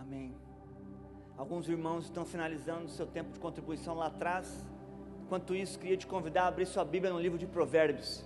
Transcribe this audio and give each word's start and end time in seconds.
Amém. 0.00 0.32
Alguns 1.36 1.68
irmãos 1.68 2.04
estão 2.04 2.24
finalizando 2.24 2.88
seu 2.88 3.06
tempo 3.06 3.32
de 3.32 3.40
contribuição 3.40 3.94
lá 3.96 4.06
atrás. 4.06 4.64
Enquanto 5.24 5.52
isso, 5.52 5.80
queria 5.80 5.96
te 5.96 6.06
convidar 6.06 6.44
a 6.44 6.46
abrir 6.46 6.66
sua 6.66 6.84
Bíblia 6.84 7.12
no 7.12 7.18
livro 7.18 7.36
de 7.36 7.46
Provérbios, 7.46 8.24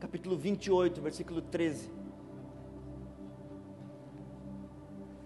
capítulo 0.00 0.38
28, 0.38 1.02
versículo 1.02 1.42
13. 1.42 1.90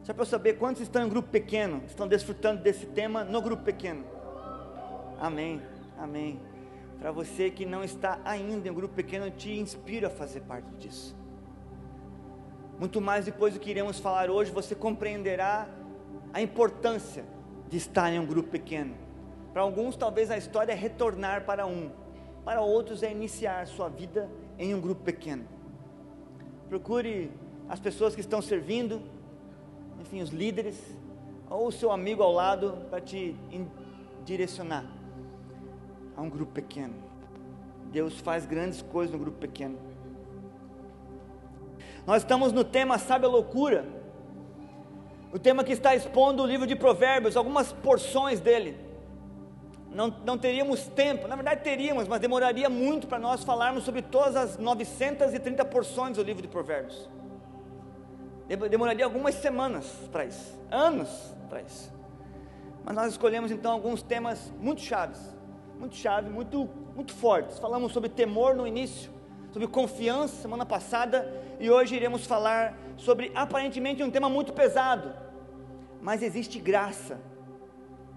Só 0.03 0.13
para 0.13 0.23
eu 0.23 0.27
saber 0.27 0.55
quantos 0.59 0.83
estão 0.83 1.07
em 1.07 1.09
grupo 1.09 1.29
pequeno, 1.29 1.85
estão 1.87 2.09
desfrutando 2.09 2.61
desse 2.61 2.87
tema 2.87 3.23
no 3.23 3.41
grupo 3.41 3.63
pequeno. 3.63 4.21
Amém, 5.23 5.63
amém. 5.97 6.41
Para 6.99 7.13
você 7.13 7.49
que 7.49 7.65
não 7.65 7.85
está 7.85 8.19
ainda 8.25 8.69
em 8.69 8.75
grupo 8.75 8.93
pequeno, 8.93 9.27
eu 9.27 9.31
te 9.31 9.53
inspiro 9.53 10.09
a 10.09 10.11
fazer 10.11 10.41
parte 10.41 10.67
disso. 10.81 11.17
Muito 12.77 13.01
mais 13.01 13.27
depois 13.27 13.55
do 13.55 13.61
que 13.61 13.71
iremos 13.71 14.01
falar 14.01 14.29
hoje, 14.29 14.51
você 14.51 14.75
compreenderá 14.75 15.69
a 16.33 16.43
importância 16.43 17.25
de 17.69 17.77
estar 17.77 18.13
em 18.13 18.19
um 18.19 18.27
grupo 18.27 18.49
pequeno. 18.51 18.97
Para 19.53 19.63
alguns, 19.63 19.95
talvez 19.95 20.29
a 20.29 20.37
história 20.37 20.73
é 20.73 20.75
retornar 20.75 21.45
para 21.45 21.67
um, 21.67 21.93
para 22.45 22.61
outros, 22.61 23.05
é 23.05 23.13
iniciar 23.13 23.65
sua 23.69 23.89
vida 23.89 24.29
em 24.59 24.75
um 24.75 24.81
grupo 24.81 25.05
pequeno. 25.05 25.45
Procure 26.69 27.31
as 27.69 27.79
pessoas 27.79 28.17
que 28.17 28.21
estão 28.21 28.43
servindo, 28.43 29.01
enfim, 30.01 30.21
os 30.21 30.31
líderes, 30.31 30.83
ou 31.49 31.69
o 31.69 31.73
seu 31.73 31.93
amigo 31.93 32.25
ao 32.25 32.33
lado, 32.33 32.77
para 32.91 33.01
te 33.01 33.37
direcionar 34.25 35.02
a 36.17 36.23
um 36.23 36.29
grupo 36.29 36.53
pequeno. 36.53 36.95
Deus 37.91 38.19
faz 38.21 38.47
grandes 38.47 38.83
coisas 38.83 39.13
no 39.13 39.19
grupo 39.19 39.39
pequeno. 39.39 39.79
Nós 42.07 42.23
estamos 42.23 42.53
no 42.53 42.65
tema 42.65 42.99
Sabe 42.99 43.27
a 43.27 43.29
Loucura, 43.29 43.87
o 45.33 45.39
tema 45.39 45.63
que 45.63 45.73
está 45.73 45.95
expondo 45.95 46.43
o 46.43 46.47
livro 46.47 46.67
de 46.67 46.75
Provérbios, 46.75 47.37
algumas 47.37 47.73
porções 47.73 48.41
dele. 48.41 48.77
Não, 49.91 50.09
não 50.25 50.39
teríamos 50.39 50.87
tempo, 50.89 51.29
na 51.29 51.37
verdade 51.37 51.63
teríamos, 51.63 52.09
mas 52.09 52.19
demoraria 52.19 52.69
muito 52.69 53.07
para 53.07 53.19
nós 53.19 53.45
falarmos 53.45 53.85
sobre 53.85 54.01
todas 54.01 54.37
as 54.37 54.59
930 54.59 55.65
porções 55.67 56.17
do 56.17 56.23
livro 56.23 56.41
de 56.41 56.49
Provérbios. 56.49 57.09
Demoraria 58.71 59.05
algumas 59.05 59.35
semanas 59.37 59.87
para 60.11 60.25
isso, 60.25 60.59
anos 60.71 61.09
para 61.49 61.63
isso. 61.63 61.93
Mas 62.85 62.95
nós 62.95 63.13
escolhemos 63.13 63.51
então 63.51 63.73
alguns 63.73 64.03
temas 64.03 64.53
muito 64.59 64.81
chaves, 64.81 65.21
muito 65.83 65.97
chave, 65.97 66.31
muito, 66.31 66.71
muito 66.95 67.13
fortes. 67.13 67.59
Falamos 67.59 67.93
sobre 67.93 68.09
temor 68.09 68.55
no 68.55 68.65
início, 68.65 69.11
sobre 69.53 69.67
confiança 69.67 70.41
semana 70.41 70.65
passada 70.65 71.29
e 71.59 71.69
hoje 71.69 71.97
iremos 71.97 72.25
falar 72.25 72.79
sobre 72.97 73.33
aparentemente 73.35 74.01
um 74.01 74.09
tema 74.09 74.29
muito 74.29 74.53
pesado, 74.53 75.13
mas 76.01 76.23
existe 76.23 76.61
graça 76.61 77.21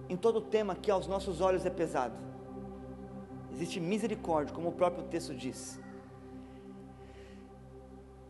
em 0.08 0.16
todo 0.16 0.40
tema 0.40 0.76
que 0.76 0.92
aos 0.92 1.08
nossos 1.08 1.42
olhos 1.42 1.66
é 1.66 1.72
pesado. 1.72 2.14
Existe 3.52 3.80
misericórdia, 3.80 4.54
como 4.54 4.70
o 4.70 4.72
próprio 4.72 5.04
texto 5.06 5.34
diz. 5.34 5.80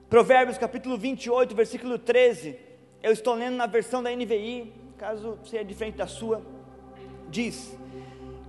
Provérbios 0.10 0.58
capítulo 0.58 0.98
28, 0.98 1.54
versículo 1.54 2.00
13. 2.00 2.58
Eu 3.04 3.12
estou 3.12 3.34
lendo 3.34 3.58
na 3.58 3.66
versão 3.66 4.02
da 4.02 4.16
NVI, 4.16 4.72
caso 4.98 5.38
seja 5.44 5.66
diferente 5.66 5.98
da 5.98 6.08
sua. 6.08 6.42
Diz: 7.30 7.78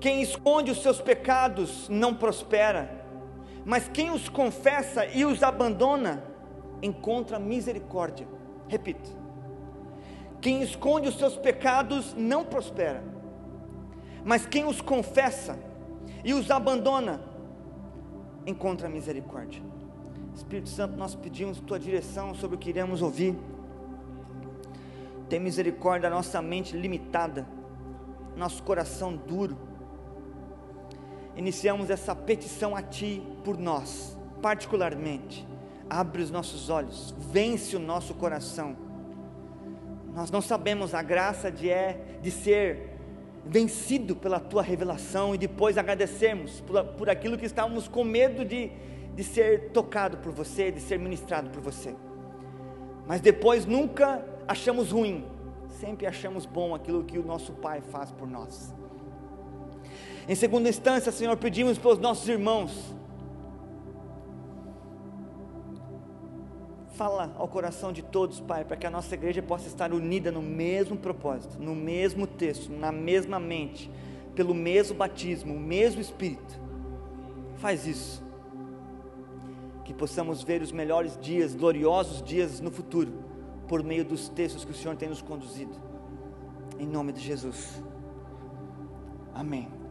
Quem 0.00 0.20
esconde 0.22 0.70
os 0.70 0.83
seus 0.83 1.00
pecados 1.00 1.89
não 1.89 2.14
prospera, 2.14 3.05
mas 3.64 3.89
quem 3.89 4.11
os 4.11 4.28
confessa 4.28 5.06
e 5.06 5.25
os 5.25 5.42
abandona 5.42 6.22
encontra 6.83 7.39
misericórdia. 7.39 8.27
Repito: 8.68 9.11
Quem 10.40 10.62
esconde 10.62 11.08
os 11.08 11.18
seus 11.18 11.36
pecados 11.36 12.14
não 12.14 12.45
prospera, 12.45 13.02
mas 14.24 14.46
quem 14.46 14.64
os 14.64 14.80
confessa 14.80 15.58
e 16.24 16.35
os 16.35 16.51
abandona 16.51 17.20
encontra 18.46 18.89
misericórdia. 18.89 19.62
Espírito 20.35 20.68
Santo, 20.68 20.96
nós 20.96 21.14
pedimos 21.14 21.61
tua 21.61 21.79
direção 21.79 22.35
sobre 22.35 22.56
o 22.56 22.58
que 22.58 22.68
iremos 22.68 23.01
ouvir. 23.01 23.36
Tem 25.29 25.40
misericórdia 25.40 26.11
da 26.11 26.14
nossa 26.14 26.40
mente 26.42 26.77
limitada, 26.77 27.46
nosso 28.36 28.62
coração 28.62 29.17
duro. 29.17 29.56
Iniciamos 31.36 31.91
essa 31.91 32.14
petição 32.14 32.74
a 32.74 32.83
Ti 32.83 33.23
por 33.45 33.58
nós, 33.58 34.17
particularmente. 34.42 35.47
Abre 35.89 36.23
os 36.23 36.30
nossos 36.30 36.69
olhos, 36.69 37.14
vence 37.30 37.77
o 37.77 37.79
nosso 37.79 38.14
coração. 38.14 38.77
Nós 40.14 40.30
não 40.30 40.41
sabemos 40.41 40.95
a 40.95 41.02
graça 41.02 41.52
de 41.52 41.70
é 41.70 42.19
de 42.20 42.30
ser 42.30 42.97
vencido 43.45 44.17
pela 44.17 44.41
Tua 44.41 44.63
revelação 44.63 45.35
e 45.35 45.39
depois 45.39 45.79
agradecermos 45.79 46.61
por, 46.63 46.83
por 46.85 47.11
aquilo 47.11 47.39
que 47.39 47.47
estávamos 47.47 47.86
com 47.86 48.03
medo 48.03 48.45
de 48.45 48.73
de 49.17 49.24
ser 49.24 49.70
tocado 49.70 50.18
por 50.18 50.30
você, 50.30 50.70
de 50.70 50.79
ser 50.79 50.98
ministrado 50.98 51.48
por 51.48 51.63
você. 51.63 51.97
Mas 53.07 53.23
depois 53.23 53.64
nunca 53.64 54.23
achamos 54.47 54.92
ruim, 54.92 55.24
sempre 55.80 56.07
achamos 56.07 56.45
bom 56.45 56.74
aquilo 56.74 57.03
que 57.03 57.18
o 57.18 57.24
nosso 57.24 57.55
Pai 57.55 57.80
faz 57.80 58.13
por 58.13 58.29
nós. 58.29 58.74
Em 60.29 60.35
segunda 60.35 60.69
instância, 60.69 61.13
Senhor, 61.13 61.37
pedimos 61.37 61.79
pelos 61.79 61.98
nossos 61.98 62.29
irmãos. 62.29 62.95
Fala 66.95 67.33
ao 67.39 67.47
coração 67.47 67.92
de 67.92 68.03
todos, 68.03 68.41
Pai, 68.41 68.65
para 68.65 68.77
que 68.77 68.86
a 68.86 68.91
nossa 68.91 69.15
igreja 69.15 69.42
possa 69.42 69.69
estar 69.69 69.92
unida 69.92 70.33
no 70.33 70.42
mesmo 70.42 70.97
propósito, 70.97 71.59
no 71.61 71.75
mesmo 71.75 72.27
texto, 72.27 72.73
na 72.73 72.91
mesma 72.91 73.39
mente, 73.39 73.91
pelo 74.35 74.55
mesmo 74.55 74.97
batismo, 74.97 75.55
o 75.55 75.61
mesmo 75.61 76.01
Espírito. 76.01 76.59
Faz 77.57 77.86
isso 77.86 78.25
que 79.85 79.95
possamos 79.95 80.42
ver 80.42 80.61
os 80.63 80.73
melhores 80.73 81.17
dias, 81.20 81.55
gloriosos 81.55 82.20
dias 82.20 82.61
no 82.61 82.73
futuro, 82.73 83.13
por 83.69 83.85
meio 83.85 84.05
dos 84.05 84.29
textos 84.29 84.65
que 84.65 84.73
o 84.73 84.75
Senhor 84.75 84.97
tem 84.97 85.09
nos 85.09 85.23
conduzido. 85.23 85.77
Em 86.79 86.86
nome 86.86 87.13
de 87.13 87.20
Jesus. 87.20 87.81
Amém. 89.33 89.86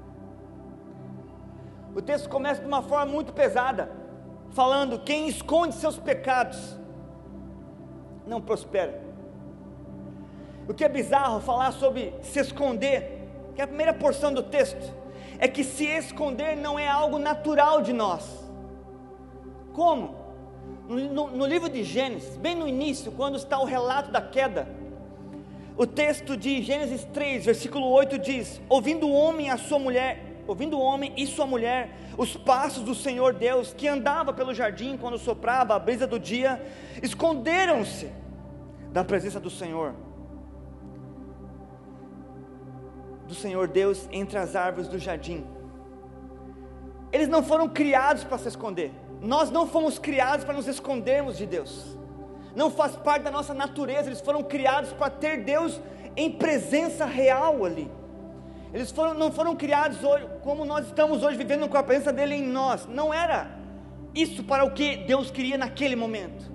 O 1.96 2.02
texto 2.02 2.28
começa 2.28 2.60
de 2.60 2.68
uma 2.68 2.82
forma 2.82 3.06
muito 3.06 3.32
pesada, 3.32 3.90
falando: 4.52 5.00
quem 5.00 5.30
esconde 5.30 5.76
seus 5.76 5.98
pecados 5.98 6.78
não 8.28 8.42
prospera. 8.42 9.02
O 10.68 10.74
que 10.74 10.84
é 10.84 10.90
bizarro 10.90 11.40
falar 11.40 11.72
sobre 11.72 12.14
se 12.22 12.40
esconder, 12.40 13.30
que 13.56 13.62
é 13.62 13.64
a 13.64 13.68
primeira 13.68 13.94
porção 13.94 14.34
do 14.34 14.44
texto, 14.44 14.94
é 15.40 15.48
que 15.48 15.64
se 15.64 15.86
esconder 15.86 16.58
não 16.58 16.78
é 16.78 16.88
algo 16.88 17.18
natural 17.18 17.82
de 17.82 17.94
nós. 17.94 18.44
Como? 19.72 20.16
No, 20.88 21.32
no, 21.32 21.46
livro 21.46 21.70
de 21.70 21.84
Gênesis, 21.84 22.36
bem 22.36 22.56
no 22.56 22.68
início, 22.68 23.12
quando 23.12 23.38
está 23.38 23.58
o 23.60 23.66
relato 23.66 24.12
da 24.12 24.22
queda, 24.22 24.68
o 25.78 25.88
texto 25.88 26.36
de 26.36 26.62
Gênesis 26.62 27.06
3, 27.06 27.46
versículo 27.46 27.88
8 27.88 28.20
diz: 28.20 28.62
Ouvindo 28.68 29.08
o 29.08 29.14
homem 29.14 29.50
a 29.50 29.58
sua 29.58 29.80
mulher, 29.80 30.35
ouvindo 30.48 30.78
o 30.78 30.82
homem 30.82 31.14
e 31.18 31.26
sua 31.26 31.46
mulher, 31.46 31.96
os 32.18 32.36
passos 32.36 32.84
do 32.84 32.94
Senhor 32.94 33.34
Deus, 33.34 33.74
que 33.74 33.88
andava 33.88 34.34
pelo 34.34 34.54
jardim 34.54 34.98
quando 34.98 35.18
soprava 35.18 35.76
a 35.76 35.80
brisa 35.80 36.06
do 36.06 36.20
dia, 36.20 36.64
esconderam-se 37.02 38.12
da 38.92 39.04
presença 39.04 39.40
do 39.40 39.50
Senhor, 39.50 39.94
do 43.28 43.34
Senhor 43.34 43.68
Deus 43.68 44.08
entre 44.12 44.38
as 44.38 44.56
árvores 44.56 44.88
do 44.88 45.00
jardim. 45.00 45.46
Eles 47.12 47.28
não 47.28 47.42
foram 47.44 47.68
criados 47.70 48.24
para 48.24 48.38
se 48.38 48.48
esconder. 48.48 48.92
Nós 49.22 49.50
não 49.50 49.68
fomos 49.68 49.98
criados 49.98 50.46
para 50.46 50.54
nos 50.54 50.68
escondermos 50.68 51.38
de 51.38 51.46
Deus. 51.46 51.98
Não 52.56 52.70
faz 52.70 52.96
parte 52.96 53.24
da 53.24 53.32
nossa 53.32 53.54
natureza. 53.54 54.10
Eles 54.10 54.22
foram 54.22 54.44
criados 54.44 54.92
para 54.94 55.10
ter 55.10 55.44
Deus 55.44 55.80
em 56.16 56.32
presença 56.32 57.06
real 57.06 57.66
ali. 57.66 57.90
Eles 58.74 58.92
foram, 58.92 59.14
não 59.14 59.32
foram 59.32 59.56
criados 59.56 60.04
hoje, 60.04 60.28
como 60.44 60.66
nós 60.66 60.86
estamos 60.88 61.24
hoje 61.24 61.38
vivendo 61.38 61.68
com 61.70 61.78
a 61.78 61.84
presença 61.84 62.12
dele 62.12 62.36
em 62.36 62.48
nós. 62.48 62.86
Não 62.88 63.14
era 63.14 63.50
isso 64.14 64.44
para 64.44 64.64
o 64.66 64.72
que 64.72 64.98
Deus 64.98 65.32
queria 65.32 65.58
naquele 65.58 65.96
momento. 65.96 66.52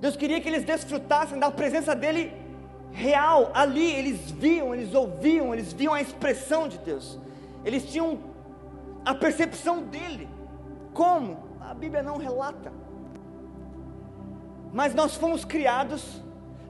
Deus 0.00 0.16
queria 0.16 0.40
que 0.40 0.48
eles 0.48 0.64
desfrutassem 0.64 1.38
da 1.38 1.50
presença 1.50 1.94
dele 1.94 2.32
real 2.92 3.50
ali. 3.54 3.90
Eles 3.92 4.30
viam, 4.30 4.74
eles 4.74 4.94
ouviam, 4.94 5.52
eles 5.52 5.72
viam 5.72 5.94
a 5.94 6.00
expressão 6.00 6.68
de 6.68 6.78
Deus. 6.78 7.18
Eles 7.64 7.84
tinham 7.90 8.18
a 9.04 9.14
percepção 9.14 9.82
dele. 9.82 10.28
Como? 10.92 11.50
a 11.70 11.74
Bíblia 11.74 12.02
não 12.02 12.16
relata. 12.16 12.72
Mas 14.72 14.92
nós 14.92 15.14
fomos 15.14 15.44
criados 15.44 16.20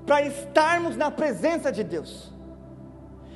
para 0.04 0.20
estarmos 0.22 0.94
na 0.94 1.10
presença 1.10 1.72
de 1.72 1.82
Deus. 1.82 2.30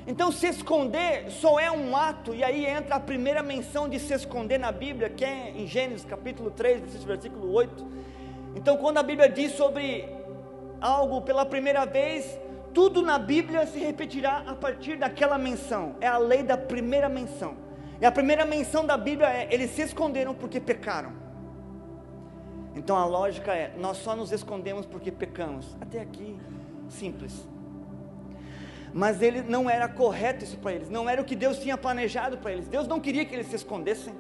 Então, 0.07 0.31
se 0.31 0.47
esconder 0.47 1.31
só 1.31 1.59
é 1.59 1.71
um 1.71 1.97
ato, 1.97 2.35
e 2.35 2.45
aí 2.45 2.67
entra 2.67 2.97
a 2.97 3.01
primeira 3.01 3.43
menção 3.43 3.89
de 3.89 3.99
se 3.99 4.13
esconder 4.13 4.59
na 4.59 4.71
Bíblia, 4.71 5.09
que 5.09 5.25
é 5.25 5.51
em 5.57 5.67
Gênesis 5.67 6.05
capítulo 6.05 6.51
3, 6.51 7.05
versículo 7.05 7.51
8. 7.53 7.87
Então, 8.55 8.77
quando 8.77 8.99
a 8.99 9.03
Bíblia 9.03 9.29
diz 9.29 9.53
sobre 9.53 10.07
algo 10.81 11.23
pela 11.23 11.47
primeira 11.47 11.87
vez, 11.87 12.39
tudo 12.75 13.01
na 13.01 13.19
Bíblia 13.19 13.67
se 13.67 13.79
repetirá 13.79 14.45
a 14.47 14.55
partir 14.55 14.97
daquela 14.97 15.39
menção. 15.39 15.97
É 16.01 16.07
a 16.07 16.19
lei 16.19 16.43
da 16.43 16.59
primeira 16.59 17.09
menção. 17.09 17.57
E 18.01 18.05
a 18.05 18.13
primeira 18.13 18.45
menção 18.45 18.85
da 18.85 18.99
Bíblia 18.99 19.29
é: 19.29 19.49
eles 19.51 19.71
se 19.71 19.83
esconderam 19.83 20.35
porque 20.35 20.61
pecaram. 20.61 21.13
Então 22.75 22.97
a 22.97 23.07
lógica 23.07 23.55
é: 23.55 23.73
nós 23.79 23.99
só 23.99 24.15
nos 24.15 24.33
escondemos 24.33 24.85
porque 24.85 25.11
pecamos. 25.11 25.77
Até 25.81 26.01
aqui, 26.01 26.37
simples. 26.89 27.54
Mas 28.95 29.21
ele 29.21 29.43
não 29.43 29.69
era 29.69 29.89
correto 29.89 30.45
isso 30.45 30.57
para 30.57 30.73
eles, 30.73 30.89
não 30.89 31.11
era 31.11 31.21
o 31.21 31.25
que 31.25 31.35
Deus 31.35 31.59
tinha 31.59 31.77
planejado 31.77 32.39
para 32.39 32.53
eles. 32.53 32.69
Deus 32.69 32.87
não 32.87 33.01
queria 33.01 33.25
que 33.25 33.35
eles 33.35 33.49
se 33.49 33.57
escondessem, 33.57 34.15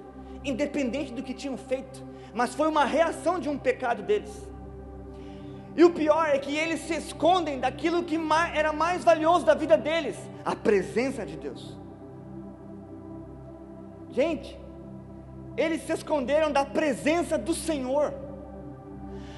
independente 0.45 1.13
do 1.13 1.23
que 1.23 1.33
tinham 1.33 1.57
feito, 1.57 2.03
mas 2.35 2.57
foi 2.57 2.67
uma 2.67 2.85
reação 2.85 3.39
de 3.39 3.49
um 3.49 3.57
pecado 3.57 4.03
deles. 4.03 4.33
E 5.77 5.85
o 5.85 5.91
pior 5.91 6.27
é 6.27 6.39
que 6.39 6.57
eles 6.57 6.81
se 6.81 6.95
escondem 6.95 7.61
daquilo 7.61 8.03
que 8.03 8.19
era 8.53 8.73
mais 8.73 9.05
valioso 9.05 9.47
da 9.47 9.55
vida 9.55 9.79
deles, 9.79 10.17
a 10.45 10.57
presença 10.57 11.25
de 11.25 11.37
Deus. 11.37 11.79
Gente, 14.11 14.59
eles 15.57 15.83
se 15.83 15.93
esconderam 15.93 16.51
da 16.51 16.65
presença 16.65 17.39
do 17.39 17.55
Senhor. 17.55 18.13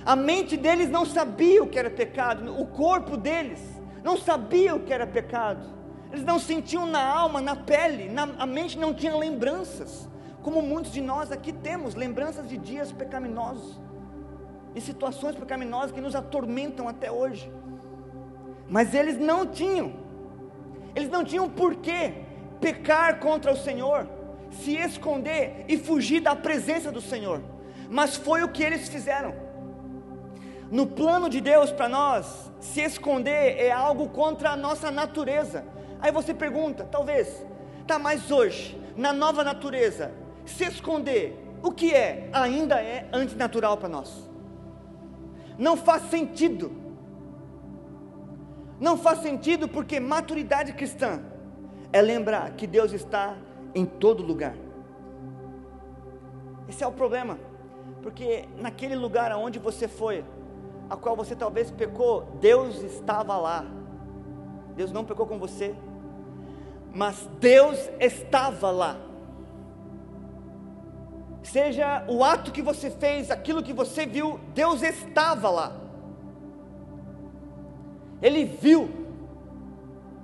A 0.02 0.16
mente 0.16 0.56
deles 0.56 0.88
não 0.88 1.04
sabia 1.04 1.62
o 1.62 1.66
que 1.66 1.78
era 1.78 1.90
pecado, 1.90 2.58
o 2.58 2.66
corpo 2.66 3.18
deles 3.18 3.75
não 4.06 4.17
sabiam 4.17 4.76
o 4.76 4.81
que 4.81 4.93
era 4.93 5.05
pecado, 5.05 5.67
eles 6.12 6.25
não 6.25 6.38
sentiam 6.38 6.87
na 6.87 7.05
alma, 7.05 7.41
na 7.41 7.56
pele, 7.56 8.08
na, 8.08 8.23
a 8.38 8.47
mente 8.47 8.79
não 8.79 8.94
tinha 8.94 9.17
lembranças, 9.17 10.08
como 10.44 10.62
muitos 10.62 10.93
de 10.93 11.00
nós 11.00 11.32
aqui 11.32 11.53
temos, 11.53 11.97
lembranças 11.97 12.49
de 12.49 12.56
dias 12.56 12.93
pecaminosos, 12.93 13.81
e 14.76 14.81
situações 14.81 15.35
pecaminosas 15.35 15.91
que 15.91 16.00
nos 16.00 16.14
atormentam 16.14 16.87
até 16.87 17.11
hoje, 17.11 17.50
mas 18.69 18.94
eles 18.94 19.19
não 19.19 19.44
tinham, 19.44 19.93
eles 20.94 21.11
não 21.11 21.25
tinham 21.25 21.50
por 21.50 21.75
que 21.75 22.14
pecar 22.61 23.19
contra 23.19 23.50
o 23.50 23.56
Senhor, 23.56 24.08
se 24.53 24.76
esconder 24.76 25.64
e 25.67 25.76
fugir 25.76 26.20
da 26.20 26.37
presença 26.37 26.93
do 26.93 27.00
Senhor, 27.00 27.43
mas 27.91 28.14
foi 28.14 28.44
o 28.44 28.49
que 28.49 28.62
eles 28.62 28.88
fizeram. 28.88 29.45
No 30.70 30.86
plano 30.86 31.28
de 31.28 31.40
Deus 31.40 31.70
para 31.70 31.88
nós, 31.88 32.50
se 32.60 32.80
esconder 32.80 33.56
é 33.58 33.70
algo 33.70 34.08
contra 34.08 34.50
a 34.50 34.56
nossa 34.56 34.90
natureza. 34.90 35.64
Aí 36.00 36.10
você 36.10 36.34
pergunta, 36.34 36.84
talvez, 36.90 37.44
tá, 37.86 37.98
mas 37.98 38.30
hoje, 38.30 38.80
na 38.96 39.12
nova 39.12 39.44
natureza, 39.44 40.12
se 40.44 40.64
esconder, 40.64 41.46
o 41.62 41.70
que 41.70 41.92
é? 41.94 42.28
Ainda 42.32 42.80
é 42.80 43.08
antinatural 43.12 43.76
para 43.76 43.88
nós. 43.88 44.28
Não 45.58 45.76
faz 45.76 46.02
sentido. 46.10 46.72
Não 48.78 48.98
faz 48.98 49.20
sentido 49.20 49.69
porque 49.69 49.98
maturidade 50.00 50.72
cristã 50.72 51.20
é 51.92 52.02
lembrar 52.02 52.52
que 52.52 52.66
Deus 52.66 52.92
está 52.92 53.36
em 53.74 53.86
todo 53.86 54.22
lugar. 54.22 54.54
Esse 56.69 56.82
é 56.82 56.86
o 56.86 56.92
problema, 56.92 57.38
porque 58.02 58.46
naquele 58.58 58.96
lugar 58.96 59.30
aonde 59.30 59.58
você 59.58 59.86
foi, 59.86 60.24
a 60.88 60.96
qual 60.96 61.16
você 61.16 61.34
talvez 61.34 61.70
pecou, 61.70 62.22
Deus 62.40 62.82
estava 62.82 63.36
lá. 63.36 63.64
Deus 64.76 64.92
não 64.92 65.04
pecou 65.04 65.26
com 65.26 65.38
você, 65.38 65.74
mas 66.92 67.28
Deus 67.40 67.90
estava 67.98 68.70
lá. 68.70 68.96
Seja 71.42 72.04
o 72.08 72.24
ato 72.24 72.52
que 72.52 72.60
você 72.60 72.90
fez, 72.90 73.30
aquilo 73.30 73.62
que 73.62 73.72
você 73.72 74.04
viu, 74.04 74.40
Deus 74.54 74.82
estava 74.82 75.48
lá. 75.48 75.72
Ele 78.20 78.44
viu, 78.44 78.90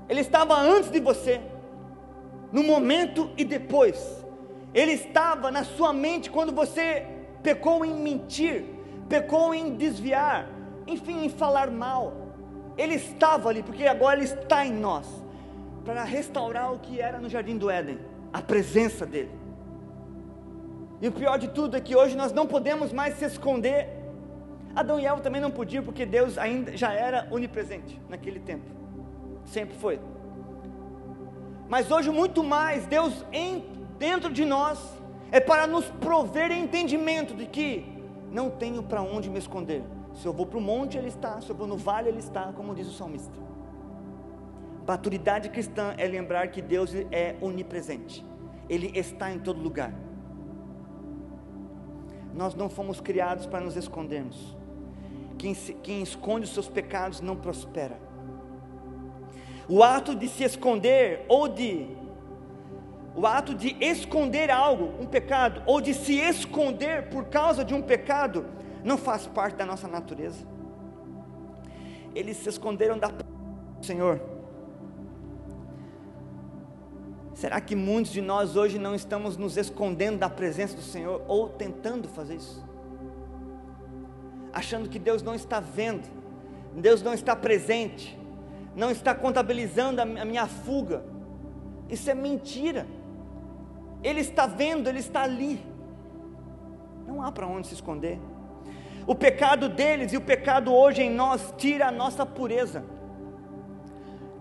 Ele 0.09 0.21
estava 0.21 0.55
antes 0.55 0.91
de 0.91 1.01
você, 1.01 1.41
no 2.51 2.63
momento 2.63 3.31
e 3.37 3.45
depois. 3.45 4.23
Ele 4.75 4.93
estava 4.93 5.51
na 5.51 5.65
sua 5.65 5.93
mente 5.93 6.31
quando 6.31 6.53
você 6.53 7.07
pecou 7.43 7.85
em 7.85 7.95
mentir, 7.95 8.65
pecou 9.09 9.55
em 9.55 9.75
desviar, 9.77 10.49
enfim, 10.93 11.25
em 11.25 11.29
falar 11.29 11.71
mal. 11.71 12.15
Ele 12.77 12.95
estava 12.95 13.49
ali, 13.49 13.63
porque 13.63 13.87
agora 13.87 14.17
Ele 14.17 14.25
está 14.25 14.65
em 14.65 14.73
nós, 14.73 15.07
para 15.85 16.05
restaurar 16.05 16.73
o 16.73 16.79
que 16.79 17.01
era 17.01 17.19
no 17.19 17.29
jardim 17.29 17.57
do 17.57 17.71
Éden, 17.71 17.99
a 18.33 18.41
presença 18.41 19.05
dEle. 19.05 19.31
E 21.01 21.09
o 21.09 21.13
pior 21.13 21.37
de 21.39 21.49
tudo 21.49 21.77
é 21.77 21.81
que 21.81 21.97
hoje 21.97 22.17
nós 22.17 22.33
não 22.33 22.47
podemos 22.47 22.93
mais 22.93 23.17
se 23.17 23.25
esconder. 23.25 23.89
Adão 24.75 24.99
e 24.99 25.05
Eva 25.05 25.21
também 25.21 25.41
não 25.41 25.51
podiam, 25.51 25.85
porque 25.85 26.07
Deus 26.07 26.39
ainda 26.39 26.77
já 26.77 26.93
era 26.93 27.27
onipresente 27.31 28.01
naquele 28.09 28.41
tempo, 28.41 28.65
sempre 29.45 29.77
foi. 29.77 30.01
Mas 31.69 31.91
hoje, 31.91 32.11
muito 32.11 32.45
mais, 32.45 32.87
Deus 32.87 33.25
em, 33.33 33.65
dentro 33.99 34.33
de 34.33 34.45
nós, 34.45 34.79
é 35.31 35.41
para 35.41 35.67
nos 35.67 35.87
prover 35.87 36.53
entendimento 36.53 37.35
de 37.35 37.47
que 37.47 37.85
não 38.31 38.49
tenho 38.51 38.83
para 38.83 39.03
onde 39.03 39.29
me 39.29 39.39
esconder. 39.39 39.83
Se 40.15 40.27
eu 40.27 40.33
vou 40.33 40.47
para 40.47 40.59
o 40.59 40.61
monte, 40.61 40.99
Ele 40.99 41.09
está. 41.09 41.41
Se 41.41 41.51
eu 41.51 41.57
vou 41.57 41.67
no 41.67 41.77
vale, 41.77 42.09
Ele 42.09 42.19
está, 42.19 42.53
como 42.53 42.75
diz 42.75 42.87
o 42.87 42.93
salmista. 42.93 43.39
Maturidade 44.87 45.49
cristã 45.49 45.95
é 45.97 46.07
lembrar 46.07 46.49
que 46.49 46.61
Deus 46.61 46.93
é 47.11 47.37
onipresente. 47.41 48.25
Ele 48.69 48.91
está 48.99 49.33
em 49.33 49.39
todo 49.39 49.61
lugar. 49.61 49.93
Nós 52.35 52.55
não 52.55 52.69
fomos 52.69 53.01
criados 53.01 53.47
para 53.47 53.61
nos 53.61 53.77
escondermos. 53.77 54.57
Quem, 55.39 55.55
se, 55.55 55.75
quem 55.75 56.03
esconde 56.03 56.45
os 56.45 56.55
seus 56.55 56.69
pecados 56.69 57.21
não 57.21 57.37
prospera. 57.37 57.99
O 59.69 59.83
ato 59.83 60.15
de 60.15 60.29
se 60.29 60.45
esconder 60.45 61.25
ou 61.29 61.49
de 61.49 61.89
o 63.15 63.27
ato 63.27 63.55
de 63.55 63.77
esconder 63.79 64.51
algo, 64.51 64.95
um 64.99 65.07
pecado, 65.07 65.63
ou 65.67 65.81
de 65.83 65.93
se 65.93 66.15
esconder 66.15 67.11
por 67.11 67.27
causa 67.27 67.63
de 67.63 67.75
um 67.75 67.83
pecado, 67.83 68.47
não 68.85 68.99
faz 68.99 69.27
parte 69.27 69.57
da 69.57 69.67
nossa 69.67 69.89
natureza. 69.89 70.45
Eles 72.15 72.37
se 72.37 72.49
esconderam 72.49 72.99
da 72.99 73.11
Senhor. 73.81 74.21
Será 77.35 77.61
que 77.61 77.75
muitos 77.75 78.13
de 78.13 78.21
nós 78.21 78.57
hoje 78.57 78.79
não 78.79 78.95
estamos 78.95 79.37
nos 79.37 79.57
escondendo 79.57 80.19
da 80.19 80.29
presença 80.29 80.77
do 80.77 80.83
Senhor 80.83 81.23
ou 81.27 81.49
tentando 81.49 82.09
fazer 82.09 82.37
isso? 82.37 82.63
Achando 84.53 84.89
que 84.89 84.99
Deus 84.99 85.23
não 85.23 85.35
está 85.35 85.59
vendo, 85.59 86.07
Deus 86.75 87.03
não 87.03 87.15
está 87.15 87.35
presente, 87.35 88.19
não 88.77 88.91
está 88.91 89.15
contabilizando 89.15 90.01
a 90.01 90.25
minha 90.25 90.47
fuga. 90.47 91.03
Isso 91.89 92.11
é 92.11 92.15
mentira. 92.15 92.87
Ele 94.03 94.21
está 94.21 94.47
vendo, 94.47 94.89
Ele 94.89 94.99
está 94.99 95.23
ali. 95.23 95.65
Não 97.07 97.23
há 97.23 97.33
para 97.33 97.47
onde 97.47 97.67
se 97.67 97.75
esconder. 97.75 98.21
O 99.07 99.15
pecado 99.15 99.69
deles 99.69 100.13
e 100.13 100.17
o 100.17 100.21
pecado 100.21 100.73
hoje 100.73 101.03
em 101.03 101.11
nós 101.11 101.53
tira 101.57 101.89
a 101.89 101.93
nossa 101.93 102.25
pureza, 102.25 102.85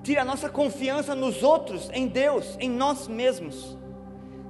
tira 0.04 0.22
a 0.22 0.26
nossa 0.26 0.50
confiança 0.50 1.16
nos 1.16 1.44
outros, 1.44 1.90
em 1.94 2.08
Deus, 2.08 2.56
em 2.60 2.70
nós 2.70 3.08
mesmos, 3.08 3.78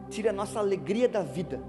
tira 0.09 0.31
a 0.31 0.33
nossa 0.33 0.59
alegria 0.59 1.07
da 1.07 1.21
vida. 1.21 1.61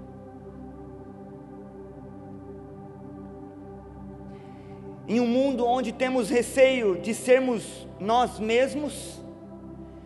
Em 5.07 5.19
um 5.19 5.27
mundo 5.27 5.65
onde 5.65 5.91
temos 5.91 6.29
receio 6.29 6.99
de 6.99 7.13
sermos 7.13 7.87
nós 7.99 8.39
mesmos, 8.39 9.21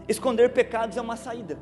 esconder 0.07 0.53
pecados 0.53 0.97
é 0.97 1.01
uma 1.01 1.15
saída. 1.15 1.57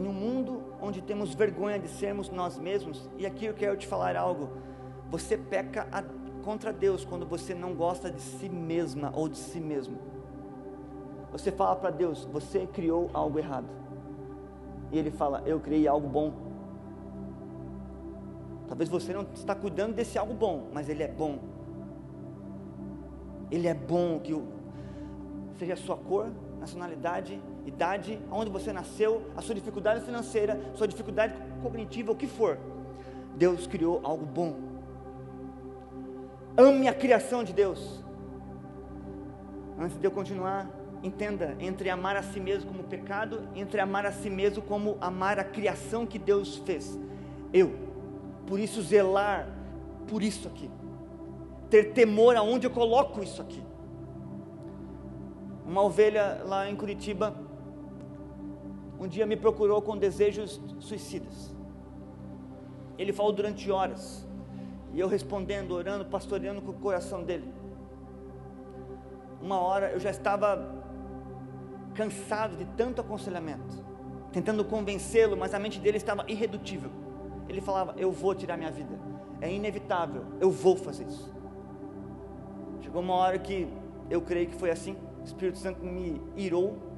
em 0.00 0.08
um 0.08 0.12
mundo 0.12 0.59
onde 0.90 1.00
temos 1.00 1.34
vergonha 1.34 1.78
de 1.78 1.86
sermos 1.86 2.28
nós 2.30 2.58
mesmos, 2.58 3.08
e 3.16 3.24
aqui 3.24 3.44
eu 3.44 3.54
quero 3.54 3.76
te 3.76 3.86
falar 3.86 4.16
algo: 4.16 4.50
você 5.08 5.38
peca 5.38 5.86
a, 5.92 6.02
contra 6.42 6.72
Deus 6.72 7.04
quando 7.04 7.24
você 7.24 7.54
não 7.54 7.74
gosta 7.74 8.10
de 8.10 8.20
si 8.20 8.48
mesma 8.48 9.12
ou 9.14 9.28
de 9.28 9.38
si 9.38 9.60
mesmo. 9.60 9.96
Você 11.30 11.52
fala 11.52 11.76
para 11.76 11.90
Deus: 11.90 12.24
você 12.24 12.66
criou 12.66 13.08
algo 13.14 13.38
errado, 13.38 13.68
e 14.90 14.98
Ele 14.98 15.12
fala: 15.12 15.42
eu 15.46 15.60
criei 15.60 15.86
algo 15.86 16.08
bom. 16.08 16.32
Talvez 18.66 18.90
você 18.90 19.12
não 19.12 19.22
está 19.32 19.54
cuidando 19.54 19.94
desse 19.94 20.18
algo 20.18 20.34
bom, 20.34 20.70
mas 20.72 20.88
Ele 20.88 21.04
é 21.04 21.08
bom. 21.08 21.38
Ele 23.48 23.68
é 23.68 23.74
bom 23.74 24.18
que 24.18 24.34
o, 24.34 24.44
seja 25.56 25.74
a 25.74 25.76
sua 25.76 25.96
cor, 25.96 26.32
nacionalidade, 26.58 27.40
idade, 27.66 28.20
onde 28.30 28.50
você 28.50 28.72
nasceu, 28.72 29.22
a 29.36 29.42
sua 29.42 29.54
dificuldade 29.54 30.04
financeira, 30.04 30.60
sua 30.74 30.88
dificuldade 30.88 31.34
cognitiva, 31.62 32.12
o 32.12 32.16
que 32.16 32.26
for. 32.26 32.58
Deus 33.36 33.66
criou 33.66 34.00
algo 34.02 34.26
bom. 34.26 34.56
Ame 36.56 36.88
a 36.88 36.94
criação 36.94 37.44
de 37.44 37.52
Deus. 37.52 38.02
Antes 39.78 39.98
de 39.98 40.06
eu 40.06 40.10
continuar, 40.10 40.68
entenda: 41.02 41.56
entre 41.58 41.88
amar 41.88 42.16
a 42.16 42.22
si 42.22 42.40
mesmo 42.40 42.70
como 42.70 42.84
pecado, 42.84 43.48
entre 43.54 43.80
amar 43.80 44.04
a 44.04 44.12
si 44.12 44.28
mesmo 44.28 44.62
como 44.62 44.98
amar 45.00 45.38
a 45.38 45.44
criação 45.44 46.06
que 46.06 46.18
Deus 46.18 46.56
fez. 46.56 46.98
Eu, 47.52 47.74
por 48.46 48.58
isso, 48.58 48.82
zelar 48.82 49.48
por 50.06 50.22
isso 50.22 50.48
aqui, 50.48 50.68
ter 51.70 51.92
temor 51.92 52.36
aonde 52.36 52.66
eu 52.66 52.70
coloco 52.70 53.22
isso 53.22 53.40
aqui. 53.40 53.62
Uma 55.66 55.82
ovelha 55.82 56.42
lá 56.44 56.68
em 56.68 56.74
Curitiba, 56.74 57.34
um 59.00 59.08
dia 59.08 59.24
me 59.24 59.34
procurou 59.34 59.80
com 59.80 59.96
desejos 59.96 60.60
suicidas. 60.78 61.50
Ele 62.98 63.14
falou 63.14 63.32
durante 63.32 63.70
horas, 63.70 64.28
e 64.92 65.00
eu 65.00 65.08
respondendo, 65.08 65.70
orando, 65.70 66.04
pastoreando 66.04 66.60
com 66.60 66.70
o 66.70 66.74
coração 66.74 67.24
dele. 67.24 67.50
Uma 69.40 69.58
hora 69.58 69.90
eu 69.92 69.98
já 69.98 70.10
estava 70.10 70.74
cansado 71.94 72.56
de 72.58 72.66
tanto 72.76 73.00
aconselhamento, 73.00 73.82
tentando 74.32 74.62
convencê-lo, 74.66 75.34
mas 75.34 75.54
a 75.54 75.58
mente 75.58 75.80
dele 75.80 75.96
estava 75.96 76.24
irredutível. 76.28 76.90
Ele 77.48 77.62
falava: 77.62 77.94
Eu 77.96 78.12
vou 78.12 78.34
tirar 78.34 78.58
minha 78.58 78.70
vida, 78.70 79.00
é 79.40 79.50
inevitável, 79.50 80.24
eu 80.38 80.50
vou 80.50 80.76
fazer 80.76 81.04
isso. 81.04 81.34
Chegou 82.82 83.00
uma 83.00 83.14
hora 83.14 83.38
que 83.38 83.66
eu 84.10 84.20
creio 84.20 84.48
que 84.48 84.56
foi 84.56 84.70
assim, 84.70 84.94
o 85.22 85.24
Espírito 85.24 85.56
Santo 85.56 85.82
me 85.82 86.20
irou. 86.36 86.89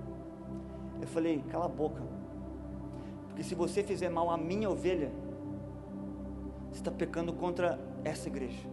Eu 1.03 1.09
falei: 1.09 1.45
Cala 1.51 1.67
a 1.67 1.69
boca, 1.69 2.01
porque 3.29 3.43
se 3.43 3.55
você 3.57 3.83
fizer 3.83 4.09
mal 4.09 4.31
à 4.31 4.37
minha 4.39 4.71
ovelha, 4.71 5.11
você 6.71 6.79
está 6.79 6.93
pecando 6.93 7.33
contra 7.33 7.79
essa 8.05 8.29
igreja. 8.29 8.67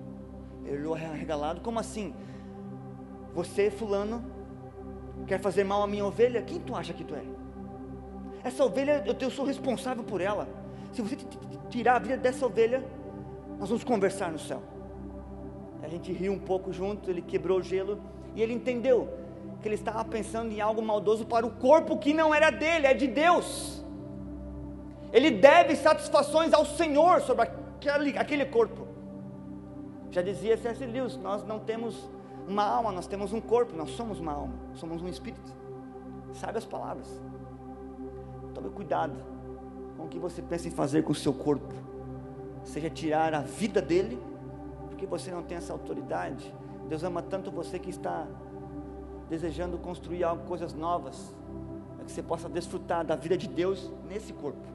Ele 0.63 0.77
olhou 0.77 0.93
regalado: 0.93 1.59
Como 1.59 1.79
assim? 1.79 2.13
Você, 3.33 3.71
Fulano, 3.71 4.23
quer 5.25 5.39
fazer 5.39 5.63
mal 5.63 5.81
à 5.81 5.87
minha 5.87 6.05
ovelha? 6.05 6.41
Quem 6.43 6.59
tu 6.59 6.75
acha 6.75 6.93
que 6.93 7.03
tu 7.03 7.15
é? 7.15 7.23
Essa 8.43 8.63
ovelha, 8.63 9.03
eu, 9.05 9.15
eu 9.19 9.31
sou 9.31 9.43
responsável 9.43 10.03
por 10.03 10.21
ela. 10.21 10.47
Se 10.93 11.01
você 11.01 11.17
tirar 11.69 11.95
a 11.95 11.99
vida 11.99 12.17
dessa 12.17 12.45
ovelha, 12.45 12.83
nós 13.59 13.69
vamos 13.69 13.83
conversar 13.83 14.31
no 14.31 14.39
céu. 14.39 14.61
A 15.81 15.87
gente 15.87 16.11
riu 16.13 16.31
um 16.31 16.39
pouco 16.39 16.71
junto, 16.71 17.09
ele 17.09 17.21
quebrou 17.21 17.59
o 17.59 17.63
gelo 17.63 17.99
e 18.35 18.41
ele 18.41 18.53
entendeu 18.53 19.18
que 19.61 19.67
ele 19.67 19.75
estava 19.75 20.03
pensando 20.05 20.51
em 20.51 20.61
algo 20.61 20.81
maldoso 20.81 21.25
para 21.25 21.45
o 21.45 21.51
corpo 21.51 21.97
que 21.97 22.13
não 22.13 22.33
era 22.33 22.49
dele, 22.49 22.87
é 22.87 22.93
de 22.93 23.07
Deus. 23.07 23.83
Ele 25.11 25.31
deve 25.31 25.75
satisfações 25.75 26.53
ao 26.53 26.65
Senhor 26.65 27.21
sobre 27.21 27.43
aquele, 27.43 28.17
aquele 28.17 28.45
corpo. 28.45 28.87
Já 30.11 30.21
dizia 30.21 30.57
C.S. 30.57 30.85
Lewis: 30.85 31.17
nós 31.17 31.45
não 31.45 31.59
temos 31.59 32.09
uma 32.47 32.63
alma, 32.63 32.91
nós 32.91 33.07
temos 33.07 33.33
um 33.33 33.41
corpo, 33.41 33.75
nós 33.75 33.91
somos 33.91 34.19
uma 34.19 34.33
alma, 34.33 34.53
somos 34.75 35.01
um 35.01 35.07
espírito. 35.07 35.53
Sabe 36.33 36.57
as 36.57 36.65
palavras. 36.65 37.07
Tome 38.53 38.69
cuidado 38.69 39.13
com 39.97 40.05
o 40.05 40.07
que 40.07 40.19
você 40.19 40.41
pensa 40.41 40.67
em 40.67 40.71
fazer 40.71 41.03
com 41.03 41.11
o 41.11 41.15
seu 41.15 41.33
corpo. 41.33 41.73
Seja 42.63 42.89
tirar 42.89 43.33
a 43.33 43.41
vida 43.41 43.81
dele, 43.81 44.21
porque 44.87 45.05
você 45.05 45.31
não 45.31 45.43
tem 45.43 45.57
essa 45.57 45.73
autoridade. 45.73 46.53
Deus 46.87 47.03
ama 47.03 47.21
tanto 47.21 47.51
você 47.51 47.77
que 47.77 47.89
está 47.89 48.27
desejando 49.29 49.77
construir 49.77 50.23
algo, 50.23 50.43
coisas 50.45 50.73
novas, 50.73 51.33
para 51.95 52.05
que 52.05 52.11
você 52.11 52.23
possa 52.23 52.49
desfrutar 52.49 53.05
da 53.05 53.15
vida 53.15 53.37
de 53.37 53.47
Deus 53.47 53.91
nesse 54.07 54.33
corpo. 54.33 54.67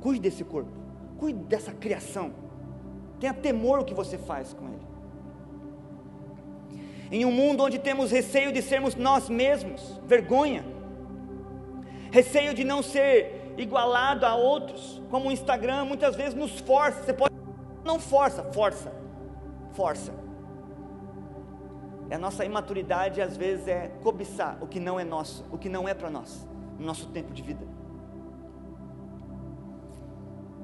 Cuide 0.00 0.20
desse 0.20 0.44
corpo, 0.44 0.70
cuide 1.18 1.38
dessa 1.40 1.72
criação. 1.72 2.32
Tenha 3.18 3.34
temor 3.34 3.80
o 3.80 3.84
que 3.84 3.94
você 3.94 4.16
faz 4.16 4.52
com 4.52 4.66
ele. 4.68 4.92
Em 7.10 7.24
um 7.24 7.32
mundo 7.32 7.64
onde 7.64 7.78
temos 7.78 8.10
receio 8.10 8.52
de 8.52 8.62
sermos 8.62 8.94
nós 8.94 9.28
mesmos, 9.28 10.00
vergonha, 10.06 10.64
receio 12.10 12.54
de 12.54 12.64
não 12.64 12.82
ser 12.82 13.54
igualado 13.56 14.24
a 14.24 14.34
outros, 14.34 15.02
como 15.10 15.28
o 15.28 15.32
Instagram 15.32 15.84
muitas 15.84 16.16
vezes 16.16 16.34
nos 16.34 16.58
força. 16.60 17.02
Você 17.02 17.12
pode 17.12 17.34
não 17.84 17.98
força, 17.98 18.42
força, 18.52 18.92
força. 19.72 20.12
A 22.12 22.18
nossa 22.18 22.44
imaturidade 22.44 23.20
às 23.22 23.36
vezes 23.36 23.66
é 23.66 23.90
cobiçar 24.02 24.58
o 24.60 24.66
que 24.66 24.78
não 24.78 25.00
é 25.00 25.04
nosso, 25.04 25.44
o 25.50 25.56
que 25.56 25.68
não 25.68 25.88
é 25.88 25.94
para 25.94 26.10
nós, 26.10 26.46
no 26.78 26.84
nosso 26.84 27.08
tempo 27.08 27.32
de 27.32 27.42
vida. 27.42 27.66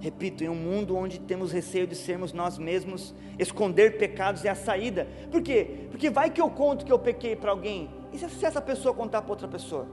Repito, 0.00 0.44
em 0.44 0.48
um 0.48 0.54
mundo 0.54 0.96
onde 0.96 1.18
temos 1.18 1.50
receio 1.50 1.86
de 1.86 1.96
sermos 1.96 2.32
nós 2.32 2.56
mesmos, 2.56 3.14
esconder 3.38 3.98
pecados 3.98 4.44
é 4.44 4.48
a 4.48 4.54
saída. 4.54 5.08
Por 5.30 5.42
quê? 5.42 5.88
Porque 5.90 6.08
vai 6.08 6.30
que 6.30 6.40
eu 6.40 6.50
conto 6.50 6.84
que 6.84 6.92
eu 6.92 6.98
pequei 6.98 7.34
para 7.34 7.50
alguém, 7.50 7.90
e 8.12 8.18
se 8.18 8.44
essa 8.44 8.60
pessoa 8.60 8.94
contar 8.94 9.22
para 9.22 9.32
outra 9.32 9.48
pessoa? 9.48 9.86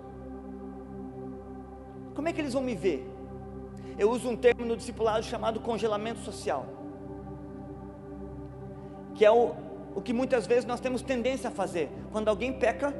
Como 2.13 2.27
é 2.27 2.33
que 2.33 2.39
eles 2.39 2.53
vão 2.53 2.61
me 2.61 2.75
ver? 2.75 3.09
Eu 3.97 4.11
uso 4.11 4.29
um 4.29 4.35
termo 4.35 4.65
no 4.65 4.77
discipulado 4.77 5.23
chamado 5.23 5.59
congelamento 5.59 6.19
social, 6.19 6.65
que 9.15 9.25
é 9.25 9.31
o, 9.31 9.55
o 9.95 10.01
que 10.01 10.11
muitas 10.11 10.45
vezes 10.45 10.65
nós 10.65 10.81
temos 10.81 11.01
tendência 11.01 11.47
a 11.47 11.51
fazer. 11.51 11.89
Quando 12.11 12.27
alguém 12.27 12.51
peca, 12.51 12.93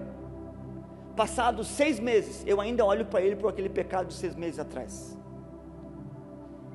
passados 1.15 1.67
seis 1.67 1.99
meses, 1.99 2.43
eu 2.47 2.59
ainda 2.61 2.85
olho 2.85 3.05
para 3.05 3.21
ele 3.21 3.35
por 3.35 3.49
aquele 3.49 3.69
pecado 3.69 4.07
de 4.07 4.13
seis 4.13 4.33
meses 4.33 4.57
atrás. 4.57 5.17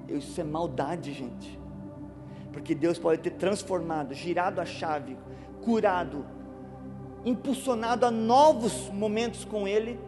Isso 0.07 0.41
é 0.41 0.45
maldade, 0.45 1.13
gente. 1.13 1.59
Porque 2.53 2.75
Deus 2.75 2.99
pode 2.99 3.23
ter 3.23 3.31
transformado, 3.31 4.13
girado 4.13 4.61
a 4.61 4.67
chave, 4.67 5.17
curado, 5.63 6.27
impulsionado 7.25 8.05
a 8.05 8.11
novos 8.11 8.91
momentos 8.91 9.45
com 9.45 9.69
Ele, 9.69 9.99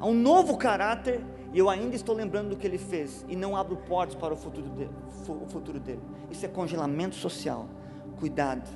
a 0.00 0.06
um 0.06 0.14
novo 0.14 0.56
caráter, 0.56 1.24
e 1.52 1.58
eu 1.58 1.70
ainda 1.70 1.94
estou 1.94 2.14
lembrando 2.14 2.50
do 2.50 2.56
que 2.56 2.66
Ele 2.66 2.78
fez, 2.78 3.24
e 3.28 3.36
não 3.36 3.56
abro 3.56 3.76
portas 3.76 4.16
para 4.16 4.34
o 4.34 4.36
futuro 4.36 4.68
dele. 4.70 4.90
O 5.28 5.46
futuro 5.46 5.78
dele. 5.78 6.02
Isso 6.30 6.44
é 6.44 6.48
congelamento 6.48 7.14
social. 7.14 7.66
Cuidado. 8.18 8.68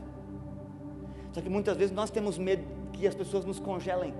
Só 1.32 1.40
que 1.40 1.48
muitas 1.48 1.76
vezes 1.76 1.94
nós 1.94 2.10
temos 2.10 2.38
medo 2.38 2.64
que 2.92 3.06
as 3.06 3.14
pessoas 3.14 3.44
nos 3.44 3.58
congelem. 3.58 4.14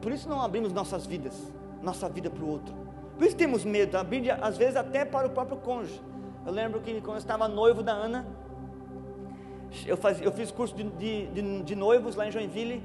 Por 0.00 0.12
isso 0.12 0.28
não 0.28 0.40
abrimos 0.40 0.72
nossas 0.72 1.06
vidas, 1.06 1.52
nossa 1.82 2.08
vida 2.08 2.30
para 2.30 2.42
o 2.42 2.48
outro. 2.48 2.74
Por 3.16 3.26
isso 3.26 3.36
temos 3.36 3.64
medo, 3.64 3.96
a 3.96 4.04
Bíblia, 4.04 4.38
às 4.42 4.56
vezes 4.56 4.76
até 4.76 5.04
para 5.04 5.26
o 5.26 5.30
próprio 5.30 5.56
cônjuge. 5.58 6.00
Eu 6.44 6.52
lembro 6.52 6.80
que 6.80 7.00
quando 7.00 7.16
eu 7.16 7.18
estava 7.18 7.48
noivo 7.48 7.82
da 7.82 7.92
Ana, 7.92 8.26
eu, 9.86 9.96
faz, 9.96 10.20
eu 10.20 10.32
fiz 10.32 10.50
curso 10.50 10.74
de, 10.74 10.84
de, 10.84 11.26
de, 11.28 11.62
de 11.62 11.74
noivos 11.74 12.14
lá 12.14 12.26
em 12.26 12.30
Joinville, 12.30 12.82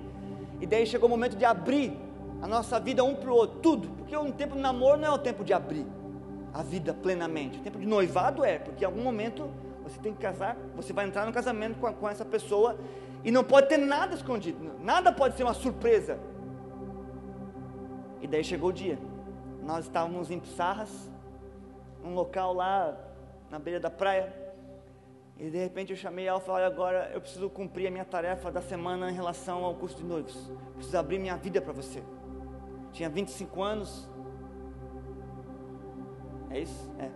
e 0.60 0.66
daí 0.66 0.86
chegou 0.86 1.08
o 1.08 1.10
momento 1.10 1.36
de 1.36 1.46
abrir 1.46 1.98
a 2.42 2.48
nossa 2.48 2.80
vida 2.80 3.04
um 3.04 3.16
para 3.16 3.30
o 3.30 3.36
outro, 3.36 3.60
tudo, 3.60 3.90
porque 3.90 4.16
o 4.16 4.32
tempo 4.32 4.56
de 4.56 4.62
namoro 4.62 5.00
não 5.00 5.08
é 5.08 5.12
o 5.12 5.18
tempo 5.18 5.44
de 5.44 5.54
abrir 5.54 5.86
a 6.54 6.64
vida 6.64 6.94
plenamente, 6.94 7.60
o 7.60 7.62
tempo 7.62 7.80
de 7.80 7.86
noivado 7.86 8.44
é, 8.44 8.58
porque 8.60 8.84
em 8.84 8.88
algum 8.88 9.04
momento 9.04 9.50
você 9.84 10.00
tem 10.00 10.14
que 10.14 10.20
casar, 10.20 10.58
você 10.76 10.92
vai 10.92 11.06
entrar 11.06 11.26
no 11.26 11.32
casamento 11.32 11.80
com, 11.80 11.92
com 11.94 12.10
essa 12.10 12.26
pessoa, 12.26 12.78
e 13.24 13.32
não 13.32 13.44
pode 13.44 13.68
ter 13.68 13.78
nada 13.78 14.16
escondido, 14.16 14.80
nada 14.80 15.12
pode 15.12 15.36
ser 15.36 15.44
uma 15.44 15.54
surpresa. 15.54 16.20
E 18.22 18.28
daí 18.28 18.44
chegou 18.44 18.70
o 18.70 18.74
dia 18.74 18.98
nós 19.62 19.86
estávamos 19.86 20.32
em 20.32 20.40
Pissarras, 20.40 21.10
um 22.04 22.14
local 22.14 22.54
lá 22.54 22.98
na 23.50 23.60
beira 23.60 23.80
da 23.80 23.90
praia, 23.90 24.34
e 25.38 25.50
de 25.50 25.58
repente 25.58 25.92
eu 25.92 25.98
chamei 25.98 26.28
ela 26.28 26.40
e 26.40 26.42
falei, 26.42 26.66
agora 26.66 27.12
eu 27.14 27.22
preciso 27.22 27.50
cumprir 27.50 27.88
a 27.88 27.92
minha 27.92 28.06
tarefa 28.06 28.52
da 28.52 28.62
semana 28.62 29.10
em 29.10 29.14
relação 29.14 29.64
ao 29.64 29.74
curso 29.76 29.98
de 29.98 30.04
noivos. 30.04 30.52
Preciso 30.76 30.98
abrir 30.98 31.20
minha 31.20 31.36
vida 31.36 31.62
para 31.62 31.74
você. 31.74 32.04
Tinha 32.92 33.10
25 33.10 33.62
anos. 33.62 34.10
É 36.50 36.60
isso? 36.60 36.92
É. 37.00 37.10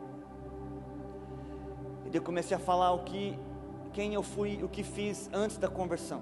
E 2.06 2.10
daí 2.10 2.16
eu 2.16 2.24
comecei 2.24 2.56
a 2.58 2.60
falar 2.60 2.94
o 2.94 3.04
que, 3.04 3.38
quem 3.96 4.14
eu 4.14 4.22
fui, 4.22 4.62
o 4.62 4.70
que 4.70 4.84
fiz 4.84 5.30
antes 5.34 5.58
da 5.58 5.68
conversão. 5.68 6.22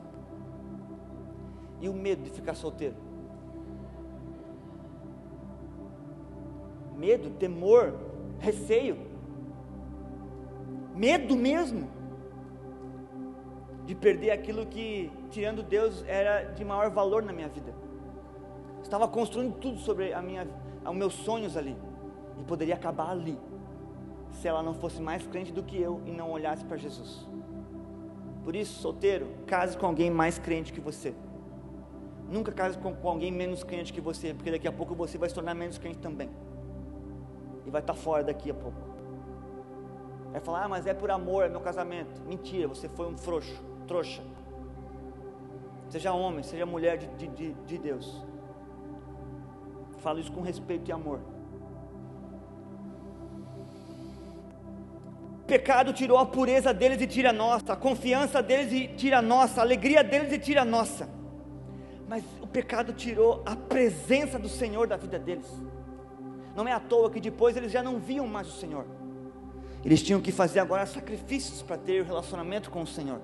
E 1.81 1.89
o 1.89 1.93
medo 1.93 2.23
de 2.23 2.29
ficar 2.29 2.55
solteiro. 2.55 2.95
medo, 7.03 7.29
temor, 7.31 7.93
receio, 8.39 8.97
medo 10.95 11.35
mesmo 11.35 11.89
de 13.85 13.93
perder 13.93 14.31
aquilo 14.31 14.65
que, 14.65 15.11
tirando 15.29 15.61
Deus, 15.61 16.01
era 16.07 16.43
de 16.43 16.63
maior 16.63 16.89
valor 16.89 17.21
na 17.21 17.33
minha 17.33 17.49
vida. 17.49 17.73
Estava 18.81 19.05
construindo 19.05 19.55
tudo 19.55 19.79
sobre 19.79 20.13
a 20.13 20.21
minha, 20.21 20.47
os 20.85 20.95
meus 20.95 21.13
sonhos 21.13 21.57
ali, 21.57 21.75
e 22.39 22.43
poderia 22.43 22.75
acabar 22.75 23.09
ali, 23.09 23.37
se 24.31 24.47
ela 24.47 24.63
não 24.63 24.73
fosse 24.73 25.01
mais 25.01 25.27
crente 25.27 25.51
do 25.51 25.61
que 25.61 25.77
eu 25.77 26.01
e 26.05 26.11
não 26.11 26.31
olhasse 26.31 26.63
para 26.63 26.77
Jesus. 26.77 27.27
Por 28.43 28.55
isso, 28.55 28.79
solteiro, 28.81 29.27
case 29.47 29.77
com 29.77 29.85
alguém 29.85 30.11
mais 30.11 30.37
crente 30.37 30.73
que 30.73 30.81
você. 30.81 31.13
Nunca 32.29 32.51
case 32.51 32.77
com, 32.77 32.93
com 32.93 33.09
alguém 33.09 33.31
menos 33.31 33.63
crente 33.63 33.93
que 33.93 34.01
você, 34.01 34.33
porque 34.33 34.51
daqui 34.51 34.67
a 34.67 34.71
pouco 34.71 34.93
você 34.95 35.17
vai 35.17 35.29
se 35.29 35.35
tornar 35.35 35.53
menos 35.53 35.77
crente 35.77 35.99
também 35.99 36.29
e 37.65 37.69
vai 37.69 37.81
estar 37.81 37.93
fora 37.93 38.23
daqui 38.23 38.49
a 38.51 38.53
pouco. 38.53 38.77
Vai 40.31 40.41
falar, 40.41 40.63
ah, 40.63 40.67
mas 40.67 40.87
é 40.87 40.93
por 40.93 41.11
amor, 41.11 41.45
é 41.45 41.49
meu 41.49 41.61
casamento. 41.61 42.21
Mentira, 42.23 42.67
você 42.67 42.89
foi 42.89 43.07
um 43.07 43.17
frouxo, 43.17 43.63
trouxa. 43.87 44.23
seja 45.89 46.11
homem, 46.11 46.43
seja 46.43 46.65
mulher 46.65 46.97
de, 46.97 47.27
de, 47.27 47.53
de 47.53 47.77
Deus. 47.77 48.25
Falo 49.99 50.19
isso 50.19 50.31
com 50.31 50.41
respeito 50.41 50.89
e 50.89 50.91
amor. 50.91 51.19
Pecado 55.53 55.93
tirou 55.93 56.17
a 56.17 56.25
pureza 56.25 56.73
deles 56.73 56.99
e 56.99 57.05
tira 57.05 57.29
a 57.29 57.33
nossa, 57.33 57.73
a 57.73 57.75
confiança 57.75 58.41
deles 58.41 58.73
e 58.73 58.87
tira 58.87 59.19
a 59.19 59.21
nossa, 59.21 59.61
a 59.61 59.63
alegria 59.63 60.03
deles 60.03 60.33
e 60.33 60.39
tira 60.39 60.63
a 60.63 60.65
nossa. 60.65 61.07
Mas 62.09 62.23
o 62.41 62.47
pecado 62.47 62.91
tirou 62.91 63.43
a 63.45 63.55
presença 63.55 64.39
do 64.39 64.49
Senhor 64.49 64.87
da 64.87 64.97
vida 64.97 65.19
deles. 65.19 65.45
Não 66.55 66.67
é 66.67 66.71
à 66.71 66.79
toa 66.79 67.11
que 67.11 67.19
depois 67.19 67.55
eles 67.55 67.71
já 67.71 67.83
não 67.83 67.99
viam 67.99 68.25
mais 68.25 68.47
o 68.47 68.53
Senhor. 68.53 68.83
Eles 69.85 70.01
tinham 70.01 70.19
que 70.19 70.31
fazer 70.31 70.59
agora 70.59 70.87
sacrifícios 70.87 71.61
para 71.61 71.77
ter 71.77 72.01
o 72.01 72.05
relacionamento 72.05 72.71
com 72.71 72.81
o 72.81 72.87
Senhor. 72.87 73.21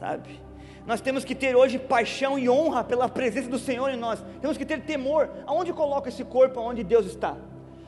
Sabe? 0.00 0.40
Nós 0.86 1.02
temos 1.02 1.26
que 1.26 1.34
ter 1.34 1.54
hoje 1.54 1.78
paixão 1.78 2.38
e 2.38 2.48
honra 2.48 2.82
pela 2.82 3.06
presença 3.06 3.50
do 3.50 3.58
Senhor 3.58 3.90
em 3.90 3.98
nós. 3.98 4.24
Temos 4.40 4.56
que 4.56 4.64
ter 4.64 4.80
temor. 4.80 5.28
Aonde 5.44 5.74
coloco 5.74 6.08
esse 6.08 6.24
corpo 6.24 6.58
aonde 6.58 6.82
Deus 6.82 7.04
está? 7.04 7.36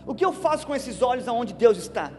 O 0.08 0.14
que 0.14 0.24
eu 0.24 0.32
faço 0.32 0.66
com 0.66 0.74
esses 0.74 1.00
olhos 1.00 1.28
aonde 1.28 1.52
Deus 1.54 1.78
está? 1.78 2.10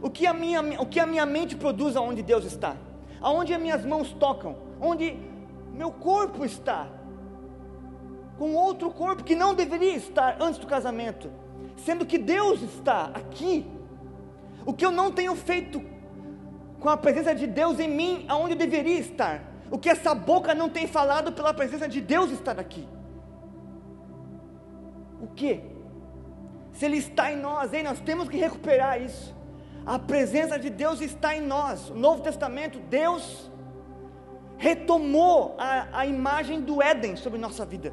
O 0.00 0.08
que 0.08 0.24
a 0.26 0.32
minha, 0.32 0.60
o 0.80 0.86
que 0.86 1.00
a 1.00 1.06
minha 1.06 1.26
mente 1.26 1.56
produz 1.56 1.96
aonde 1.96 2.22
Deus 2.22 2.44
está? 2.44 2.76
Aonde 3.20 3.52
as 3.52 3.60
minhas 3.60 3.84
mãos 3.84 4.12
tocam? 4.12 4.54
Onde 4.80 5.16
meu 5.72 5.90
corpo 5.90 6.44
está? 6.44 6.86
Com 8.38 8.54
outro 8.54 8.90
corpo 8.90 9.24
que 9.24 9.34
não 9.34 9.52
deveria 9.54 9.96
estar 9.96 10.36
antes 10.40 10.60
do 10.60 10.66
casamento 10.68 11.28
sendo 11.84 12.04
que 12.04 12.18
Deus 12.18 12.62
está 12.62 13.10
aqui. 13.14 13.66
O 14.66 14.72
que 14.72 14.84
eu 14.84 14.90
não 14.90 15.10
tenho 15.10 15.34
feito 15.34 15.82
com 16.80 16.88
a 16.88 16.96
presença 16.96 17.34
de 17.34 17.46
Deus 17.46 17.80
em 17.80 17.88
mim, 17.88 18.24
aonde 18.28 18.52
eu 18.52 18.58
deveria 18.58 18.98
estar. 18.98 19.42
O 19.70 19.78
que 19.78 19.88
essa 19.88 20.14
boca 20.14 20.54
não 20.54 20.68
tem 20.68 20.86
falado 20.86 21.32
pela 21.32 21.52
presença 21.52 21.88
de 21.88 22.00
Deus 22.00 22.30
estar 22.30 22.58
aqui. 22.58 22.86
O 25.20 25.26
que? 25.28 25.60
Se 26.78 26.84
Ele 26.84 26.98
está 26.98 27.32
em 27.32 27.36
nós, 27.36 27.72
hein, 27.74 27.82
nós 27.82 27.98
temos 27.98 28.28
que 28.28 28.36
recuperar 28.36 29.02
isso. 29.02 29.34
A 29.84 29.98
presença 29.98 30.56
de 30.56 30.70
Deus 30.70 31.00
está 31.00 31.34
em 31.34 31.40
nós. 31.40 31.90
O 31.90 31.94
Novo 31.96 32.22
Testamento, 32.22 32.78
Deus 32.78 33.50
retomou 34.56 35.56
a, 35.58 35.88
a 36.00 36.06
imagem 36.06 36.60
do 36.60 36.80
Éden 36.80 37.16
sobre 37.16 37.36
nossa 37.36 37.66
vida. 37.66 37.92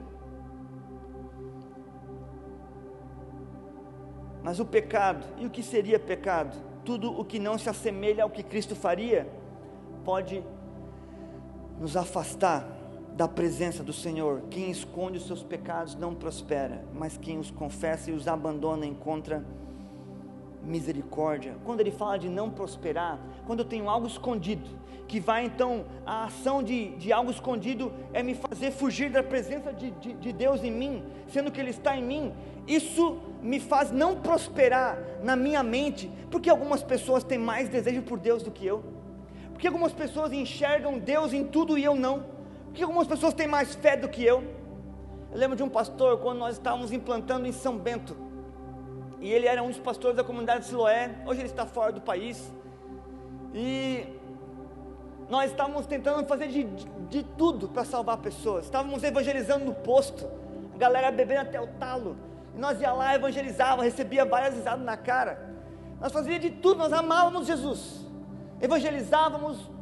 Mas 4.43 4.59
o 4.59 4.65
pecado, 4.65 5.25
e 5.39 5.47
o 5.47 5.49
que 5.49 5.63
seria 5.63 5.97
pecado? 5.97 6.55
Tudo 6.83 7.11
o 7.19 7.25
que 7.25 7.39
não 7.39 7.57
se 7.57 7.67
assemelha 7.67 8.23
ao 8.23 8.29
que 8.29 8.43
Cristo 8.43 8.75
faria, 8.75 9.27
pode 10.03 10.43
nos 11.79 11.97
afastar 11.97 12.67
da 13.15 13.27
presença 13.27 13.81
do 13.81 13.93
Senhor. 13.93 14.41
Quem 14.49 14.69
esconde 14.69 15.17
os 15.17 15.25
seus 15.25 15.41
pecados 15.41 15.95
não 15.95 16.13
prospera, 16.13 16.83
mas 16.93 17.17
quem 17.17 17.39
os 17.39 17.49
confessa 17.49 18.11
e 18.11 18.13
os 18.13 18.27
abandona 18.27 18.85
encontra 18.85 19.43
misericórdia. 20.61 21.55
Quando 21.63 21.79
ele 21.79 21.91
fala 21.91 22.17
de 22.19 22.27
não 22.27 22.49
prosperar, 22.49 23.19
quando 23.45 23.59
eu 23.59 23.65
tenho 23.65 23.89
algo 23.89 24.07
escondido, 24.07 24.67
que 25.07 25.19
vai 25.19 25.45
então, 25.45 25.85
a 26.05 26.25
ação 26.25 26.63
de, 26.63 26.89
de 26.95 27.13
algo 27.13 27.29
escondido 27.29 27.93
é 28.11 28.23
me 28.23 28.33
fazer 28.33 28.71
fugir 28.71 29.11
da 29.11 29.21
presença 29.21 29.71
de, 29.71 29.91
de, 29.91 30.13
de 30.13 30.33
Deus 30.33 30.63
em 30.63 30.71
mim, 30.71 31.03
sendo 31.27 31.51
que 31.51 31.61
Ele 31.61 31.69
está 31.69 31.95
em 31.95 32.03
mim, 32.03 32.33
isso 32.67 33.19
me 33.41 33.59
faz 33.59 33.91
não 33.91 34.15
prosperar 34.15 34.97
na 35.23 35.35
minha 35.35 35.61
mente, 35.61 36.11
porque 36.31 36.49
algumas 36.49 36.81
pessoas 36.81 37.23
têm 37.23 37.37
mais 37.37 37.69
desejo 37.69 38.01
por 38.01 38.19
Deus 38.19 38.41
do 38.41 38.49
que 38.49 38.65
eu, 38.65 38.83
porque 39.53 39.67
algumas 39.67 39.93
pessoas 39.93 40.33
enxergam 40.33 40.97
Deus 40.97 41.31
em 41.31 41.45
tudo 41.45 41.77
e 41.77 41.83
eu 41.83 41.95
não, 41.95 42.34
porque 42.75 42.83
algumas 42.83 43.07
pessoas 43.07 43.33
têm 43.33 43.47
mais 43.47 43.73
fé 43.73 43.95
do 43.95 44.09
que 44.09 44.21
eu. 44.21 44.43
Eu 45.31 45.37
lembro 45.37 45.55
de 45.55 45.63
um 45.63 45.69
pastor, 45.69 46.17
quando 46.17 46.39
nós 46.39 46.57
estávamos 46.57 46.91
implantando 46.91 47.47
em 47.47 47.53
São 47.53 47.77
Bento, 47.77 48.17
e 49.21 49.31
ele 49.31 49.47
era 49.47 49.63
um 49.63 49.69
dos 49.69 49.79
pastores 49.79 50.17
da 50.17 50.25
comunidade 50.25 50.59
de 50.59 50.65
Siloé, 50.65 51.15
hoje 51.25 51.39
ele 51.39 51.47
está 51.47 51.65
fora 51.65 51.93
do 51.93 52.01
país, 52.01 52.51
e 53.53 54.05
nós 55.29 55.51
estávamos 55.51 55.85
tentando 55.85 56.27
fazer 56.27 56.49
de, 56.49 56.65
de, 56.65 56.85
de 57.09 57.23
tudo 57.37 57.69
para 57.69 57.85
salvar 57.85 58.17
pessoas, 58.17 58.65
estávamos 58.65 59.01
evangelizando 59.03 59.63
no 59.63 59.73
posto, 59.73 60.29
a 60.73 60.77
galera 60.77 61.09
bebendo 61.11 61.43
até 61.43 61.61
o 61.61 61.67
talo, 61.79 62.17
e 62.53 62.59
nós 62.59 62.81
ia 62.81 62.91
lá, 62.91 63.15
evangelizava, 63.15 63.83
recebia 63.83 64.25
várias 64.25 64.53
risadas 64.53 64.83
na 64.83 64.97
cara. 64.97 65.49
Nós 66.01 66.11
fazíamos 66.11 66.41
de 66.41 66.49
tudo, 66.49 66.79
nós 66.79 66.91
amávamos 66.91 67.47
Jesus. 67.47 68.05
Evangelizávamos 68.59 69.74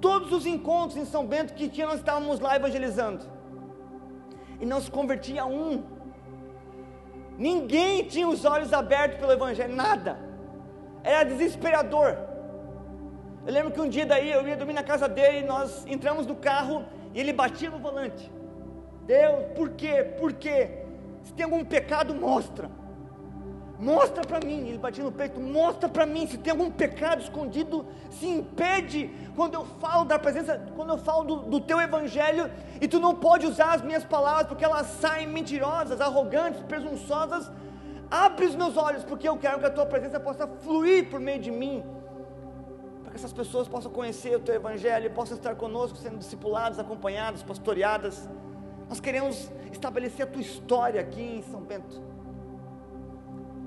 todos 0.00 0.32
os 0.32 0.46
encontros 0.46 0.96
em 0.96 1.04
São 1.04 1.26
Bento 1.26 1.54
que 1.54 1.68
tinha, 1.68 1.86
nós 1.86 1.98
estávamos 1.98 2.40
lá 2.40 2.56
evangelizando. 2.56 3.24
E 4.60 4.66
não 4.66 4.80
se 4.80 4.90
convertia 4.90 5.44
um. 5.46 5.82
Ninguém 7.36 8.04
tinha 8.04 8.28
os 8.28 8.44
olhos 8.44 8.72
abertos 8.72 9.18
pelo 9.18 9.32
Evangelho, 9.32 9.74
nada. 9.74 10.18
Era 11.04 11.22
desesperador. 11.24 12.16
Eu 13.46 13.52
lembro 13.52 13.70
que 13.70 13.80
um 13.80 13.88
dia 13.88 14.04
daí 14.04 14.30
eu 14.30 14.46
ia 14.46 14.56
dormir 14.56 14.72
na 14.72 14.82
casa 14.82 15.08
dele, 15.08 15.46
nós 15.46 15.86
entramos 15.86 16.26
no 16.26 16.34
carro 16.34 16.84
e 17.14 17.20
ele 17.20 17.32
batia 17.32 17.70
no 17.70 17.78
volante. 17.78 18.30
Deus, 19.06 19.46
por 19.54 19.70
quê? 19.70 20.04
Por 20.18 20.32
quê? 20.32 20.82
Se 21.22 21.32
tem 21.32 21.44
algum 21.44 21.64
pecado, 21.64 22.14
mostra. 22.14 22.70
Mostra 23.78 24.24
para 24.24 24.44
mim, 24.44 24.68
ele 24.68 24.78
batia 24.78 25.04
no 25.04 25.12
peito, 25.12 25.40
mostra 25.40 25.88
para 25.88 26.04
mim 26.04 26.26
se 26.26 26.36
tem 26.36 26.50
algum 26.50 26.68
pecado 26.68 27.22
escondido, 27.22 27.86
se 28.10 28.26
impede 28.26 29.08
quando 29.36 29.54
eu 29.54 29.64
falo 29.80 30.04
da 30.04 30.18
presença, 30.18 30.60
quando 30.74 30.90
eu 30.90 30.98
falo 30.98 31.22
do, 31.22 31.36
do, 31.42 31.60
teu 31.60 31.80
evangelho, 31.80 32.50
e 32.80 32.88
tu 32.88 32.98
não 32.98 33.14
pode 33.14 33.46
usar 33.46 33.74
as 33.74 33.82
minhas 33.82 34.04
palavras 34.04 34.48
porque 34.48 34.64
elas 34.64 34.88
saem 35.00 35.28
mentirosas, 35.28 36.00
arrogantes, 36.00 36.60
presunçosas. 36.62 37.48
Abre 38.10 38.46
os 38.46 38.56
meus 38.56 38.76
olhos, 38.76 39.04
porque 39.04 39.28
eu 39.28 39.36
quero 39.36 39.60
que 39.60 39.66
a 39.66 39.70
tua 39.70 39.86
presença 39.86 40.18
possa 40.18 40.48
fluir 40.48 41.08
por 41.08 41.20
meio 41.20 41.38
de 41.38 41.52
mim, 41.52 41.84
para 43.02 43.12
que 43.12 43.16
essas 43.16 43.32
pessoas 43.32 43.68
possam 43.68 43.92
conhecer 43.92 44.34
o 44.34 44.40
teu 44.40 44.56
evangelho 44.56 45.06
e 45.06 45.10
possam 45.10 45.36
estar 45.36 45.54
conosco, 45.54 45.96
sendo 45.98 46.18
discipuladas, 46.18 46.80
acompanhadas, 46.80 47.44
pastoreadas. 47.44 48.28
Nós 48.88 48.98
queremos 48.98 49.52
estabelecer 49.70 50.26
a 50.26 50.28
tua 50.28 50.42
história 50.42 51.00
aqui 51.00 51.22
em 51.22 51.42
São 51.42 51.60
Bento. 51.60 52.17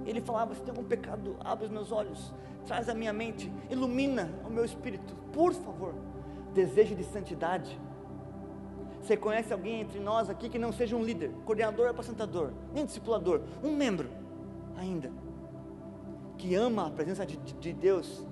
Ele 0.06 0.22
falava: 0.22 0.54
se 0.56 0.62
tem 0.62 0.70
algum 0.70 0.84
pecado, 0.84 1.36
abre 1.40 1.66
os 1.66 1.72
meus 1.72 1.92
olhos, 1.92 2.34
traz 2.66 2.90
a 2.90 2.94
minha 2.94 3.14
mente, 3.14 3.52
ilumina 3.70 4.30
o 4.46 4.50
meu 4.50 4.66
espírito, 4.66 5.16
por 5.34 5.54
favor. 5.54 5.94
Desejo 6.54 6.96
de 6.96 7.04
santidade. 7.04 7.80
Você 9.02 9.18
conhece 9.18 9.52
alguém 9.52 9.82
entre 9.82 10.00
nós 10.00 10.30
aqui 10.30 10.48
que 10.48 10.60
não 10.60 10.72
seja 10.72 10.96
um 10.96 11.04
líder, 11.04 11.32
coordenador, 11.44 11.90
apresentador, 11.90 12.52
nem 12.74 12.86
discipulador, 12.86 13.42
um 13.64 13.76
membro 13.76 14.10
ainda, 14.78 15.12
que 16.38 16.54
ama 16.54 16.88
a 16.88 16.90
presença 16.92 17.26
de, 17.26 17.38
de 17.38 17.74
Deus, 17.74 18.24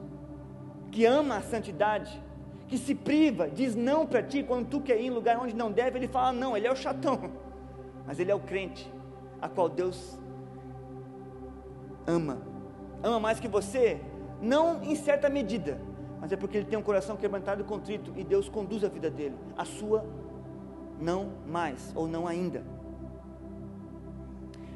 que 0.92 1.06
ama 1.06 1.38
a 1.38 1.42
santidade, 1.42 2.22
que 2.68 2.78
se 2.78 2.94
priva, 2.94 3.50
diz 3.50 3.76
não 3.76 4.06
para 4.06 4.22
ti 4.22 4.44
quando 4.44 4.68
tu 4.68 4.80
quer 4.80 5.00
ir 5.02 5.08
em 5.08 5.10
lugar 5.10 5.40
onde 5.40 5.56
não 5.56 5.72
deve, 5.72 5.98
ele 5.98 6.08
fala 6.08 6.32
não, 6.32 6.56
ele 6.56 6.68
é 6.68 6.72
o 6.72 6.76
chatão, 6.76 7.32
mas 8.06 8.20
ele 8.20 8.30
é 8.30 8.36
o 8.36 8.40
crente, 8.40 8.92
a 9.42 9.50
qual 9.50 9.68
Deus 9.68 10.19
ama, 12.10 12.40
ama 13.04 13.20
mais 13.20 13.40
que 13.40 13.48
você, 13.48 14.02
não 14.42 14.84
em 14.84 14.96
certa 14.96 15.30
medida, 15.30 15.80
mas 16.20 16.32
é 16.32 16.36
porque 16.36 16.58
ele 16.58 16.66
tem 16.66 16.78
um 16.78 16.84
coração 16.84 17.16
quebrantado 17.16 17.62
e 17.62 17.64
contrito, 17.64 18.12
e 18.16 18.24
Deus 18.24 18.50
conduz 18.50 18.84
a 18.84 18.90
vida 18.90 19.10
dele, 19.10 19.36
a 19.56 19.64
sua 19.64 20.04
não 21.00 21.32
mais, 21.48 21.94
ou 21.96 22.08
não 22.08 22.28
ainda, 22.28 22.64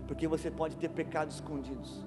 porque 0.08 0.28
você 0.28 0.50
pode 0.52 0.76
ter 0.78 0.90
pecados 0.90 1.36
escondidos, 1.36 2.06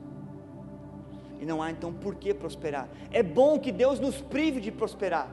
e 1.41 1.45
não 1.45 1.61
há 1.63 1.71
então 1.71 1.93
por 1.93 2.15
que 2.15 2.33
prosperar. 2.33 2.89
É 3.11 3.23
bom 3.23 3.59
que 3.59 3.71
Deus 3.71 4.01
nos 4.01 4.23
prive 4.23 4.61
de 4.61 4.71
prosperar, 4.71 5.29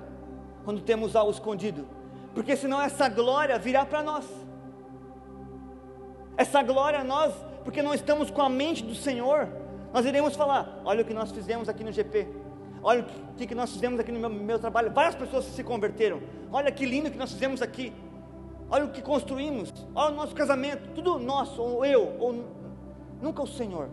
quando 0.66 0.82
temos 0.82 1.16
algo 1.16 1.32
escondido, 1.32 1.86
porque 2.34 2.56
senão 2.56 2.82
essa 2.82 3.08
glória 3.08 3.58
virá 3.60 3.86
para 3.86 4.02
nós. 4.02 4.26
Essa 6.36 6.64
glória 6.64 7.04
nós, 7.04 7.34
porque 7.64 7.82
não 7.84 7.94
estamos 7.94 8.32
com 8.32 8.42
a 8.42 8.50
mente 8.50 8.84
do 8.84 8.96
Senhor, 8.96 9.48
nós 9.94 10.06
iremos 10.06 10.36
falar: 10.36 10.82
olha 10.84 11.04
o 11.04 11.06
que 11.06 11.14
nós 11.14 11.32
fizemos 11.32 11.70
aqui 11.70 11.84
no 11.84 11.92
GP, 11.92 12.28
olha 12.82 13.04
o 13.04 13.36
que, 13.36 13.48
que 13.48 13.56
nós 13.56 13.72
fizemos 13.72 14.00
aqui 14.00 14.12
no 14.12 14.20
meu, 14.20 14.30
meu 14.30 14.60
trabalho. 14.60 14.92
Várias 14.92 15.16
pessoas 15.16 15.46
se 15.46 15.64
converteram. 15.64 16.20
Olha 16.52 16.72
que 16.72 16.86
lindo 16.86 17.10
que 17.10 17.18
nós 17.18 17.32
fizemos 17.32 17.62
aqui. 17.62 17.94
Olha 18.70 18.86
o 18.86 18.90
que 18.90 19.02
construímos. 19.02 19.72
Olha 19.96 20.14
o 20.14 20.16
nosso 20.16 20.36
casamento. 20.36 20.90
Tudo 20.96 21.20
nosso, 21.20 21.62
ou 21.62 21.86
eu, 21.86 22.18
ou 22.20 22.44
nunca 23.22 23.42
o 23.42 23.48
Senhor, 23.48 23.90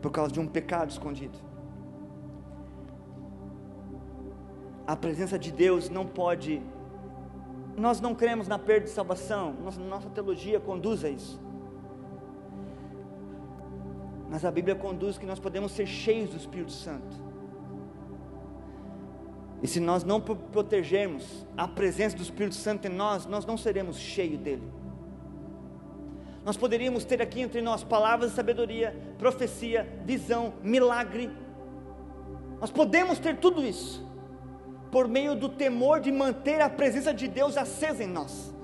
por 0.00 0.12
causa 0.12 0.32
de 0.32 0.38
um 0.38 0.46
pecado 0.46 0.90
escondido. 0.90 1.48
a 4.88 4.96
presença 4.96 5.38
de 5.38 5.52
Deus 5.52 5.90
não 5.90 6.06
pode. 6.06 6.62
Nós 7.76 8.00
não 8.00 8.14
cremos 8.14 8.48
na 8.48 8.58
perda 8.58 8.86
de 8.86 8.90
salvação, 8.90 9.52
nossa, 9.62 9.78
nossa 9.78 10.08
teologia 10.08 10.58
conduz 10.58 11.04
a 11.04 11.10
isso. 11.10 11.38
Mas 14.30 14.44
a 14.44 14.50
Bíblia 14.50 14.74
conduz 14.74 15.16
que 15.16 15.26
nós 15.26 15.38
podemos 15.38 15.72
ser 15.72 15.86
cheios 15.86 16.30
do 16.30 16.36
Espírito 16.36 16.72
Santo. 16.72 17.28
E 19.62 19.66
se 19.66 19.80
nós 19.80 20.04
não 20.04 20.20
protegermos 20.20 21.46
a 21.56 21.66
presença 21.66 22.16
do 22.16 22.22
Espírito 22.22 22.54
Santo 22.54 22.86
em 22.86 22.90
nós, 22.90 23.26
nós 23.26 23.44
não 23.44 23.56
seremos 23.56 23.98
cheios 23.98 24.38
dele. 24.38 24.62
Nós 26.44 26.56
poderíamos 26.56 27.04
ter 27.04 27.20
aqui 27.20 27.40
entre 27.40 27.60
nós 27.60 27.82
palavras 27.82 28.30
de 28.30 28.36
sabedoria, 28.36 28.96
profecia, 29.18 29.86
visão, 30.04 30.54
milagre. 30.62 31.30
Nós 32.60 32.70
podemos 32.70 33.18
ter 33.18 33.36
tudo 33.36 33.64
isso 33.64 34.06
por 34.90 35.08
meio 35.08 35.34
do 35.34 35.48
temor 35.48 36.00
de 36.00 36.10
manter 36.10 36.60
a 36.60 36.70
presença 36.70 37.12
de 37.12 37.28
Deus 37.28 37.56
acesa 37.56 38.02
em 38.02 38.06
nós. 38.06 38.54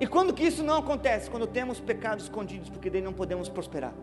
E 0.00 0.06
quando 0.06 0.34
que 0.34 0.44
isso 0.44 0.62
não 0.62 0.76
acontece? 0.76 1.30
Quando 1.30 1.46
temos 1.46 1.80
pecados 1.80 2.24
escondidos, 2.24 2.68
porque 2.68 2.90
daí 2.90 3.00
não 3.00 3.12
podemos 3.12 3.48
prosperar. 3.48 3.94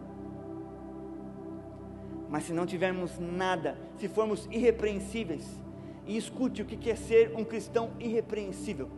Mas 2.36 2.44
se 2.44 2.52
não 2.52 2.66
tivermos 2.66 3.18
nada, 3.18 3.78
se 3.98 4.10
formos 4.10 4.46
irrepreensíveis, 4.52 5.48
e 6.06 6.18
escute 6.18 6.62
o 6.62 6.66
que 6.66 6.92
é 6.92 6.94
ser 6.94 7.34
um 7.34 7.46
cristão 7.46 7.92
irrepreensível. 7.98 8.90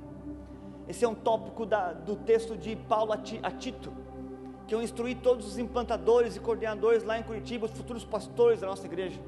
Esse 0.88 1.06
é 1.06 1.08
um 1.08 1.14
tópico 1.14 1.64
da, 1.64 1.94
do 1.94 2.16
texto 2.16 2.58
de 2.58 2.76
Paulo 2.76 3.14
a 3.14 3.52
Tito, 3.52 3.94
que 4.66 4.74
eu 4.74 4.82
instruí 4.82 5.14
todos 5.14 5.46
os 5.46 5.60
implantadores 5.60 6.36
e 6.36 6.40
coordenadores 6.40 7.04
lá 7.04 7.20
em 7.20 7.22
Curitiba, 7.22 7.68
os 7.68 7.72
futuros 7.74 8.04
pastores 8.04 8.62
da 8.62 8.66
nossa 8.66 8.88
igreja. 8.88 9.20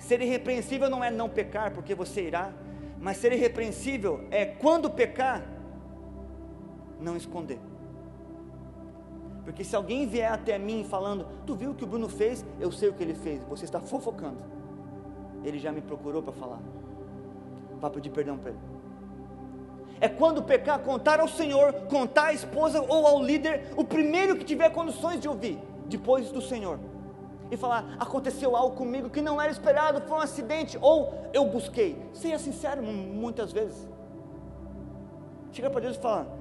Ser 0.00 0.20
irrepreensível 0.20 0.90
não 0.90 1.04
é 1.04 1.08
não 1.08 1.28
pecar, 1.28 1.72
porque 1.72 1.94
você 1.94 2.26
irá, 2.26 2.52
mas 2.98 3.18
ser 3.18 3.32
irrepreensível 3.32 4.26
é 4.28 4.44
quando 4.44 4.90
pecar, 4.90 5.46
não 7.00 7.16
esconder. 7.16 7.60
Porque 9.48 9.64
se 9.64 9.74
alguém 9.74 10.06
vier 10.06 10.30
até 10.30 10.58
mim 10.58 10.84
falando, 10.84 11.26
tu 11.46 11.54
viu 11.54 11.70
o 11.70 11.74
que 11.74 11.82
o 11.82 11.86
Bruno 11.86 12.06
fez? 12.06 12.44
Eu 12.60 12.70
sei 12.70 12.90
o 12.90 12.92
que 12.92 13.02
ele 13.02 13.14
fez, 13.14 13.42
você 13.44 13.64
está 13.64 13.80
fofocando. 13.80 14.44
Ele 15.42 15.58
já 15.58 15.72
me 15.72 15.80
procurou 15.80 16.22
para 16.22 16.34
falar, 16.34 16.60
para 17.80 17.88
pedir 17.88 18.10
perdão 18.10 18.36
para 18.36 18.50
ele. 18.50 18.58
É 20.02 20.06
quando 20.06 20.42
pecar, 20.42 20.78
contar 20.80 21.18
ao 21.18 21.26
Senhor, 21.26 21.72
contar 21.88 22.26
à 22.26 22.32
esposa 22.34 22.82
ou 22.82 23.06
ao 23.06 23.22
líder, 23.22 23.72
o 23.74 23.84
primeiro 23.84 24.36
que 24.36 24.44
tiver 24.44 24.68
condições 24.68 25.18
de 25.18 25.26
ouvir, 25.26 25.58
depois 25.86 26.30
do 26.30 26.42
Senhor 26.42 26.78
e 27.50 27.56
falar: 27.56 27.96
aconteceu 27.98 28.54
algo 28.54 28.76
comigo 28.76 29.08
que 29.08 29.22
não 29.22 29.40
era 29.40 29.50
esperado, 29.50 30.02
foi 30.06 30.18
um 30.18 30.20
acidente, 30.20 30.76
ou 30.78 31.14
eu 31.32 31.46
busquei. 31.46 31.96
Seja 32.12 32.38
sincero 32.38 32.82
muitas 32.82 33.50
vezes. 33.50 33.88
Chega 35.52 35.70
para 35.70 35.80
Deus 35.80 35.96
e 35.96 36.00
fala: 36.00 36.36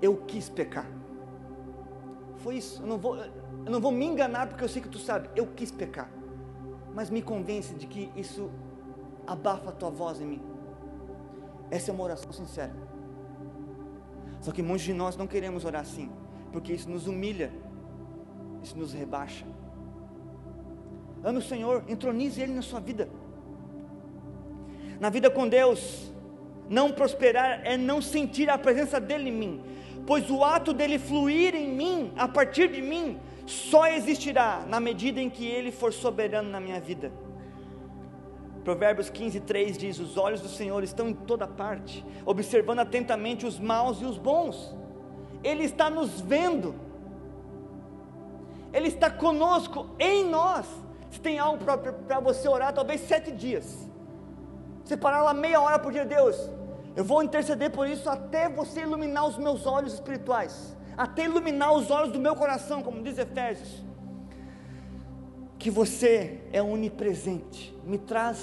Eu 0.00 0.16
quis 0.16 0.48
pecar. 0.48 0.86
Foi 2.38 2.56
isso. 2.56 2.82
Eu 2.82 2.86
não 2.86 2.98
vou, 2.98 3.16
eu 3.16 3.70
não 3.70 3.80
vou 3.80 3.92
me 3.92 4.04
enganar 4.04 4.48
porque 4.48 4.64
eu 4.64 4.68
sei 4.68 4.80
que 4.80 4.88
tu 4.88 4.98
sabe. 4.98 5.28
Eu 5.36 5.46
quis 5.46 5.70
pecar. 5.70 6.10
Mas 6.94 7.10
me 7.10 7.22
convence 7.22 7.74
de 7.74 7.86
que 7.86 8.10
isso 8.16 8.50
abafa 9.26 9.70
a 9.70 9.72
tua 9.72 9.90
voz 9.90 10.20
em 10.20 10.26
mim. 10.26 10.42
Essa 11.70 11.90
é 11.90 11.94
uma 11.94 12.02
oração 12.04 12.32
sincera. 12.32 12.74
Só 14.40 14.50
que 14.50 14.62
muitos 14.62 14.86
de 14.86 14.94
nós 14.94 15.16
não 15.16 15.26
queremos 15.26 15.64
orar 15.64 15.82
assim 15.82 16.10
porque 16.52 16.72
isso 16.72 16.88
nos 16.88 17.06
humilha, 17.06 17.52
isso 18.62 18.76
nos 18.76 18.92
rebaixa. 18.92 19.46
Ame 21.22 21.38
o 21.38 21.42
Senhor, 21.42 21.84
entronize 21.88 22.40
Ele 22.40 22.52
na 22.52 22.62
sua 22.62 22.80
vida. 22.80 23.08
Na 24.98 25.10
vida 25.10 25.30
com 25.30 25.48
Deus, 25.48 26.12
não 26.68 26.92
prosperar 26.92 27.60
é 27.64 27.76
não 27.76 28.02
sentir 28.02 28.50
a 28.50 28.58
presença 28.58 29.00
dEle 29.00 29.28
em 29.28 29.32
mim, 29.32 29.62
pois 30.10 30.28
o 30.28 30.42
ato 30.42 30.72
dele 30.72 30.98
fluir 30.98 31.54
em 31.54 31.68
mim, 31.68 32.12
a 32.16 32.26
partir 32.26 32.66
de 32.66 32.82
mim, 32.82 33.20
só 33.46 33.86
existirá 33.86 34.64
na 34.66 34.80
medida 34.80 35.20
em 35.20 35.30
que 35.30 35.46
Ele 35.46 35.70
for 35.70 35.92
soberano 35.92 36.50
na 36.50 36.58
minha 36.58 36.80
vida. 36.80 37.12
Provérbios 38.64 39.08
15, 39.08 39.38
3 39.38 39.78
diz: 39.78 40.00
Os 40.00 40.16
olhos 40.16 40.40
do 40.40 40.48
Senhor 40.48 40.82
estão 40.82 41.08
em 41.08 41.14
toda 41.14 41.46
parte, 41.46 42.04
observando 42.26 42.80
atentamente 42.80 43.46
os 43.46 43.60
maus 43.60 44.00
e 44.00 44.04
os 44.04 44.18
bons. 44.18 44.74
Ele 45.44 45.62
está 45.62 45.88
nos 45.88 46.20
vendo, 46.20 46.74
Ele 48.72 48.88
está 48.88 49.08
conosco, 49.08 49.86
em 49.96 50.24
nós. 50.28 50.66
Se 51.08 51.20
tem 51.20 51.38
algo 51.38 51.64
para 51.64 52.18
você 52.18 52.48
orar, 52.48 52.72
talvez 52.72 53.02
sete 53.02 53.30
dias, 53.30 53.88
separar 54.82 55.22
lá 55.22 55.32
meia 55.32 55.60
hora 55.60 55.78
por 55.78 55.92
dia, 55.92 56.04
Deus, 56.04 56.50
eu 56.96 57.04
vou 57.04 57.22
interceder 57.22 57.70
por 57.70 57.88
isso 57.88 58.08
até 58.08 58.48
você 58.48 58.82
iluminar 58.82 59.26
os 59.26 59.38
meus 59.38 59.66
olhos 59.66 59.94
espirituais, 59.94 60.76
até 60.96 61.24
iluminar 61.24 61.72
os 61.72 61.90
olhos 61.90 62.12
do 62.12 62.18
meu 62.18 62.34
coração, 62.34 62.82
como 62.82 63.02
diz 63.02 63.18
Efésios. 63.18 63.84
Que 65.58 65.70
você 65.70 66.40
é 66.52 66.62
onipresente, 66.62 67.76
me 67.84 67.98
traz 67.98 68.36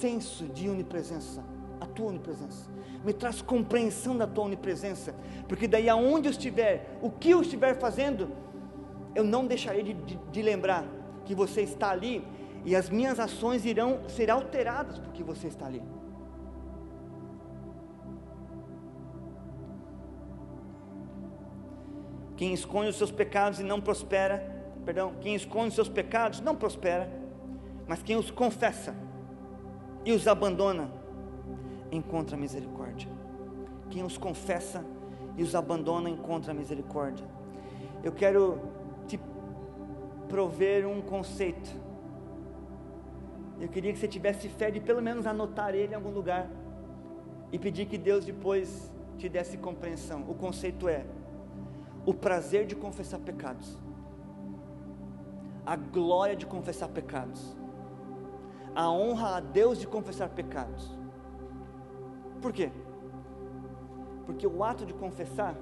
senso 0.00 0.44
de 0.46 0.68
onipresença, 0.68 1.44
a 1.80 1.86
tua 1.86 2.06
onipresença 2.06 2.70
me 3.04 3.12
traz 3.12 3.40
compreensão 3.40 4.16
da 4.16 4.26
tua 4.26 4.44
onipresença, 4.44 5.14
porque 5.48 5.66
daí 5.66 5.88
aonde 5.88 6.28
eu 6.28 6.30
estiver, 6.30 6.98
o 7.00 7.10
que 7.10 7.30
eu 7.30 7.40
estiver 7.40 7.78
fazendo, 7.78 8.30
eu 9.14 9.24
não 9.24 9.46
deixarei 9.46 9.82
de, 9.82 9.94
de, 9.94 10.16
de 10.30 10.42
lembrar 10.42 10.84
que 11.24 11.34
você 11.34 11.62
está 11.62 11.90
ali 11.90 12.24
e 12.64 12.76
as 12.76 12.90
minhas 12.90 13.18
ações 13.18 13.64
irão 13.64 14.00
ser 14.08 14.30
alteradas 14.30 14.98
porque 14.98 15.22
você 15.22 15.48
está 15.48 15.66
ali. 15.66 15.82
Quem 22.40 22.54
esconde 22.54 22.88
os 22.88 22.96
seus 22.96 23.10
pecados 23.10 23.60
e 23.60 23.62
não 23.62 23.82
prospera, 23.82 24.42
perdão, 24.86 25.12
quem 25.20 25.34
esconde 25.34 25.68
os 25.68 25.74
seus 25.74 25.90
pecados 25.90 26.40
não 26.40 26.56
prospera, 26.56 27.06
mas 27.86 28.02
quem 28.02 28.16
os 28.16 28.30
confessa 28.30 28.96
e 30.06 30.12
os 30.12 30.26
abandona 30.26 30.90
encontra 31.92 32.38
misericórdia. 32.38 33.10
Quem 33.90 34.02
os 34.02 34.16
confessa 34.16 34.82
e 35.36 35.42
os 35.42 35.54
abandona 35.54 36.08
encontra 36.08 36.54
misericórdia. 36.54 37.26
Eu 38.02 38.10
quero 38.10 38.58
te 39.06 39.20
prover 40.26 40.88
um 40.88 41.02
conceito. 41.02 41.68
Eu 43.60 43.68
queria 43.68 43.92
que 43.92 43.98
você 43.98 44.08
tivesse 44.08 44.48
fé 44.48 44.70
de 44.70 44.80
pelo 44.80 45.02
menos 45.02 45.26
anotar 45.26 45.74
ele 45.74 45.92
em 45.92 45.96
algum 45.96 46.10
lugar 46.10 46.48
e 47.52 47.58
pedir 47.58 47.84
que 47.84 47.98
Deus 47.98 48.24
depois 48.24 48.90
te 49.18 49.28
desse 49.28 49.58
compreensão. 49.58 50.24
O 50.26 50.34
conceito 50.34 50.88
é 50.88 51.04
o 52.06 52.14
prazer 52.14 52.66
de 52.66 52.74
confessar 52.74 53.20
pecados, 53.20 53.76
a 55.64 55.76
glória 55.76 56.36
de 56.36 56.46
confessar 56.46 56.88
pecados, 56.88 57.56
a 58.74 58.90
honra 58.90 59.36
a 59.36 59.40
Deus 59.40 59.78
de 59.78 59.86
confessar 59.86 60.28
pecados 60.30 61.00
por 62.40 62.52
quê? 62.52 62.70
Porque 64.24 64.46
o 64.46 64.64
ato 64.64 64.86
de 64.86 64.94
confessar 64.94 65.54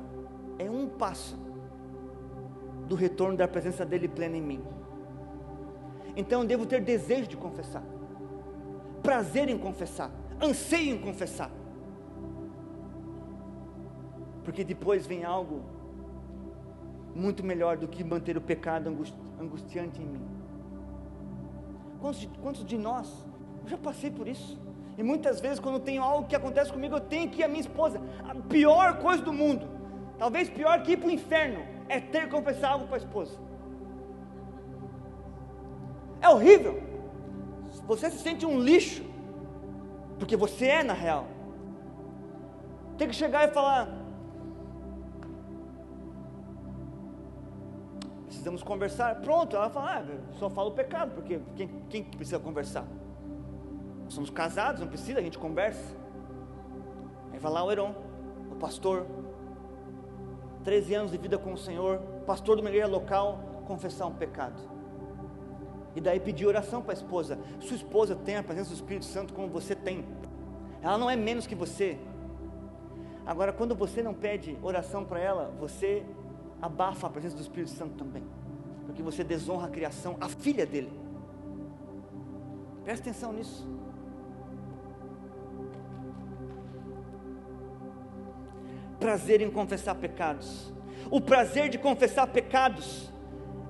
é 0.58 0.70
um 0.70 0.88
passo 0.88 1.36
do 2.86 2.94
retorno 2.94 3.36
da 3.36 3.48
presença 3.48 3.84
dele 3.84 4.08
plena 4.08 4.36
em 4.36 4.42
mim. 4.42 4.62
Então 6.16 6.42
eu 6.42 6.46
devo 6.46 6.66
ter 6.66 6.80
desejo 6.80 7.28
de 7.28 7.36
confessar, 7.36 7.82
prazer 9.02 9.48
em 9.48 9.58
confessar, 9.58 10.10
anseio 10.42 10.94
em 10.94 11.00
confessar. 11.00 11.50
Porque 14.44 14.64
depois 14.64 15.06
vem 15.06 15.24
algo 15.24 15.62
muito 17.18 17.44
melhor 17.44 17.76
do 17.76 17.88
que 17.88 18.04
manter 18.04 18.36
o 18.36 18.40
pecado 18.40 18.88
angustiante 19.40 20.00
em 20.00 20.06
mim. 20.06 20.26
Quantos 22.00 22.20
de, 22.20 22.28
quantos 22.28 22.64
de 22.64 22.78
nós? 22.78 23.26
Eu 23.64 23.68
já 23.70 23.76
passei 23.76 24.10
por 24.10 24.28
isso. 24.28 24.58
E 24.96 25.02
muitas 25.02 25.40
vezes, 25.40 25.60
quando 25.60 25.80
tenho 25.80 26.02
algo 26.02 26.28
que 26.28 26.36
acontece 26.36 26.72
comigo, 26.72 26.96
eu 26.96 27.00
tenho 27.00 27.28
que 27.30 27.40
ir 27.40 27.44
à 27.44 27.48
minha 27.48 27.60
esposa. 27.60 28.00
A 28.28 28.34
pior 28.34 28.98
coisa 28.98 29.22
do 29.22 29.32
mundo, 29.32 29.66
talvez 30.18 30.48
pior 30.48 30.82
que 30.82 30.92
ir 30.92 30.96
para 30.96 31.08
o 31.08 31.10
inferno, 31.10 31.60
é 31.88 32.00
ter 32.00 32.22
que 32.22 32.30
confessar 32.30 32.72
algo 32.72 32.86
para 32.86 32.96
a 32.96 32.98
esposa. 32.98 33.38
É 36.20 36.28
horrível. 36.28 36.82
Você 37.86 38.10
se 38.10 38.18
sente 38.18 38.44
um 38.44 38.58
lixo, 38.58 39.04
porque 40.18 40.36
você 40.36 40.66
é 40.66 40.82
na 40.82 40.94
real. 40.94 41.26
Tem 42.96 43.08
que 43.08 43.14
chegar 43.14 43.48
e 43.48 43.52
falar: 43.52 43.88
precisamos 48.38 48.62
conversar. 48.62 49.16
Pronto, 49.16 49.56
ela 49.56 49.68
fala: 49.68 49.98
ah, 49.98 50.34
só 50.38 50.48
fala 50.48 50.68
o 50.68 50.72
pecado, 50.72 51.14
porque 51.14 51.40
quem, 51.56 51.68
quem 51.88 52.04
precisa 52.04 52.38
conversar? 52.38 52.86
somos 54.08 54.30
casados, 54.30 54.80
não 54.80 54.88
precisa, 54.88 55.18
a 55.18 55.22
gente 55.22 55.38
conversa. 55.38 55.94
Aí 57.32 57.38
vai 57.38 57.52
lá 57.52 57.62
o 57.62 57.70
Heron, 57.70 57.94
o 58.50 58.54
pastor, 58.56 59.06
13 60.64 60.94
anos 60.94 61.12
de 61.12 61.18
vida 61.18 61.38
com 61.38 61.52
o 61.52 61.58
Senhor, 61.58 61.98
pastor 62.26 62.56
de 62.56 62.62
uma 62.62 62.70
igreja 62.70 62.86
local, 62.86 63.62
confessar 63.66 64.06
um 64.06 64.14
pecado. 64.14 64.60
E 65.94 66.00
daí 66.00 66.20
pedir 66.20 66.46
oração 66.46 66.80
para 66.80 66.92
a 66.92 66.94
esposa. 66.94 67.38
Sua 67.60 67.76
esposa 67.76 68.14
tem 68.14 68.36
a 68.36 68.42
presença 68.42 68.70
do 68.70 68.74
Espírito 68.74 69.04
Santo 69.04 69.34
como 69.34 69.48
você 69.48 69.74
tem. 69.74 70.04
Ela 70.80 70.96
não 70.96 71.10
é 71.10 71.16
menos 71.16 71.46
que 71.46 71.54
você. 71.54 71.98
Agora, 73.26 73.52
quando 73.52 73.74
você 73.74 74.02
não 74.02 74.14
pede 74.14 74.56
oração 74.62 75.04
para 75.04 75.20
ela, 75.20 75.52
você 75.58 76.06
abafa 76.60 77.06
a 77.06 77.10
presença 77.10 77.36
do 77.36 77.42
Espírito 77.42 77.70
Santo 77.70 77.94
também. 77.94 78.22
Porque 78.86 79.02
você 79.02 79.22
desonra 79.22 79.66
a 79.66 79.70
criação, 79.70 80.16
a 80.20 80.28
filha 80.28 80.66
dele. 80.66 80.90
Presta 82.84 83.10
atenção 83.10 83.32
nisso. 83.32 83.66
Prazer 88.98 89.40
em 89.40 89.50
confessar 89.50 89.94
pecados. 89.94 90.72
O 91.10 91.20
prazer 91.20 91.68
de 91.68 91.78
confessar 91.78 92.26
pecados 92.26 93.10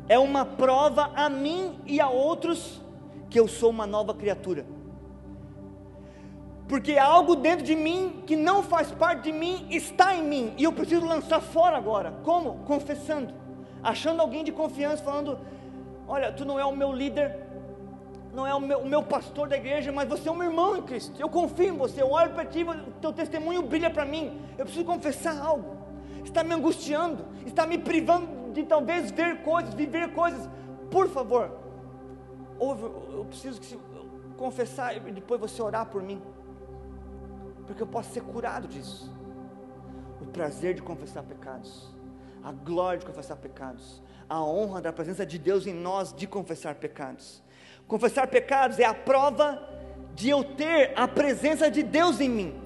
é 0.08 0.18
uma 0.18 0.44
prova 0.44 1.10
a 1.14 1.28
mim 1.28 1.78
e 1.84 2.00
a 2.00 2.08
outros 2.08 2.80
que 3.28 3.38
eu 3.38 3.46
sou 3.46 3.70
uma 3.70 3.86
nova 3.86 4.14
criatura. 4.14 4.64
Porque 6.68 6.98
algo 6.98 7.34
dentro 7.34 7.64
de 7.64 7.74
mim 7.74 8.22
que 8.26 8.36
não 8.36 8.62
faz 8.62 8.90
parte 8.90 9.22
de 9.22 9.32
mim 9.32 9.66
está 9.70 10.14
em 10.14 10.22
mim 10.22 10.54
e 10.58 10.64
eu 10.64 10.72
preciso 10.72 11.04
lançar 11.06 11.40
fora 11.40 11.78
agora. 11.78 12.12
Como? 12.22 12.58
Confessando, 12.66 13.32
achando 13.82 14.20
alguém 14.20 14.44
de 14.44 14.52
confiança, 14.52 15.02
falando: 15.02 15.38
Olha, 16.06 16.30
tu 16.30 16.44
não 16.44 16.60
é 16.60 16.64
o 16.66 16.76
meu 16.76 16.92
líder, 16.92 17.34
não 18.34 18.46
é 18.46 18.54
o 18.54 18.60
meu, 18.60 18.80
o 18.80 18.86
meu, 18.86 19.02
pastor 19.02 19.48
da 19.48 19.56
igreja, 19.56 19.90
mas 19.90 20.06
você 20.06 20.28
é 20.28 20.32
um 20.32 20.42
irmão 20.42 20.76
em 20.76 20.82
Cristo. 20.82 21.18
Eu 21.18 21.30
confio 21.30 21.68
em 21.68 21.76
você, 21.76 22.02
eu 22.02 22.10
olho 22.10 22.34
para 22.34 22.44
ti, 22.44 22.62
o 22.62 22.92
teu 23.00 23.14
testemunho 23.14 23.62
brilha 23.62 23.88
para 23.88 24.04
mim. 24.04 24.38
Eu 24.58 24.66
preciso 24.66 24.84
confessar 24.84 25.40
algo. 25.40 25.74
Está 26.22 26.44
me 26.44 26.54
angustiando, 26.54 27.24
está 27.46 27.66
me 27.66 27.78
privando 27.78 28.52
de 28.52 28.62
talvez 28.64 29.10
ver 29.10 29.42
coisas, 29.42 29.72
viver 29.72 30.12
coisas. 30.12 30.46
Por 30.90 31.08
favor, 31.08 31.50
ouve, 32.58 32.82
eu 32.82 33.24
preciso 33.26 33.58
que 33.58 33.78
confessar 34.36 34.94
e 34.96 35.00
depois 35.12 35.40
você 35.40 35.62
orar 35.62 35.86
por 35.86 36.02
mim, 36.02 36.20
porque 37.68 37.82
eu 37.82 37.86
posso 37.86 38.10
ser 38.10 38.22
curado 38.22 38.66
disso. 38.66 39.14
O 40.20 40.24
prazer 40.24 40.74
de 40.74 40.82
confessar 40.82 41.22
pecados, 41.22 41.86
a 42.42 42.50
glória 42.50 42.98
de 42.98 43.06
confessar 43.06 43.36
pecados, 43.36 44.02
a 44.28 44.42
honra 44.42 44.80
da 44.80 44.92
presença 44.92 45.24
de 45.24 45.38
Deus 45.38 45.66
em 45.66 45.74
nós 45.74 46.12
de 46.12 46.26
confessar 46.26 46.74
pecados. 46.76 47.42
Confessar 47.86 48.26
pecados 48.26 48.78
é 48.78 48.84
a 48.84 48.94
prova 48.94 49.62
de 50.14 50.30
eu 50.30 50.42
ter 50.42 50.92
a 50.96 51.06
presença 51.06 51.70
de 51.70 51.82
Deus 51.82 52.20
em 52.20 52.28
mim. 52.28 52.60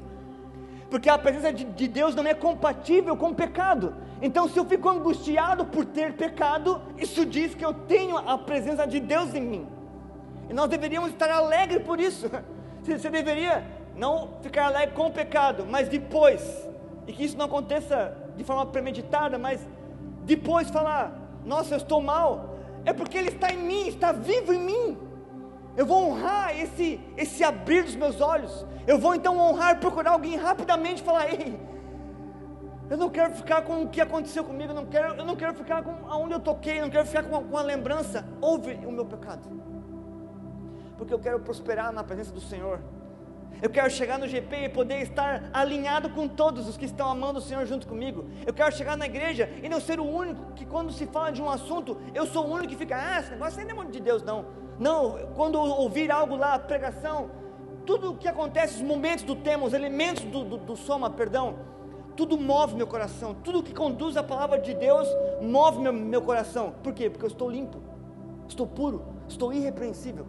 Porque 0.89 1.11
a 1.11 1.19
presença 1.19 1.53
de, 1.53 1.65
de 1.65 1.89
Deus 1.89 2.15
não 2.15 2.25
é 2.25 2.35
compatível 2.35 3.17
com 3.17 3.31
o 3.31 3.35
pecado. 3.35 3.97
Então, 4.21 4.49
se 4.49 4.57
eu 4.57 4.65
fico 4.65 4.89
angustiado 4.89 5.65
por 5.67 5.85
ter 5.85 6.15
pecado, 6.15 6.81
isso 6.97 7.27
diz 7.27 7.55
que 7.57 7.65
eu 7.65 7.75
tenho 7.75 8.17
a 8.17 8.39
presença 8.39 8.87
de 8.87 9.01
Deus 9.01 9.35
em 9.35 9.41
mim. 9.41 9.69
E 10.49 10.55
nós 10.55 10.69
deveríamos 10.69 11.11
estar 11.11 11.31
alegres 11.31 11.83
por 11.83 11.99
isso. 11.99 12.31
Você 12.85 13.11
deveria 13.11 13.82
não 14.03 14.31
ficar 14.43 14.67
alegre 14.67 14.97
com 14.97 15.07
o 15.07 15.13
pecado, 15.13 15.65
mas 15.65 15.89
depois, 15.89 16.43
e 17.07 17.13
que 17.13 17.25
isso 17.25 17.39
não 17.39 17.47
aconteça 17.47 18.17
de 18.37 18.43
forma 18.43 18.67
premeditada, 18.67 19.39
mas 19.39 19.61
depois 20.25 20.69
falar: 20.71 21.05
Nossa, 21.45 21.75
eu 21.75 21.79
estou 21.79 22.03
mal, 22.03 22.57
é 22.85 22.93
porque 22.93 23.17
Ele 23.17 23.29
está 23.29 23.53
em 23.53 23.59
mim, 23.59 23.87
está 23.87 24.11
vivo 24.11 24.53
em 24.53 24.59
mim. 24.59 24.99
Eu 25.77 25.87
vou 25.87 25.99
honrar 26.09 26.59
esse, 26.61 27.01
esse 27.17 27.45
abrir 27.45 27.85
dos 27.85 27.95
meus 27.95 28.21
olhos. 28.21 28.67
Eu 28.87 28.99
vou 28.99 29.15
então 29.15 29.39
honrar, 29.39 29.79
procurar 29.79 30.11
alguém 30.11 30.37
rapidamente 30.37 31.01
e 31.01 31.05
falar: 31.05 31.33
Ei, 31.33 31.57
eu 32.91 32.97
não 32.97 33.09
quero 33.09 33.33
ficar 33.35 33.63
com 33.63 33.85
o 33.85 33.89
que 33.89 34.01
aconteceu 34.01 34.43
comigo, 34.43 34.73
eu 34.73 34.75
não 34.75 34.87
quero, 34.87 35.15
eu 35.15 35.25
não 35.25 35.37
quero 35.37 35.55
ficar 35.55 35.83
com 35.85 35.95
aonde 36.11 36.35
eu 36.35 36.41
toquei, 36.41 36.79
eu 36.81 36.83
não 36.83 36.91
quero 36.91 37.07
ficar 37.07 37.23
com 37.23 37.37
a, 37.37 37.43
com 37.43 37.57
a 37.57 37.63
lembrança. 37.63 38.27
Ouve 38.41 38.75
o 38.85 38.91
meu 38.91 39.07
pecado, 39.07 39.49
porque 40.99 41.15
eu 41.15 41.21
quero 41.21 41.39
prosperar 41.39 41.93
na 41.93 42.03
presença 42.03 42.33
do 42.33 42.41
Senhor. 42.41 42.81
Eu 43.61 43.71
quero 43.71 43.91
chegar 43.91 44.19
no 44.19 44.27
GP 44.27 44.65
e 44.65 44.69
poder 44.69 45.03
estar 45.03 45.51
alinhado 45.53 46.11
com 46.11 46.27
todos 46.27 46.69
os 46.69 46.77
que 46.77 46.85
estão 46.85 47.09
amando 47.09 47.39
o 47.39 47.43
Senhor 47.43 47.67
junto 47.67 47.87
comigo. 47.87 48.27
Eu 48.47 48.55
quero 48.55 48.75
chegar 48.75 48.97
na 48.97 49.07
igreja 49.07 49.49
e 49.63 49.69
não 49.69 49.81
ser 49.81 50.01
o 50.01 50.05
único 50.05 50.53
que, 50.53 50.65
quando 50.65 50.93
se 50.93 51.07
fala 51.07 51.31
de 51.31 51.43
um 51.43 51.49
assunto, 51.49 51.97
eu 52.15 52.27
sou 52.27 52.47
o 52.47 52.53
único 52.53 52.69
que 52.69 52.77
fica, 52.77 52.97
ah, 52.97 53.21
esse 53.21 53.31
negócio 53.31 53.67
não 53.67 53.83
é 53.83 53.87
de 53.87 54.01
Deus, 54.01 54.23
não. 54.23 54.47
Não, 54.79 55.19
quando 55.37 55.57
ouvir 55.61 56.11
algo 56.11 56.35
lá, 56.35 56.59
pregação, 56.59 57.31
tudo 57.85 58.13
o 58.13 58.17
que 58.17 58.27
acontece, 58.27 58.77
os 58.77 58.83
momentos 58.83 59.25
do 59.25 59.37
tema, 59.37 59.65
os 59.65 59.73
elementos 59.73 60.25
do, 60.25 60.45
do, 60.45 60.57
do 60.57 60.77
soma, 60.77 61.11
perdão, 61.11 61.57
tudo 62.17 62.37
move 62.37 62.75
meu 62.75 62.87
coração, 62.87 63.35
tudo 63.43 63.63
que 63.63 63.75
conduz 63.75 64.17
a 64.17 64.23
palavra 64.23 64.59
de 64.59 64.75
Deus 64.75 65.09
move 65.41 65.81
meu, 65.81 65.93
meu 65.93 66.23
coração. 66.23 66.75
Por 66.83 66.93
quê? 66.93 67.09
Porque 67.09 67.25
eu 67.25 67.29
estou 67.29 67.51
limpo, 67.51 67.81
estou 68.49 68.67
puro, 68.67 69.05
estou 69.29 69.53
irrepreensível. 69.53 70.27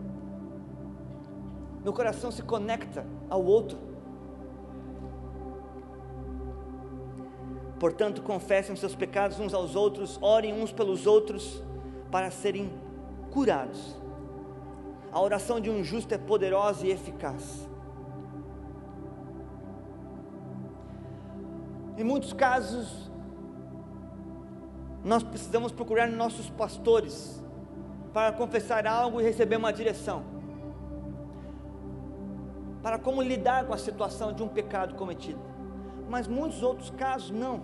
Meu 1.84 1.92
coração 1.92 2.32
se 2.32 2.42
conecta 2.42 3.06
ao 3.30 3.44
outro. 3.44 3.78
Portanto, 7.80 8.22
confessem 8.22 8.76
seus 8.76 8.96
pecados 8.96 9.40
uns 9.40 9.54
aos 9.54 9.76
outros, 9.76 10.18
orem 10.22 10.54
uns 10.54 10.72
pelos 10.72 11.06
outros 11.06 11.62
para 12.10 12.32
serem 12.32 12.72
curados. 13.30 13.98
A 15.12 15.20
oração 15.20 15.60
de 15.60 15.70
um 15.70 15.84
justo 15.84 16.14
é 16.14 16.18
poderosa 16.18 16.88
e 16.88 16.92
eficaz. 16.92 17.68
Em 21.98 22.04
muitos 22.04 22.32
casos, 22.32 23.12
nós 25.04 25.22
precisamos 25.22 25.72
procurar 25.72 26.08
nossos 26.08 26.50
pastores 26.50 27.44
para 28.14 28.32
confessar 28.32 28.88
algo 28.88 29.20
e 29.20 29.24
receber 29.24 29.58
uma 29.58 29.74
direção. 29.74 30.33
Para 32.84 33.00
como 33.00 33.24
lidar 33.24 33.66
com 33.66 33.74
a 33.74 33.78
situação 33.78 34.32
de 34.32 34.44
um 34.44 34.48
pecado 34.48 34.94
cometido. 34.94 35.40
Mas 36.08 36.28
muitos 36.28 36.62
outros 36.62 36.92
casos 36.92 37.32
não. 37.32 37.64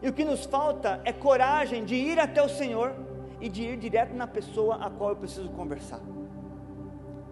E 0.00 0.08
o 0.08 0.12
que 0.12 0.24
nos 0.24 0.44
falta 0.44 1.00
é 1.04 1.12
coragem 1.12 1.84
de 1.84 1.96
ir 1.96 2.20
até 2.20 2.40
o 2.40 2.48
Senhor 2.48 2.94
e 3.40 3.48
de 3.48 3.62
ir 3.62 3.76
direto 3.76 4.14
na 4.14 4.28
pessoa 4.28 4.76
a 4.76 4.88
qual 4.88 5.10
eu 5.10 5.16
preciso 5.16 5.48
conversar 5.48 6.00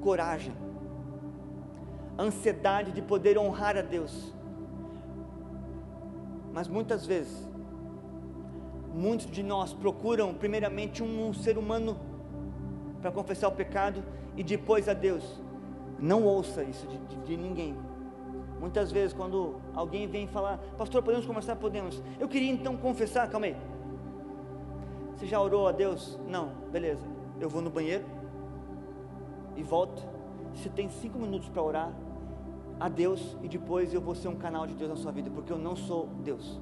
coragem, 0.00 0.54
ansiedade 2.18 2.92
de 2.92 3.02
poder 3.02 3.38
honrar 3.38 3.76
a 3.76 3.82
Deus. 3.82 4.32
Mas 6.52 6.66
muitas 6.66 7.06
vezes, 7.06 7.46
muitos 8.94 9.30
de 9.30 9.42
nós 9.42 9.72
procuram 9.72 10.34
primeiramente 10.34 11.02
um, 11.02 11.32
ser 11.32 11.58
humano 11.58 11.98
para 13.00 13.12
confessar 13.12 13.48
o 13.48 13.52
pecado 13.52 14.02
e 14.36 14.42
depois 14.42 14.88
a 14.88 14.94
Deus. 14.94 15.40
Não 15.98 16.24
ouça 16.24 16.62
isso 16.62 16.86
de, 16.86 16.98
de, 16.98 17.16
de 17.16 17.36
ninguém. 17.36 17.76
Muitas 18.60 18.90
vezes, 18.90 19.12
quando 19.12 19.56
alguém 19.74 20.06
vem 20.06 20.26
falar, 20.26 20.58
pastor, 20.76 21.02
podemos 21.02 21.26
conversar? 21.26 21.56
Podemos. 21.56 22.02
Eu 22.18 22.28
queria 22.28 22.50
então 22.50 22.76
confessar, 22.76 23.28
calma 23.28 23.46
aí. 23.46 23.56
Você 25.16 25.26
já 25.26 25.40
orou 25.40 25.66
a 25.68 25.72
Deus? 25.72 26.18
Não, 26.28 26.50
beleza. 26.70 27.04
Eu 27.40 27.48
vou 27.48 27.62
no 27.62 27.70
banheiro, 27.70 28.04
e 29.58 29.62
volto. 29.62 30.02
Você 30.54 30.68
tem 30.68 30.88
cinco 30.88 31.18
minutos 31.18 31.48
para 31.48 31.62
orar 31.62 31.92
a 32.80 32.88
Deus 32.88 33.36
e 33.42 33.48
depois 33.48 33.92
eu 33.92 34.00
vou 34.00 34.14
ser 34.14 34.28
um 34.28 34.36
canal 34.36 34.66
de 34.66 34.74
Deus 34.74 34.88
na 34.88 34.96
sua 34.96 35.10
vida, 35.10 35.28
porque 35.30 35.52
eu 35.52 35.58
não 35.58 35.74
sou 35.74 36.08
Deus. 36.22 36.60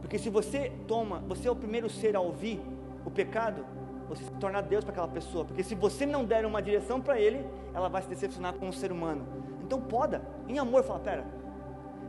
Porque 0.00 0.18
se 0.18 0.30
você 0.30 0.72
toma, 0.86 1.18
você 1.26 1.48
é 1.48 1.50
o 1.50 1.56
primeiro 1.56 1.90
ser 1.90 2.14
a 2.14 2.20
ouvir 2.20 2.60
o 3.04 3.10
pecado, 3.10 3.66
você 4.08 4.24
se 4.24 4.30
torna 4.32 4.60
Deus 4.62 4.84
para 4.84 4.92
aquela 4.92 5.08
pessoa. 5.08 5.44
Porque 5.44 5.62
se 5.62 5.74
você 5.74 6.04
não 6.04 6.24
der 6.24 6.44
uma 6.44 6.60
direção 6.60 7.00
para 7.00 7.18
ele, 7.18 7.46
ela 7.72 7.88
vai 7.88 8.02
se 8.02 8.08
decepcionar 8.08 8.54
com 8.54 8.68
o 8.68 8.72
ser 8.72 8.92
humano. 8.92 9.26
Então 9.62 9.80
poda, 9.80 10.22
em 10.48 10.58
amor, 10.58 10.82
fala: 10.84 11.00
Pera, 11.00 11.24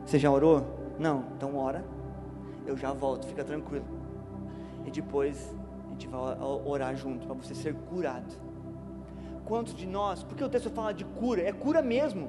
você 0.04 0.18
já 0.18 0.30
orou? 0.30 0.64
Não, 0.98 1.24
então 1.36 1.56
ora, 1.56 1.84
eu 2.66 2.76
já 2.76 2.92
volto, 2.92 3.26
fica 3.26 3.44
tranquilo. 3.44 3.84
E 4.84 4.90
depois 4.90 5.54
a 5.86 5.90
gente 5.90 6.06
vai 6.08 6.20
orar 6.64 6.94
junto 6.96 7.26
para 7.26 7.34
você 7.34 7.54
ser 7.54 7.74
curado 7.74 8.46
quantos 9.46 9.74
de 9.74 9.86
nós, 9.86 10.22
porque 10.22 10.44
o 10.44 10.48
texto 10.48 10.68
fala 10.68 10.92
de 10.92 11.04
cura, 11.04 11.40
é 11.40 11.52
cura 11.52 11.80
mesmo. 11.80 12.28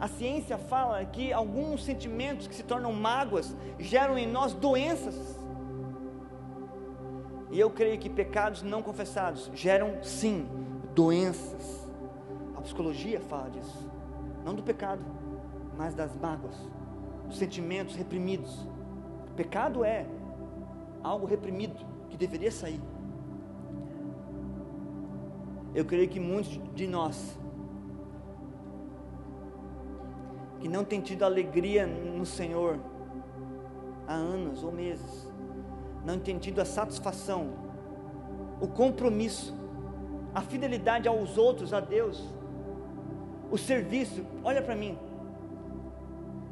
A 0.00 0.08
ciência 0.08 0.56
fala 0.56 1.04
que 1.04 1.32
alguns 1.32 1.84
sentimentos 1.84 2.46
que 2.46 2.54
se 2.54 2.62
tornam 2.62 2.92
mágoas 2.92 3.54
geram 3.78 4.18
em 4.18 4.26
nós 4.26 4.54
doenças. 4.54 5.37
E 7.50 7.58
eu 7.58 7.70
creio 7.70 7.98
que 7.98 8.10
pecados 8.10 8.62
não 8.62 8.82
confessados 8.82 9.50
geram 9.54 10.02
sim 10.02 10.46
doenças. 10.94 11.88
A 12.56 12.60
psicologia 12.60 13.20
fala 13.20 13.50
disso. 13.50 13.88
Não 14.44 14.54
do 14.54 14.62
pecado, 14.62 15.02
mas 15.76 15.94
das 15.94 16.14
mágoas, 16.16 16.56
dos 17.26 17.38
sentimentos 17.38 17.94
reprimidos. 17.94 18.66
Pecado 19.36 19.84
é 19.84 20.06
algo 21.02 21.26
reprimido 21.26 21.76
que 22.10 22.16
deveria 22.16 22.50
sair. 22.50 22.80
Eu 25.74 25.84
creio 25.84 26.08
que 26.08 26.18
muitos 26.18 26.60
de 26.74 26.86
nós 26.86 27.38
que 30.60 30.68
não 30.68 30.84
têm 30.84 31.00
tido 31.00 31.22
alegria 31.22 31.86
no 31.86 32.26
Senhor 32.26 32.80
há 34.06 34.14
anos 34.14 34.64
ou 34.64 34.72
meses, 34.72 35.27
não 36.08 36.18
têm 36.18 36.38
tido 36.38 36.58
a 36.60 36.64
satisfação, 36.64 37.50
o 38.60 38.66
compromisso, 38.66 39.54
a 40.34 40.40
fidelidade 40.40 41.06
aos 41.06 41.36
outros, 41.36 41.74
a 41.74 41.80
Deus, 41.80 42.24
o 43.50 43.58
serviço. 43.58 44.24
Olha 44.42 44.62
para 44.62 44.74
mim, 44.74 44.96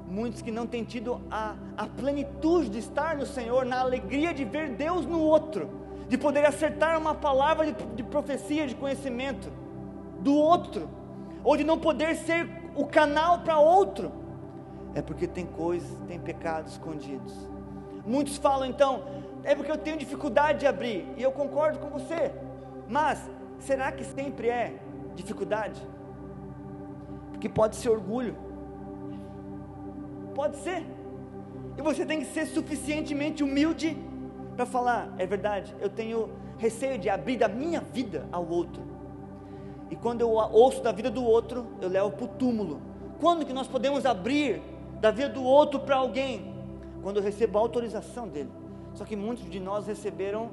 muitos 0.07 0.43
que 0.43 0.51
não 0.51 0.67
têm 0.67 0.85
tido 0.85 1.21
a, 1.31 1.57
a 1.77 1.87
plenitude 1.87 2.69
de 2.69 2.79
estar 2.79 3.17
no 3.17 3.25
Senhor, 3.25 3.65
na 3.65 3.81
alegria 3.81 4.35
de 4.35 4.45
ver 4.45 4.69
Deus 4.71 5.07
no 5.07 5.21
outro 5.21 5.71
de 6.09 6.17
poder 6.17 6.45
acertar 6.45 6.97
uma 6.99 7.15
palavra 7.15 7.73
de, 7.73 7.85
de 7.97 8.03
profecia, 8.03 8.67
de 8.67 8.75
conhecimento. 8.75 9.51
do 10.21 10.35
outro, 10.35 10.89
ou 11.45 11.57
de 11.57 11.65
não 11.65 11.79
poder 11.79 12.17
ser 12.17 12.49
o 12.75 12.85
canal 12.87 13.41
para 13.41 13.59
outro, 13.59 14.11
é 14.95 15.03
porque 15.03 15.27
tem 15.27 15.47
coisas, 15.47 15.97
tem 16.09 16.19
pecados 16.19 16.73
escondidos. 16.73 17.35
Muitos 18.05 18.37
falam 18.37 18.67
então, 18.67 19.03
é 19.47 19.55
porque 19.55 19.71
eu 19.71 19.79
tenho 19.79 19.97
dificuldade 19.97 20.61
de 20.61 20.67
abrir, 20.67 21.07
e 21.17 21.23
eu 21.23 21.31
concordo 21.31 21.79
com 21.79 21.89
você, 21.89 22.33
mas 22.89 23.19
será 23.61 23.93
que 23.93 24.05
sempre 24.05 24.49
é 24.49 24.75
dificuldade? 25.15 25.81
Porque 27.31 27.49
pode 27.49 27.77
ser 27.77 27.91
orgulho, 27.91 28.37
pode 30.35 30.57
ser, 30.57 30.85
e 31.79 31.83
você 31.83 32.05
tem 32.05 32.19
que 32.19 32.27
ser 32.27 32.47
suficientemente 32.47 33.45
humilde 33.45 33.97
para 34.57 34.67
falar: 34.67 35.15
é 35.17 35.25
verdade, 35.27 35.73
eu 35.81 35.89
tenho 35.89 36.29
receio 36.59 36.99
de 36.99 37.09
abrir 37.09 37.37
da 37.37 37.47
minha 37.47 37.81
vida 37.81 38.27
ao 38.33 38.45
outro. 38.49 38.83
E 39.89 39.95
quando 39.95 40.23
eu 40.23 40.31
ouço 40.31 40.83
da 40.83 40.91
vida 40.91 41.09
do 41.09 41.23
outro, 41.23 41.69
eu 41.81 41.89
levo 41.89 42.11
para 42.11 42.25
o 42.25 42.29
túmulo. 42.29 42.81
Quando 43.21 43.47
que 43.47 43.53
nós 43.53 43.69
podemos 43.69 44.05
abrir 44.05 44.61
da 45.01 45.13
vida 45.13 45.29
do 45.29 45.45
outro 45.45 45.79
para 45.79 45.95
alguém? 45.95 46.53
Quando 47.01 47.19
eu 47.19 47.23
recebo 47.23 47.59
a 47.59 47.61
autorização 47.61 48.27
dele. 48.27 48.66
Só 48.97 49.05
que 49.05 49.15
muitos 49.15 49.49
de 49.51 49.61
nós 49.61 49.87
receberam 49.87 50.49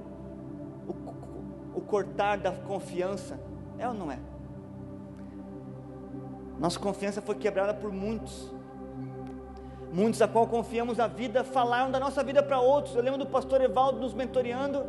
o, 0.85 1.77
o 1.77 1.81
cortar 1.81 2.37
da 2.37 2.51
confiança. 2.51 3.39
É 3.79 3.87
ou 3.87 3.93
não 3.93 4.11
é? 4.11 4.19
Nossa 6.59 6.77
confiança 6.77 7.21
foi 7.21 7.35
quebrada 7.35 7.73
por 7.73 7.89
muitos. 7.89 8.53
Muitos 9.93 10.21
a 10.21 10.27
qual 10.27 10.45
confiamos 10.45 10.99
a 10.99 11.07
vida 11.07 11.41
falaram 11.45 11.89
da 11.89 12.01
nossa 12.01 12.21
vida 12.21 12.43
para 12.43 12.59
outros. 12.59 12.95
Eu 12.95 13.01
lembro 13.01 13.17
do 13.19 13.27
pastor 13.27 13.61
Evaldo 13.61 14.01
nos 14.01 14.13
mentoreando, 14.13 14.85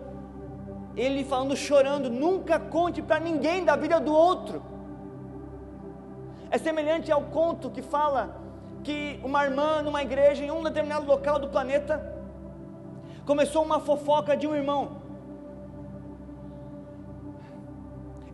ele 0.96 1.24
falando 1.24 1.56
chorando: 1.56 2.10
nunca 2.10 2.58
conte 2.58 3.00
para 3.02 3.20
ninguém 3.20 3.64
da 3.64 3.76
vida 3.76 4.00
do 4.00 4.12
outro. 4.12 4.60
É 6.50 6.58
semelhante 6.58 7.12
ao 7.12 7.22
conto 7.22 7.70
que 7.70 7.82
fala 7.82 8.36
que 8.82 9.20
uma 9.22 9.44
irmã 9.44 9.80
numa 9.80 10.02
igreja 10.02 10.44
em 10.44 10.50
um 10.50 10.62
determinado 10.62 11.06
local 11.06 11.38
do 11.38 11.48
planeta 11.48 12.13
começou 13.24 13.62
uma 13.64 13.80
fofoca 13.80 14.36
de 14.36 14.46
um 14.46 14.54
irmão. 14.54 15.02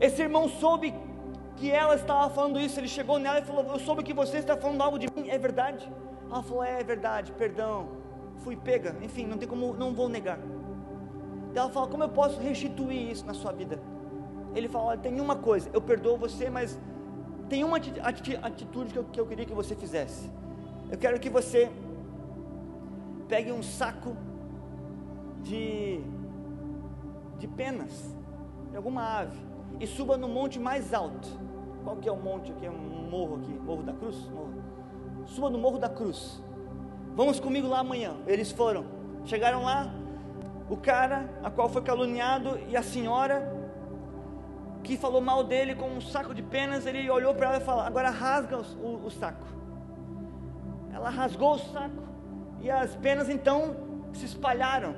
Esse 0.00 0.22
irmão 0.22 0.48
soube 0.48 0.94
que 1.56 1.70
ela 1.70 1.94
estava 1.94 2.30
falando 2.30 2.58
isso, 2.58 2.80
ele 2.80 2.88
chegou 2.88 3.18
nela 3.18 3.38
e 3.38 3.44
falou: 3.44 3.64
Eu 3.64 3.78
soube 3.78 4.02
que 4.02 4.14
você 4.14 4.38
está 4.38 4.56
falando 4.56 4.80
algo 4.82 4.98
de 4.98 5.06
mim, 5.14 5.28
é 5.28 5.38
verdade? 5.38 5.90
Ela 6.30 6.42
falou: 6.42 6.64
É, 6.64 6.80
é 6.80 6.84
verdade, 6.84 7.32
perdão, 7.32 7.88
fui 8.38 8.56
pega, 8.56 8.96
enfim, 9.02 9.26
não 9.26 9.36
tem 9.36 9.48
como, 9.48 9.74
não 9.74 9.92
vou 9.94 10.08
negar. 10.08 10.38
Ela 11.54 11.68
fala: 11.68 11.86
Como 11.86 12.02
eu 12.02 12.08
posso 12.08 12.40
restituir 12.40 13.10
isso 13.10 13.26
na 13.26 13.34
sua 13.34 13.52
vida? 13.52 13.78
Ele 14.54 14.68
fala: 14.68 14.86
Olha, 14.86 14.98
tem 14.98 15.20
uma 15.20 15.36
coisa, 15.36 15.68
eu 15.72 15.82
perdoo 15.82 16.16
você, 16.16 16.48
mas 16.48 16.78
tem 17.48 17.62
uma 17.62 17.76
atitude 17.76 18.92
que 18.92 18.98
eu, 18.98 19.04
que 19.04 19.20
eu 19.20 19.26
queria 19.26 19.44
que 19.44 19.52
você 19.52 19.74
fizesse. 19.74 20.30
Eu 20.90 20.96
quero 20.96 21.20
que 21.20 21.28
você 21.28 21.70
pegue 23.28 23.52
um 23.52 23.62
saco 23.62 24.16
de, 25.42 26.00
de 27.38 27.48
penas 27.48 28.16
de 28.70 28.76
alguma 28.76 29.20
ave 29.20 29.38
e 29.78 29.86
suba 29.86 30.16
no 30.16 30.28
monte 30.28 30.58
mais 30.58 30.92
alto 30.94 31.28
qual 31.82 31.96
que 31.96 32.08
é 32.08 32.12
o 32.12 32.16
monte 32.16 32.52
aqui? 32.52 32.66
É 32.66 32.70
um 32.70 33.08
morro 33.10 33.36
aqui, 33.36 33.52
Morro 33.52 33.82
da 33.82 33.92
Cruz? 33.92 34.28
Morro. 34.28 34.62
Suba 35.26 35.50
no 35.50 35.58
Morro 35.58 35.78
da 35.78 35.88
Cruz. 35.88 36.42
Vamos 37.14 37.40
comigo 37.40 37.66
lá 37.66 37.80
amanhã. 37.80 38.16
Eles 38.26 38.52
foram. 38.52 38.84
Chegaram 39.24 39.62
lá, 39.62 39.92
o 40.68 40.76
cara 40.76 41.28
a 41.42 41.50
qual 41.50 41.68
foi 41.68 41.82
caluniado 41.82 42.58
e 42.68 42.76
a 42.76 42.82
senhora 42.82 43.56
que 44.82 44.96
falou 44.96 45.20
mal 45.20 45.44
dele 45.44 45.74
com 45.74 45.88
um 45.88 46.00
saco 46.00 46.34
de 46.34 46.42
penas, 46.42 46.86
ele 46.86 47.10
olhou 47.10 47.34
para 47.34 47.48
ela 47.48 47.56
e 47.58 47.60
falou: 47.60 47.82
Agora 47.82 48.10
rasga 48.10 48.58
o, 48.58 48.62
o, 48.82 49.06
o 49.06 49.10
saco. 49.10 49.46
Ela 50.92 51.10
rasgou 51.10 51.54
o 51.54 51.58
saco 51.58 52.02
e 52.60 52.70
as 52.70 52.94
penas 52.96 53.28
então 53.28 53.76
se 54.12 54.26
espalharam. 54.26 54.94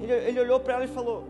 Ele, 0.00 0.12
ele 0.12 0.40
olhou 0.40 0.58
para 0.60 0.74
ela 0.74 0.84
e 0.84 0.88
falou: 0.88 1.24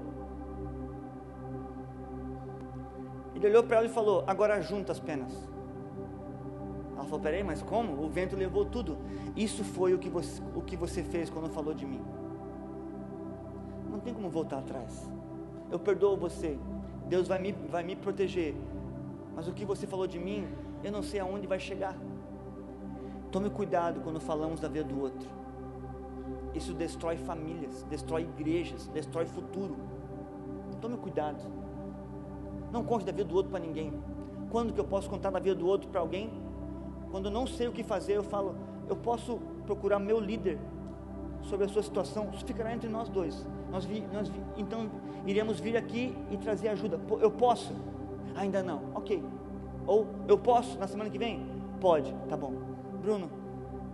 Ele 3.35 3.47
olhou 3.47 3.63
para 3.65 3.79
ela 3.79 3.87
e 3.87 3.91
falou: 3.91 4.23
Agora 4.27 4.61
junta 4.61 4.93
as 4.93 5.01
penas. 5.01 5.33
Ela 6.95 7.05
falou: 7.05 7.21
Peraí, 7.21 7.43
mas 7.43 7.63
como? 7.63 8.05
O 8.05 8.09
vento 8.09 8.37
levou 8.37 8.65
tudo. 8.65 8.99
Isso 9.35 9.65
foi 9.65 9.95
o 9.95 9.99
que 9.99 10.09
você, 10.09 10.43
o 10.55 10.61
que 10.61 10.77
você 10.77 11.03
fez 11.03 11.31
quando 11.31 11.49
falou 11.49 11.73
de 11.73 11.87
mim. 11.87 12.03
Não 13.91 13.99
tem 13.99 14.13
como 14.15 14.29
voltar 14.29 14.59
atrás. 14.59 15.11
Eu 15.71 15.79
perdoo 15.79 16.17
você. 16.17 16.59
Deus 17.07 17.27
vai 17.27 17.39
me, 17.39 17.53
vai 17.53 17.83
me 17.83 17.97
proteger. 17.97 18.55
Mas 19.35 19.49
o 19.49 19.53
que 19.53 19.65
você 19.65 19.87
falou 19.87 20.07
de 20.07 20.19
mim, 20.19 20.47
eu 20.85 20.93
não 20.93 21.03
sei 21.03 21.19
aonde 21.19 21.47
vai 21.47 21.59
chegar. 21.59 21.97
Tome 23.33 23.49
cuidado 23.49 24.01
quando 24.01 24.21
falamos 24.21 24.61
da 24.61 24.69
vida 24.69 24.85
do 24.85 25.01
outro. 25.01 25.40
Isso 26.55 26.75
destrói 26.75 27.17
famílias, 27.17 27.85
destrói 27.89 28.23
igrejas, 28.23 28.87
destrói 28.89 29.27
futuro. 29.27 29.77
Tome 30.81 30.97
cuidado. 30.97 31.41
Não 32.73 32.85
conte 32.85 33.05
da 33.05 33.13
vida 33.13 33.25
do 33.25 33.35
outro 33.35 33.51
para 33.51 33.61
ninguém. 33.61 33.93
Quando 34.51 34.73
que 34.73 34.81
eu 34.81 34.85
posso 34.85 35.09
contar 35.09 35.31
da 35.31 35.39
vida 35.39 35.55
do 35.55 35.67
outro 35.67 35.89
para 35.89 36.01
alguém? 36.01 36.31
Quando 37.11 37.27
eu 37.27 37.31
não 37.31 37.47
sei 37.47 37.69
o 37.69 37.73
que 37.73 37.83
fazer, 37.83 38.17
eu 38.17 38.23
falo, 38.23 38.55
eu 38.89 38.97
posso 38.97 39.39
procurar 39.67 39.99
meu 39.99 40.19
líder 40.21 40.59
sobre 41.43 41.67
a 41.67 41.69
sua 41.69 41.83
situação. 41.83 42.29
Isso 42.33 42.45
ficará 42.45 42.73
entre 42.73 42.89
nós 42.89 43.09
dois. 43.09 43.47
Nós, 43.71 43.85
vi, 43.85 44.05
nós 44.13 44.29
vi, 44.29 44.41
então 44.57 44.91
iremos 45.27 45.61
vir 45.61 45.77
aqui 45.77 46.17
e 46.31 46.37
trazer 46.37 46.69
ajuda. 46.69 47.01
Eu 47.21 47.31
posso? 47.31 47.73
Ainda 48.35 48.63
não. 48.63 48.83
Ok. 48.95 49.23
Ou 49.87 50.07
eu 50.27 50.39
posso 50.39 50.79
na 50.79 50.87
semana 50.87 51.11
que 51.11 51.19
vem? 51.19 51.47
Pode. 51.81 52.13
Tá 52.29 52.37
bom. 52.37 52.53
Bruno, 53.01 53.31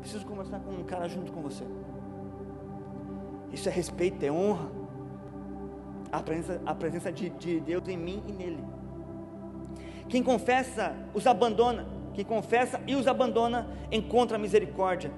preciso 0.00 0.26
conversar 0.26 0.60
com 0.60 0.70
um 0.70 0.84
cara 0.84 1.08
junto 1.08 1.32
com 1.32 1.40
você. 1.40 1.64
Isso 3.56 3.70
é 3.70 3.72
respeito, 3.72 4.22
é 4.22 4.30
honra 4.30 4.70
a 6.12 6.22
presença, 6.22 6.60
a 6.66 6.74
presença 6.74 7.10
de, 7.10 7.30
de 7.30 7.58
Deus 7.58 7.88
em 7.88 7.96
mim 7.96 8.22
e 8.28 8.32
nele. 8.32 8.62
Quem 10.10 10.22
confessa 10.22 10.94
os 11.14 11.26
abandona, 11.26 11.86
quem 12.12 12.22
confessa 12.22 12.78
e 12.86 12.94
os 12.94 13.08
abandona 13.08 13.66
encontra 13.90 14.36
misericórdia. 14.36 15.10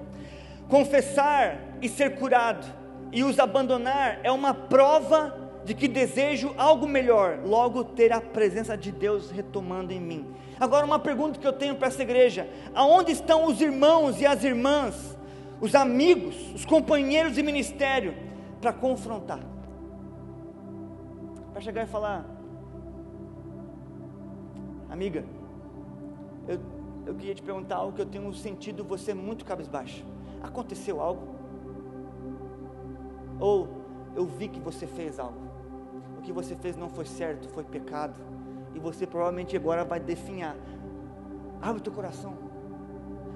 Confessar 0.69 1.59
e 1.81 1.89
ser 1.89 2.15
curado 2.15 2.65
e 3.11 3.25
os 3.25 3.39
abandonar 3.39 4.21
é 4.23 4.31
uma 4.31 4.53
prova 4.53 5.37
de 5.65 5.73
que 5.73 5.89
desejo 5.89 6.53
algo 6.57 6.87
melhor, 6.87 7.39
logo 7.43 7.83
ter 7.83 8.13
a 8.13 8.21
presença 8.21 8.77
de 8.77 8.89
Deus 8.89 9.29
retomando 9.29 9.91
em 9.91 9.99
mim. 9.99 10.33
Agora, 10.57 10.85
uma 10.85 10.97
pergunta 10.97 11.37
que 11.37 11.45
eu 11.45 11.51
tenho 11.51 11.75
para 11.75 11.89
essa 11.89 12.01
igreja: 12.01 12.47
aonde 12.73 13.11
estão 13.11 13.47
os 13.47 13.59
irmãos 13.59 14.21
e 14.21 14.25
as 14.25 14.45
irmãs, 14.45 15.17
os 15.59 15.75
amigos, 15.75 16.35
os 16.55 16.63
companheiros 16.63 17.33
de 17.33 17.43
ministério, 17.43 18.28
para 18.59 18.73
confrontar? 18.73 19.39
para 21.59 21.61
chegar 21.61 21.83
e 21.83 21.87
falar: 21.87 22.25
Amiga, 24.89 25.25
eu, 26.47 26.59
eu 27.05 27.15
queria 27.15 27.35
te 27.35 27.41
perguntar 27.41 27.75
algo 27.75 27.93
que 27.93 28.01
eu 28.01 28.05
tenho 28.05 28.33
sentido 28.33 28.83
você 28.83 29.13
muito 29.13 29.43
cabisbaixo. 29.43 30.05
Aconteceu 30.41 31.01
algo? 31.01 31.35
Ou 33.39 33.67
eu 34.15 34.25
vi 34.25 34.47
que 34.47 34.59
você 34.59 34.87
fez 34.87 35.19
algo? 35.19 35.49
O 36.17 36.21
que 36.21 36.31
você 36.31 36.55
fez 36.55 36.77
não 36.77 36.89
foi 36.89 37.05
certo, 37.05 37.49
foi 37.49 37.63
pecado. 37.63 38.19
E 38.73 38.79
você 38.79 39.05
provavelmente 39.05 39.55
agora 39.57 39.83
vai 39.83 39.99
definhar. 39.99 40.55
Abre 41.61 41.81
o 41.81 41.83
teu 41.83 41.91
coração. 41.91 42.37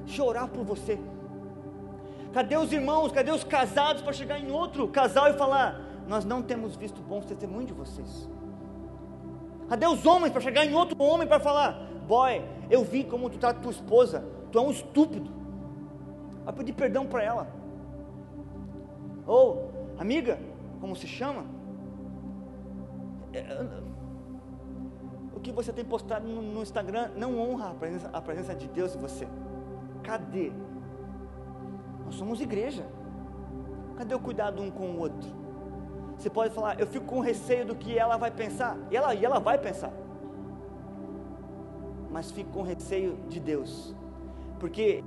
Chorar 0.06 0.48
por 0.48 0.64
você. 0.64 1.00
Cadê 2.34 2.58
os 2.58 2.74
irmãos? 2.74 3.12
Cadê 3.12 3.32
os 3.32 3.44
casados 3.44 4.02
para 4.02 4.12
chegar 4.12 4.40
em 4.40 4.52
outro 4.52 4.88
casal 4.88 5.30
e 5.30 5.34
falar: 5.34 5.80
nós 6.08 6.26
não 6.26 6.42
temos 6.42 6.76
visto 6.76 7.02
bons 7.02 7.26
testemunhos 7.26 7.68
de 7.68 7.74
vocês. 7.74 8.30
Cadê 9.70 9.86
os 9.86 10.06
homens 10.06 10.32
para 10.32 10.42
chegar 10.42 10.66
em 10.66 10.74
outro 10.74 11.02
homem 11.02 11.28
para 11.28 11.40
falar: 11.40 11.80
Boy, 12.08 12.44
eu 12.70 12.84
vi 12.84 13.04
como 13.04 13.30
tu 13.30 13.38
trata 13.38 13.60
tua 13.60 13.72
esposa, 13.72 14.26
tu 14.52 14.58
é 14.58 14.62
um 14.62 14.72
estúpido. 14.72 15.32
Vai 16.44 16.54
pedir 16.54 16.74
perdão 16.74 17.06
para 17.06 17.24
ela. 17.24 17.48
Ou, 19.26 19.72
amiga, 19.98 20.40
como 20.82 20.96
se 20.96 21.08
chama? 21.08 21.46
É, 23.32 23.66
o 25.34 25.40
que 25.40 25.52
você 25.52 25.72
tem 25.72 25.86
postado 25.86 26.28
no, 26.28 26.42
no 26.42 26.62
Instagram 26.62 27.12
não 27.16 27.40
honra 27.40 27.70
a 27.70 27.74
presença, 27.74 28.10
a 28.12 28.22
presença 28.22 28.56
de 28.56 28.68
Deus 28.68 28.96
em 28.96 29.00
você. 29.00 29.28
Cadê? 30.04 30.52
Somos 32.14 32.40
igreja. 32.42 32.86
Cadê 33.98 34.14
o 34.16 34.20
cuidado 34.20 34.62
um 34.62 34.72
com 34.72 34.92
o 34.92 35.00
outro? 35.00 35.30
Você 36.18 36.30
pode 36.30 36.54
falar, 36.54 36.80
eu 36.80 36.88
fico 36.88 37.06
com 37.06 37.20
receio 37.20 37.66
do 37.66 37.76
que 37.76 37.98
ela 37.98 38.18
vai 38.18 38.32
pensar. 38.32 38.78
E 38.90 38.96
ela, 38.96 39.14
e 39.14 39.26
ela 39.26 39.40
vai 39.40 39.58
pensar. 39.58 39.92
Mas 42.12 42.32
fico 42.32 42.52
com 42.52 42.62
receio 42.62 43.18
de 43.28 43.40
Deus. 43.40 43.96
Porque, 44.60 45.04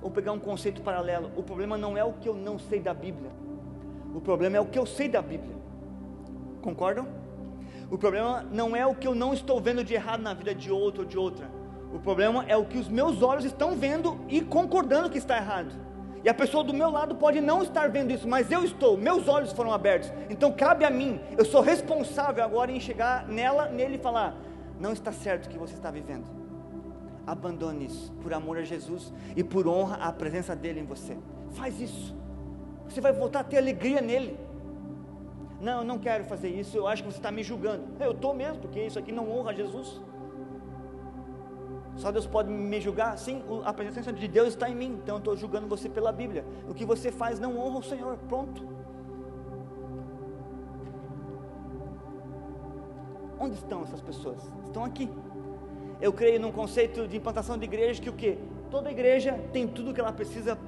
vou 0.00 0.10
pegar 0.10 0.32
um 0.32 0.38
conceito 0.38 0.82
paralelo. 0.82 1.30
O 1.36 1.42
problema 1.42 1.76
não 1.76 1.96
é 1.96 2.04
o 2.04 2.14
que 2.14 2.28
eu 2.28 2.34
não 2.34 2.58
sei 2.58 2.80
da 2.80 2.94
Bíblia. 2.94 3.30
O 4.14 4.20
problema 4.20 4.56
é 4.56 4.60
o 4.60 4.66
que 4.66 4.78
eu 4.78 4.86
sei 4.86 5.08
da 5.08 5.20
Bíblia. 5.20 5.54
Concordam? 6.62 7.06
O 7.90 7.98
problema 7.98 8.42
não 8.50 8.74
é 8.74 8.86
o 8.86 8.94
que 8.94 9.06
eu 9.06 9.14
não 9.14 9.34
estou 9.34 9.60
vendo 9.60 9.84
de 9.84 9.94
errado 9.94 10.22
na 10.22 10.32
vida 10.32 10.54
de 10.54 10.72
outro 10.72 11.02
ou 11.02 11.08
de 11.08 11.18
outra. 11.18 11.50
O 11.94 12.00
problema 12.00 12.44
é 12.48 12.56
o 12.56 12.64
que 12.64 12.76
os 12.76 12.88
meus 12.88 13.22
olhos 13.22 13.44
estão 13.44 13.76
vendo 13.76 14.18
e 14.28 14.40
concordando 14.40 15.08
que 15.08 15.16
está 15.16 15.36
errado. 15.36 15.72
E 16.24 16.28
a 16.28 16.34
pessoa 16.34 16.64
do 16.64 16.74
meu 16.74 16.90
lado 16.90 17.14
pode 17.14 17.40
não 17.40 17.62
estar 17.62 17.88
vendo 17.88 18.10
isso, 18.10 18.26
mas 18.26 18.50
eu 18.50 18.64
estou, 18.64 18.96
meus 18.96 19.28
olhos 19.28 19.52
foram 19.52 19.72
abertos. 19.72 20.12
Então 20.28 20.50
cabe 20.50 20.84
a 20.84 20.90
mim, 20.90 21.20
eu 21.38 21.44
sou 21.44 21.60
responsável 21.60 22.42
agora 22.42 22.72
em 22.72 22.80
chegar 22.80 23.28
nela, 23.28 23.68
nele 23.68 23.94
e 23.94 23.98
falar: 23.98 24.34
não 24.80 24.92
está 24.92 25.12
certo 25.12 25.46
o 25.46 25.48
que 25.48 25.56
você 25.56 25.74
está 25.74 25.88
vivendo. 25.88 26.24
Abandone 27.24 27.86
isso, 27.86 28.12
por 28.20 28.34
amor 28.34 28.58
a 28.58 28.64
Jesus 28.64 29.12
e 29.36 29.44
por 29.44 29.68
honra 29.68 29.96
à 29.96 30.12
presença 30.12 30.56
dele 30.56 30.80
em 30.80 30.84
você. 30.84 31.16
Faz 31.52 31.80
isso. 31.80 32.16
Você 32.88 33.00
vai 33.00 33.12
voltar 33.12 33.40
a 33.40 33.44
ter 33.44 33.58
alegria 33.58 34.00
nele. 34.00 34.36
Não, 35.60 35.78
eu 35.78 35.84
não 35.84 35.98
quero 35.98 36.24
fazer 36.24 36.48
isso, 36.48 36.76
eu 36.76 36.88
acho 36.88 37.04
que 37.04 37.12
você 37.12 37.18
está 37.18 37.30
me 37.30 37.44
julgando. 37.44 37.84
Eu 38.00 38.10
estou 38.10 38.34
mesmo, 38.34 38.58
porque 38.58 38.80
isso 38.80 38.98
aqui 38.98 39.12
não 39.12 39.30
honra 39.30 39.52
a 39.52 39.54
Jesus. 39.54 40.02
Só 41.96 42.10
Deus 42.10 42.26
pode 42.26 42.50
me 42.50 42.80
julgar? 42.80 43.16
Sim, 43.16 43.42
a 43.64 43.72
presença 43.72 44.12
de 44.12 44.26
Deus 44.26 44.48
está 44.48 44.68
em 44.68 44.74
mim, 44.74 44.98
então 45.02 45.16
eu 45.16 45.18
estou 45.18 45.36
julgando 45.36 45.66
você 45.66 45.88
pela 45.88 46.10
Bíblia. 46.10 46.44
O 46.68 46.74
que 46.74 46.84
você 46.84 47.12
faz 47.12 47.38
não 47.38 47.58
honra 47.58 47.78
o 47.78 47.82
Senhor, 47.82 48.18
pronto. 48.28 48.66
Onde 53.38 53.54
estão 53.54 53.82
essas 53.82 54.00
pessoas? 54.00 54.38
Estão 54.64 54.84
aqui. 54.84 55.08
Eu 56.00 56.12
creio 56.12 56.40
num 56.40 56.52
conceito 56.52 57.06
de 57.06 57.16
implantação 57.16 57.56
de 57.56 57.64
igreja 57.64 58.00
que 58.00 58.10
o 58.10 58.12
que? 58.12 58.38
Toda 58.70 58.90
igreja 58.90 59.40
tem 59.52 59.66
tudo 59.68 59.90
o 59.90 59.94
que 59.94 60.00
ela 60.00 60.12
precisa 60.12 60.58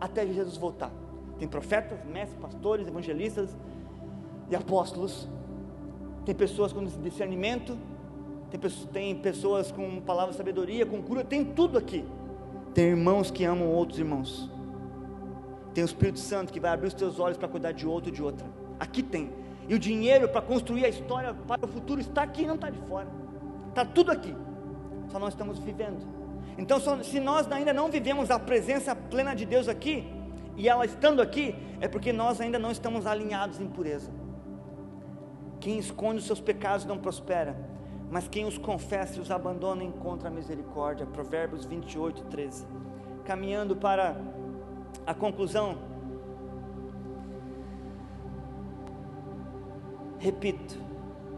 até 0.00 0.26
Jesus 0.26 0.56
voltar. 0.56 0.90
Tem 1.38 1.46
profetas, 1.46 2.02
mestres, 2.04 2.38
pastores, 2.40 2.88
evangelistas 2.88 3.56
e 4.50 4.56
apóstolos. 4.56 5.28
Tem 6.24 6.34
pessoas 6.34 6.72
com 6.72 6.84
discernimento, 6.84 7.76
tem 8.50 8.58
pessoas, 8.58 8.88
tem 8.92 9.14
pessoas 9.16 9.72
com 9.72 10.00
palavra 10.00 10.32
de 10.32 10.36
sabedoria, 10.36 10.86
com 10.86 11.02
cura, 11.02 11.22
tem 11.22 11.44
tudo 11.44 11.76
aqui. 11.76 12.04
Tem 12.74 12.86
irmãos 12.86 13.30
que 13.30 13.44
amam 13.44 13.68
outros 13.68 13.98
irmãos. 13.98 14.50
Tem 15.74 15.84
o 15.84 15.86
Espírito 15.86 16.18
Santo 16.18 16.52
que 16.52 16.60
vai 16.60 16.72
abrir 16.72 16.88
os 16.88 16.94
teus 16.94 17.18
olhos 17.18 17.36
para 17.36 17.48
cuidar 17.48 17.72
de 17.72 17.86
outro 17.86 18.10
e 18.10 18.12
de 18.12 18.22
outra. 18.22 18.46
Aqui 18.80 19.02
tem. 19.02 19.30
E 19.68 19.74
o 19.74 19.78
dinheiro 19.78 20.28
para 20.28 20.40
construir 20.40 20.84
a 20.84 20.88
história 20.88 21.34
para 21.34 21.64
o 21.64 21.68
futuro 21.68 22.00
está 22.00 22.22
aqui, 22.22 22.46
não 22.46 22.54
está 22.54 22.70
de 22.70 22.78
fora. 22.88 23.08
Está 23.68 23.84
tudo 23.84 24.10
aqui. 24.10 24.34
Só 25.08 25.18
nós 25.18 25.34
estamos 25.34 25.58
vivendo. 25.58 26.06
Então, 26.56 26.80
se 27.04 27.20
nós 27.20 27.50
ainda 27.52 27.72
não 27.72 27.90
vivemos 27.90 28.30
a 28.30 28.38
presença 28.38 28.94
plena 28.96 29.34
de 29.34 29.44
Deus 29.44 29.68
aqui, 29.68 30.10
e 30.56 30.68
ela 30.68 30.84
estando 30.84 31.22
aqui, 31.22 31.54
é 31.80 31.86
porque 31.86 32.12
nós 32.12 32.40
ainda 32.40 32.58
não 32.58 32.70
estamos 32.70 33.06
alinhados 33.06 33.60
em 33.60 33.68
pureza. 33.68 34.10
Quem 35.60 35.78
esconde 35.78 36.18
os 36.18 36.26
seus 36.26 36.40
pecados 36.40 36.84
não 36.84 36.98
prospera, 36.98 37.56
mas 38.10 38.26
quem 38.26 38.44
os 38.46 38.56
confessa 38.56 39.18
e 39.18 39.20
os 39.20 39.30
abandona 39.30 39.84
encontra 39.84 40.28
a 40.28 40.30
misericórdia. 40.30 41.06
Provérbios 41.06 41.64
28, 41.64 42.24
13. 42.24 42.66
Caminhando 43.24 43.76
para 43.76 44.16
a 45.06 45.12
conclusão, 45.12 45.76
repito, 50.18 50.76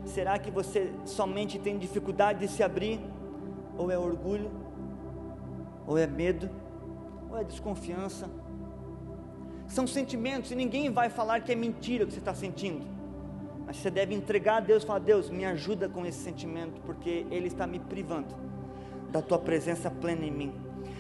será 0.05 0.39
que 0.39 0.51
você 0.51 0.93
somente 1.05 1.59
tem 1.59 1.77
dificuldade 1.79 2.41
de 2.41 2.49
se 2.49 2.63
abrir? 2.63 3.01
Ou 3.77 3.91
é 3.91 3.99
orgulho? 3.99 4.51
Ou 5.87 5.99
é 5.99 6.07
medo? 6.07 6.49
Ou 7.29 7.37
é 7.37 7.43
desconfiança? 7.43 8.31
São 9.67 9.87
sentimentos 9.87 10.53
e 10.53 10.55
ninguém 10.55 10.91
vai 10.91 11.11
falar 11.11 11.41
que 11.41 11.51
é 11.51 11.55
mentira 11.57 12.05
o 12.05 12.07
que 12.07 12.13
você 12.13 12.19
está 12.21 12.35
sentindo. 12.35 13.00
Mas 13.71 13.77
você 13.77 13.89
deve 13.89 14.13
entregar 14.13 14.57
a 14.57 14.61
Deus 14.61 14.83
e 14.83 14.87
falar: 14.87 14.99
Deus, 14.99 15.31
me 15.31 15.45
ajuda 15.45 15.89
com 15.89 16.05
esse 16.05 16.19
sentimento, 16.19 16.81
porque 16.81 17.25
Ele 17.31 17.47
está 17.47 17.69
me 17.69 17.79
privando 17.79 18.35
da 19.13 19.23
tua 19.23 19.39
presença 19.39 19.89
plena 19.89 20.25
em 20.25 20.31
mim. 20.33 20.53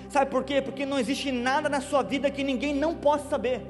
Sabe 0.08 0.30
por 0.30 0.44
quê? 0.44 0.62
Porque 0.62 0.86
não 0.86 0.96
existe 0.96 1.32
nada 1.32 1.68
na 1.68 1.80
sua 1.80 2.04
vida 2.04 2.30
que 2.30 2.44
ninguém 2.44 2.72
não 2.72 2.94
possa 2.94 3.28
saber. 3.28 3.66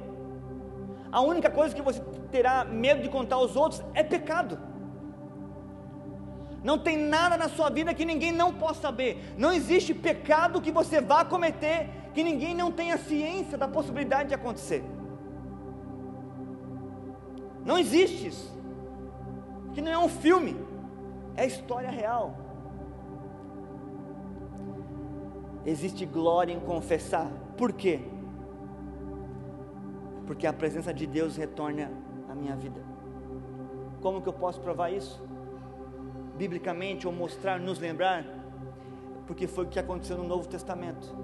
A 1.10 1.22
única 1.22 1.48
coisa 1.48 1.74
que 1.74 1.80
você 1.80 2.02
terá 2.30 2.62
medo 2.62 3.00
de 3.00 3.08
contar 3.08 3.36
aos 3.36 3.56
outros 3.56 3.82
é 3.94 4.02
pecado. 4.02 4.58
Não 6.62 6.76
tem 6.78 6.98
nada 6.98 7.38
na 7.38 7.48
sua 7.48 7.70
vida 7.70 7.94
que 7.94 8.04
ninguém 8.04 8.32
não 8.32 8.52
possa 8.52 8.82
saber. 8.82 9.32
Não 9.38 9.50
existe 9.50 9.94
pecado 9.94 10.60
que 10.60 10.70
você 10.70 11.00
vá 11.00 11.24
cometer 11.24 11.88
que 12.12 12.22
ninguém 12.22 12.54
não 12.54 12.70
tenha 12.70 12.98
ciência 12.98 13.56
da 13.56 13.66
possibilidade 13.66 14.28
de 14.28 14.34
acontecer. 14.34 14.84
Não 17.64 17.78
existe 17.78 18.26
isso. 18.26 18.59
Que 19.74 19.80
não 19.80 19.90
é 19.90 19.98
um 19.98 20.08
filme, 20.08 20.56
é 21.36 21.46
história 21.46 21.90
real. 21.90 22.34
Existe 25.64 26.06
glória 26.06 26.52
em 26.52 26.60
confessar. 26.60 27.30
Por 27.56 27.72
quê? 27.72 28.00
Porque 30.26 30.46
a 30.46 30.52
presença 30.52 30.92
de 30.92 31.06
Deus 31.06 31.36
retorna 31.36 31.90
à 32.28 32.34
minha 32.34 32.56
vida. 32.56 32.82
Como 34.00 34.22
que 34.22 34.28
eu 34.28 34.32
posso 34.32 34.60
provar 34.60 34.90
isso? 34.90 35.22
Biblicamente, 36.36 37.06
ou 37.06 37.12
mostrar, 37.12 37.60
nos 37.60 37.78
lembrar, 37.78 38.24
porque 39.26 39.46
foi 39.46 39.64
o 39.64 39.68
que 39.68 39.78
aconteceu 39.78 40.16
no 40.16 40.24
Novo 40.24 40.48
Testamento 40.48 41.14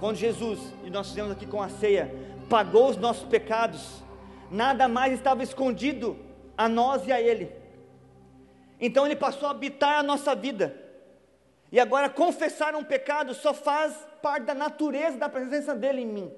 quando 0.00 0.16
Jesus, 0.16 0.58
e 0.82 0.88
nós 0.88 1.10
fizemos 1.10 1.30
aqui 1.30 1.44
com 1.44 1.62
a 1.62 1.68
ceia, 1.68 2.10
pagou 2.48 2.88
os 2.88 2.96
nossos 2.96 3.22
pecados, 3.24 4.02
nada 4.50 4.88
mais 4.88 5.12
estava 5.12 5.42
escondido 5.42 6.16
a 6.56 6.66
nós 6.68 7.06
e 7.06 7.12
a 7.12 7.20
Ele. 7.20 7.52
Então 8.80 9.04
Ele 9.04 9.16
passou 9.16 9.48
a 9.48 9.50
habitar 9.50 9.98
a 9.98 10.02
nossa 10.02 10.34
vida. 10.34 10.74
E 11.70 11.78
agora 11.78 12.08
confessar 12.08 12.74
um 12.74 12.82
pecado 12.82 13.34
só 13.34 13.52
faz 13.52 13.94
parte 14.22 14.44
da 14.44 14.54
natureza 14.54 15.18
da 15.18 15.28
presença 15.28 15.74
dele 15.74 16.00
em 16.00 16.06
mim. 16.06 16.32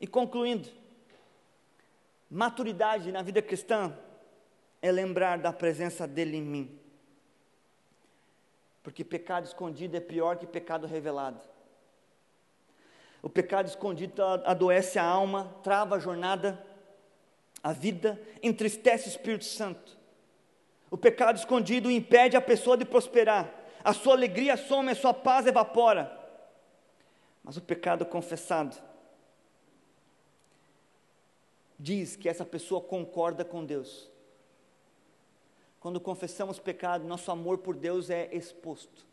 E 0.00 0.06
concluindo, 0.06 0.68
maturidade 2.30 3.12
na 3.12 3.22
vida 3.22 3.42
cristã 3.42 3.96
é 4.80 4.90
lembrar 4.90 5.38
da 5.38 5.52
presença 5.52 6.08
dele 6.08 6.38
em 6.38 6.42
mim. 6.42 6.80
Porque 8.82 9.04
pecado 9.04 9.44
escondido 9.44 9.96
é 9.96 10.00
pior 10.00 10.36
que 10.38 10.46
pecado 10.46 10.86
revelado. 10.86 11.40
O 13.22 13.28
pecado 13.28 13.66
escondido 13.66 14.22
adoece 14.22 14.98
a 14.98 15.04
alma, 15.04 15.54
trava 15.62 15.96
a 15.96 15.98
jornada, 15.98 16.64
a 17.62 17.72
vida, 17.72 18.20
entristece 18.42 19.08
o 19.08 19.10
Espírito 19.10 19.44
Santo. 19.44 19.98
O 20.90 20.96
pecado 20.96 21.36
escondido 21.36 21.90
impede 21.90 22.36
a 22.36 22.40
pessoa 22.40 22.76
de 22.76 22.84
prosperar, 22.84 23.52
a 23.84 23.92
sua 23.92 24.14
alegria 24.14 24.56
some, 24.56 24.90
a 24.90 24.94
sua 24.94 25.14
paz 25.14 25.46
evapora. 25.46 26.18
Mas 27.42 27.56
o 27.56 27.60
pecado 27.60 28.04
confessado 28.04 28.76
diz 31.78 32.16
que 32.16 32.28
essa 32.28 32.44
pessoa 32.44 32.80
concorda 32.80 33.44
com 33.44 33.64
Deus 33.64 34.10
quando 35.80 35.98
confessamos 35.98 36.58
pecado, 36.58 37.08
nosso 37.08 37.30
amor 37.30 37.58
por 37.58 37.74
Deus 37.74 38.10
é 38.10 38.28
exposto. 38.36 39.06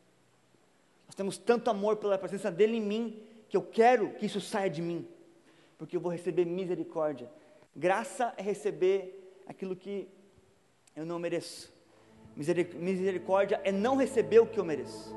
Nós 1.08 1.16
temos 1.16 1.38
tanto 1.38 1.70
amor 1.70 1.95
pela 1.95 2.18
presença 2.18 2.52
dele 2.52 2.76
em 2.76 2.82
mim, 2.82 3.24
que 3.48 3.56
eu 3.56 3.64
quero 3.64 4.12
que 4.16 4.26
isso 4.26 4.41
saia 4.41 4.70
de 4.70 4.82
mim, 4.82 5.08
porque 5.78 5.95
eu 5.95 6.02
vou 6.02 6.12
receber 6.12 6.43
misericórdia. 6.43 7.32
Graça 7.78 8.34
é 8.36 8.41
receber 8.41 9.43
aquilo 9.45 9.75
que 9.75 10.09
eu 10.95 11.05
não 11.05 11.19
mereço. 11.19 11.71
Misericórdia 12.36 13.61
é 13.63 13.71
não 13.71 13.95
receber 13.95 14.39
o 14.39 14.47
que 14.47 14.59
eu 14.59 14.65
mereço. 14.65 15.15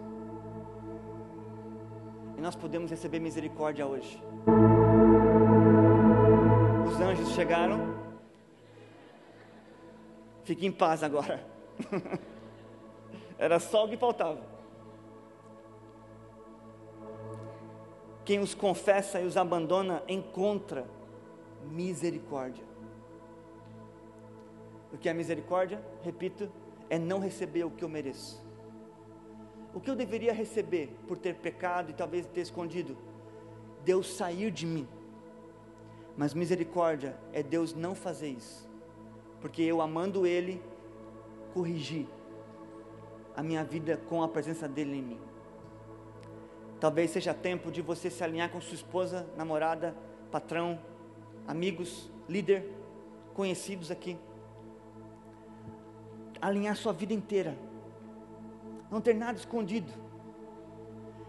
E 2.36 2.40
nós 2.40 2.54
podemos 2.54 2.90
receber 2.90 3.18
misericórdia 3.18 3.86
hoje. 3.86 4.22
Os 6.86 7.00
anjos 7.00 7.30
chegaram 7.30 7.98
Fique 10.50 10.66
em 10.66 10.72
paz 10.72 11.02
agora. 11.04 11.42
Era 13.38 13.60
só 13.60 13.84
o 13.84 13.88
que 13.88 13.96
faltava. 13.96 14.40
Quem 18.24 18.40
os 18.40 18.52
confessa 18.52 19.20
e 19.20 19.24
os 19.24 19.36
abandona 19.36 20.02
encontra 20.08 20.86
misericórdia. 21.70 22.64
O 24.92 24.98
que 24.98 25.08
é 25.08 25.14
misericórdia? 25.14 25.82
Repito, 26.02 26.50
é 26.88 26.98
não 26.98 27.20
receber 27.20 27.64
o 27.64 27.70
que 27.70 27.84
eu 27.84 27.88
mereço. 27.88 28.44
O 29.72 29.80
que 29.80 29.88
eu 29.88 29.94
deveria 29.94 30.32
receber 30.32 30.96
por 31.06 31.16
ter 31.16 31.36
pecado 31.36 31.90
e 31.90 31.94
talvez 31.94 32.26
ter 32.26 32.40
escondido? 32.40 32.96
Deus 33.84 34.14
sair 34.14 34.50
de 34.50 34.66
mim. 34.66 34.88
Mas 36.16 36.34
misericórdia 36.34 37.16
é 37.32 37.42
Deus 37.42 37.72
não 37.72 37.94
fazer 37.94 38.28
isso 38.28 38.70
porque 39.40 39.62
eu 39.62 39.80
amando 39.80 40.26
Ele, 40.26 40.62
corrigi 41.54 42.06
a 43.34 43.42
minha 43.42 43.64
vida 43.64 43.96
com 44.08 44.22
a 44.22 44.28
presença 44.28 44.68
dEle 44.68 44.98
em 44.98 45.02
mim. 45.02 45.20
Talvez 46.78 47.10
seja 47.10 47.34
tempo 47.34 47.70
de 47.70 47.80
você 47.80 48.10
se 48.10 48.22
alinhar 48.22 48.50
com 48.50 48.60
sua 48.60 48.74
esposa, 48.74 49.26
namorada, 49.36 49.94
patrão, 50.30 50.78
amigos, 51.50 52.08
líder, 52.28 52.64
conhecidos 53.34 53.90
aqui. 53.90 54.16
alinhar 56.40 56.74
sua 56.74 56.92
vida 56.92 57.12
inteira, 57.12 57.54
não 58.90 58.98
ter 58.98 59.14
nada 59.14 59.36
escondido. 59.36 59.92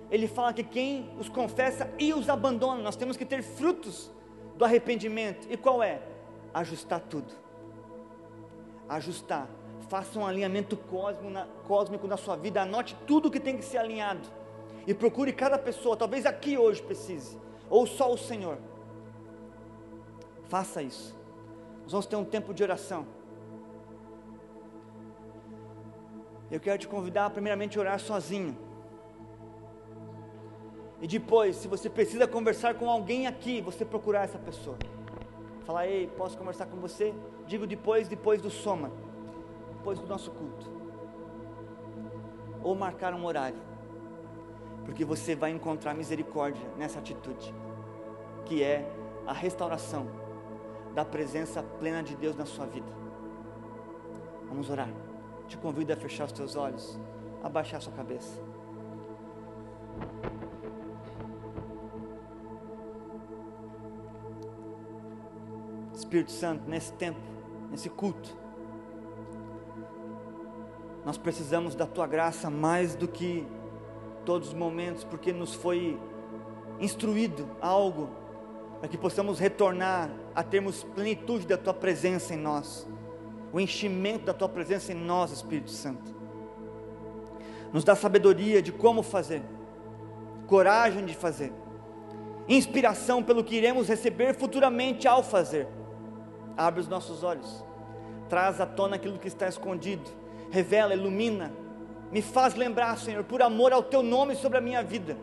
Ele 0.10 0.28
fala 0.28 0.54
que 0.54 0.64
quem 0.64 1.10
os 1.20 1.28
confessa 1.28 1.92
e 2.00 2.14
os 2.14 2.30
abandona, 2.30 2.82
nós 2.82 2.96
temos 2.96 3.18
que 3.18 3.26
ter 3.26 3.42
frutos 3.42 4.10
do 4.58 4.64
arrependimento. 4.64 5.48
E 5.50 5.58
qual 5.58 5.84
é? 5.84 6.02
Ajustar 6.54 7.02
tudo. 7.02 7.34
Ajustar. 8.88 9.50
Faça 9.90 10.18
um 10.18 10.26
alinhamento 10.26 10.78
cósmico 11.68 12.08
na, 12.08 12.18
sua 12.18 12.38
vida, 12.38 12.62
anote 12.62 12.96
tudo 13.06 13.32
que 13.32 13.40
tem 13.40 13.58
que 13.58 13.66
ser 13.66 13.80
alinhado. 13.80 14.28
E 14.88 14.94
procure 14.94 15.34
cada 15.34 15.58
pessoa, 15.58 15.98
talvez 15.98 16.26
aqui 16.26 16.58
hoje 16.58 16.82
precise, 16.82 17.38
ou 17.70 17.86
só 17.86 18.14
o 18.14 18.18
Senhor. 18.18 18.58
Faça 20.52 20.84
isso. 20.84 21.16
Nós 21.84 21.94
vamos 21.94 22.06
ter 22.08 22.18
um 22.18 22.26
tempo 22.26 22.54
de 22.54 22.62
oração. 22.62 23.08
Eu 26.52 26.60
quero 26.60 26.78
te 26.78 26.90
convidar, 26.90 27.30
primeiramente, 27.30 27.78
a 27.78 27.82
orar 27.82 27.98
sozinho. 27.98 28.58
E 31.00 31.08
depois, 31.08 31.56
se 31.56 31.70
você 31.70 31.90
precisa 31.90 32.28
conversar 32.28 32.74
com 32.74 32.90
alguém 32.90 33.28
aqui, 33.28 33.62
você 33.62 33.86
procurar 33.86 34.26
essa 34.26 34.38
pessoa. 34.38 34.78
Falar, 35.62 35.88
ei, 35.88 36.08
posso 36.18 36.38
conversar 36.38 36.66
com 36.66 36.76
você? 36.76 37.14
Digo 37.48 37.66
depois, 37.66 38.10
depois 38.10 38.42
do 38.42 38.50
soma, 38.50 38.92
depois 39.78 40.00
do 40.00 40.06
nosso 40.06 40.32
culto. 40.32 40.70
Ou 42.62 42.76
marcar 42.76 43.14
um 43.14 43.24
horário. 43.24 43.62
Porque 44.84 45.06
você 45.06 45.34
vai 45.34 45.52
encontrar 45.52 45.94
misericórdia 45.94 46.68
nessa 46.78 47.00
atitude, 47.00 47.56
que 48.44 48.62
é 48.62 48.86
a 49.26 49.32
restauração 49.32 50.21
da 50.94 51.06
presença 51.06 51.64
plena 51.80 52.04
de 52.04 52.16
Deus 52.16 52.36
na 52.36 52.46
sua 52.46 52.66
vida. 52.66 52.92
Vamos 54.48 54.70
orar. 54.70 54.90
Te 55.48 55.58
convido 55.58 55.94
a 55.94 55.96
fechar 55.96 56.26
os 56.26 56.32
teus 56.32 56.56
olhos, 56.56 57.00
abaixar 57.44 57.78
a 57.78 57.82
sua 57.82 57.94
cabeça. 57.94 58.42
Espírito 65.94 66.32
Santo, 66.32 66.70
nesse 66.70 66.92
tempo, 66.94 67.20
nesse 67.70 67.90
culto, 67.90 68.36
nós 71.06 71.18
precisamos 71.18 71.74
da 71.74 71.86
tua 71.86 72.06
graça 72.06 72.50
mais 72.50 72.96
do 72.96 73.08
que 73.08 73.48
todos 74.26 74.50
os 74.50 74.54
momentos, 74.54 75.04
porque 75.04 75.32
nos 75.32 75.54
foi 75.54 76.00
instruído 76.80 77.48
algo 77.62 78.10
para 78.82 78.90
que 78.90 78.98
possamos 78.98 79.38
retornar 79.38 80.10
a 80.34 80.42
termos 80.42 80.84
plenitude 80.84 81.46
da 81.46 81.56
tua 81.56 81.72
presença 81.72 82.34
em 82.34 82.38
nós, 82.38 82.88
o 83.54 83.60
enchimento 83.60 84.26
da 84.26 84.34
tua 84.34 84.50
presença 84.50 84.92
em 84.92 84.96
nós, 84.96 85.32
Espírito 85.32 85.70
Santo. 85.70 86.16
Nos 87.72 87.84
dá 87.84 87.96
sabedoria 87.96 88.60
de 88.60 88.72
como 88.72 89.04
fazer, 89.04 89.44
coragem 90.48 91.06
de 91.06 91.14
fazer, 91.14 91.54
inspiração 92.50 93.22
pelo 93.22 93.44
que 93.44 93.54
iremos 93.54 93.88
receber 93.88 94.34
futuramente 94.34 95.08
ao 95.08 95.22
fazer. 95.22 95.68
Abre 96.58 96.82
os 96.82 96.88
nossos 96.88 97.22
olhos, 97.22 97.64
traz 98.28 98.60
à 98.60 98.66
tona 98.66 98.96
aquilo 98.96 99.20
que 99.20 99.28
está 99.28 99.48
escondido, 99.48 100.10
revela, 100.50 100.96
ilumina, 100.96 101.54
me 102.12 102.24
faz 102.24 102.56
lembrar, 102.56 102.98
Senhor, 102.98 103.24
por 103.26 103.44
amor 103.44 103.74
ao 103.74 103.84
teu 103.84 104.02
nome 104.02 104.36
sobre 104.36 104.58
a 104.58 104.62
minha 104.62 104.82
vida 104.82 105.16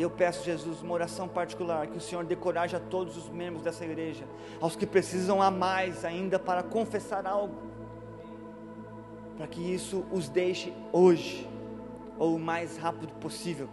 E 0.00 0.02
eu 0.02 0.08
peço, 0.08 0.42
Jesus, 0.42 0.80
uma 0.80 0.94
oração 0.94 1.28
particular, 1.28 1.86
que 1.86 1.98
o 1.98 2.00
Senhor 2.00 2.24
dê 2.24 2.34
coragem 2.34 2.74
a 2.74 2.80
todos 2.80 3.18
os 3.18 3.28
membros 3.28 3.62
dessa 3.62 3.84
igreja, 3.84 4.24
aos 4.58 4.74
que 4.74 4.86
precisam 4.86 5.42
a 5.42 5.50
mais 5.50 6.06
ainda 6.06 6.38
para 6.38 6.62
confessar 6.62 7.26
algo, 7.26 7.54
para 9.36 9.46
que 9.46 9.60
isso 9.60 10.02
os 10.10 10.26
deixe 10.26 10.72
hoje, 10.90 11.46
ou 12.18 12.36
o 12.36 12.40
mais 12.40 12.78
rápido 12.78 13.12
possível, 13.20 13.68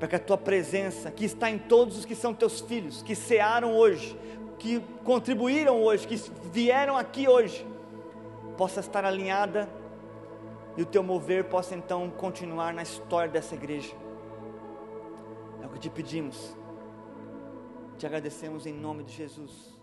para 0.00 0.08
que 0.08 0.16
a 0.16 0.18
tua 0.18 0.36
presença, 0.36 1.12
que 1.12 1.24
está 1.24 1.48
em 1.48 1.58
todos 1.58 1.96
os 1.96 2.04
que 2.04 2.16
são 2.16 2.34
teus 2.34 2.60
filhos, 2.60 3.00
que 3.00 3.14
cearam 3.14 3.72
hoje, 3.72 4.18
que 4.58 4.82
contribuíram 5.04 5.80
hoje, 5.80 6.08
que 6.08 6.16
vieram 6.52 6.96
aqui 6.96 7.28
hoje, 7.28 7.64
possa 8.56 8.80
estar 8.80 9.04
alinhada 9.04 9.68
e 10.76 10.82
o 10.82 10.86
teu 10.86 11.04
mover 11.04 11.44
possa 11.44 11.76
então 11.76 12.10
continuar 12.10 12.74
na 12.74 12.82
história 12.82 13.30
dessa 13.30 13.54
igreja 13.54 14.01
o 15.72 15.74
que 15.74 15.80
te 15.80 15.90
pedimos. 15.90 16.54
Te 17.98 18.06
agradecemos 18.06 18.66
em 18.66 18.74
nome 18.74 19.04
de 19.04 19.12
Jesus. 19.12 19.80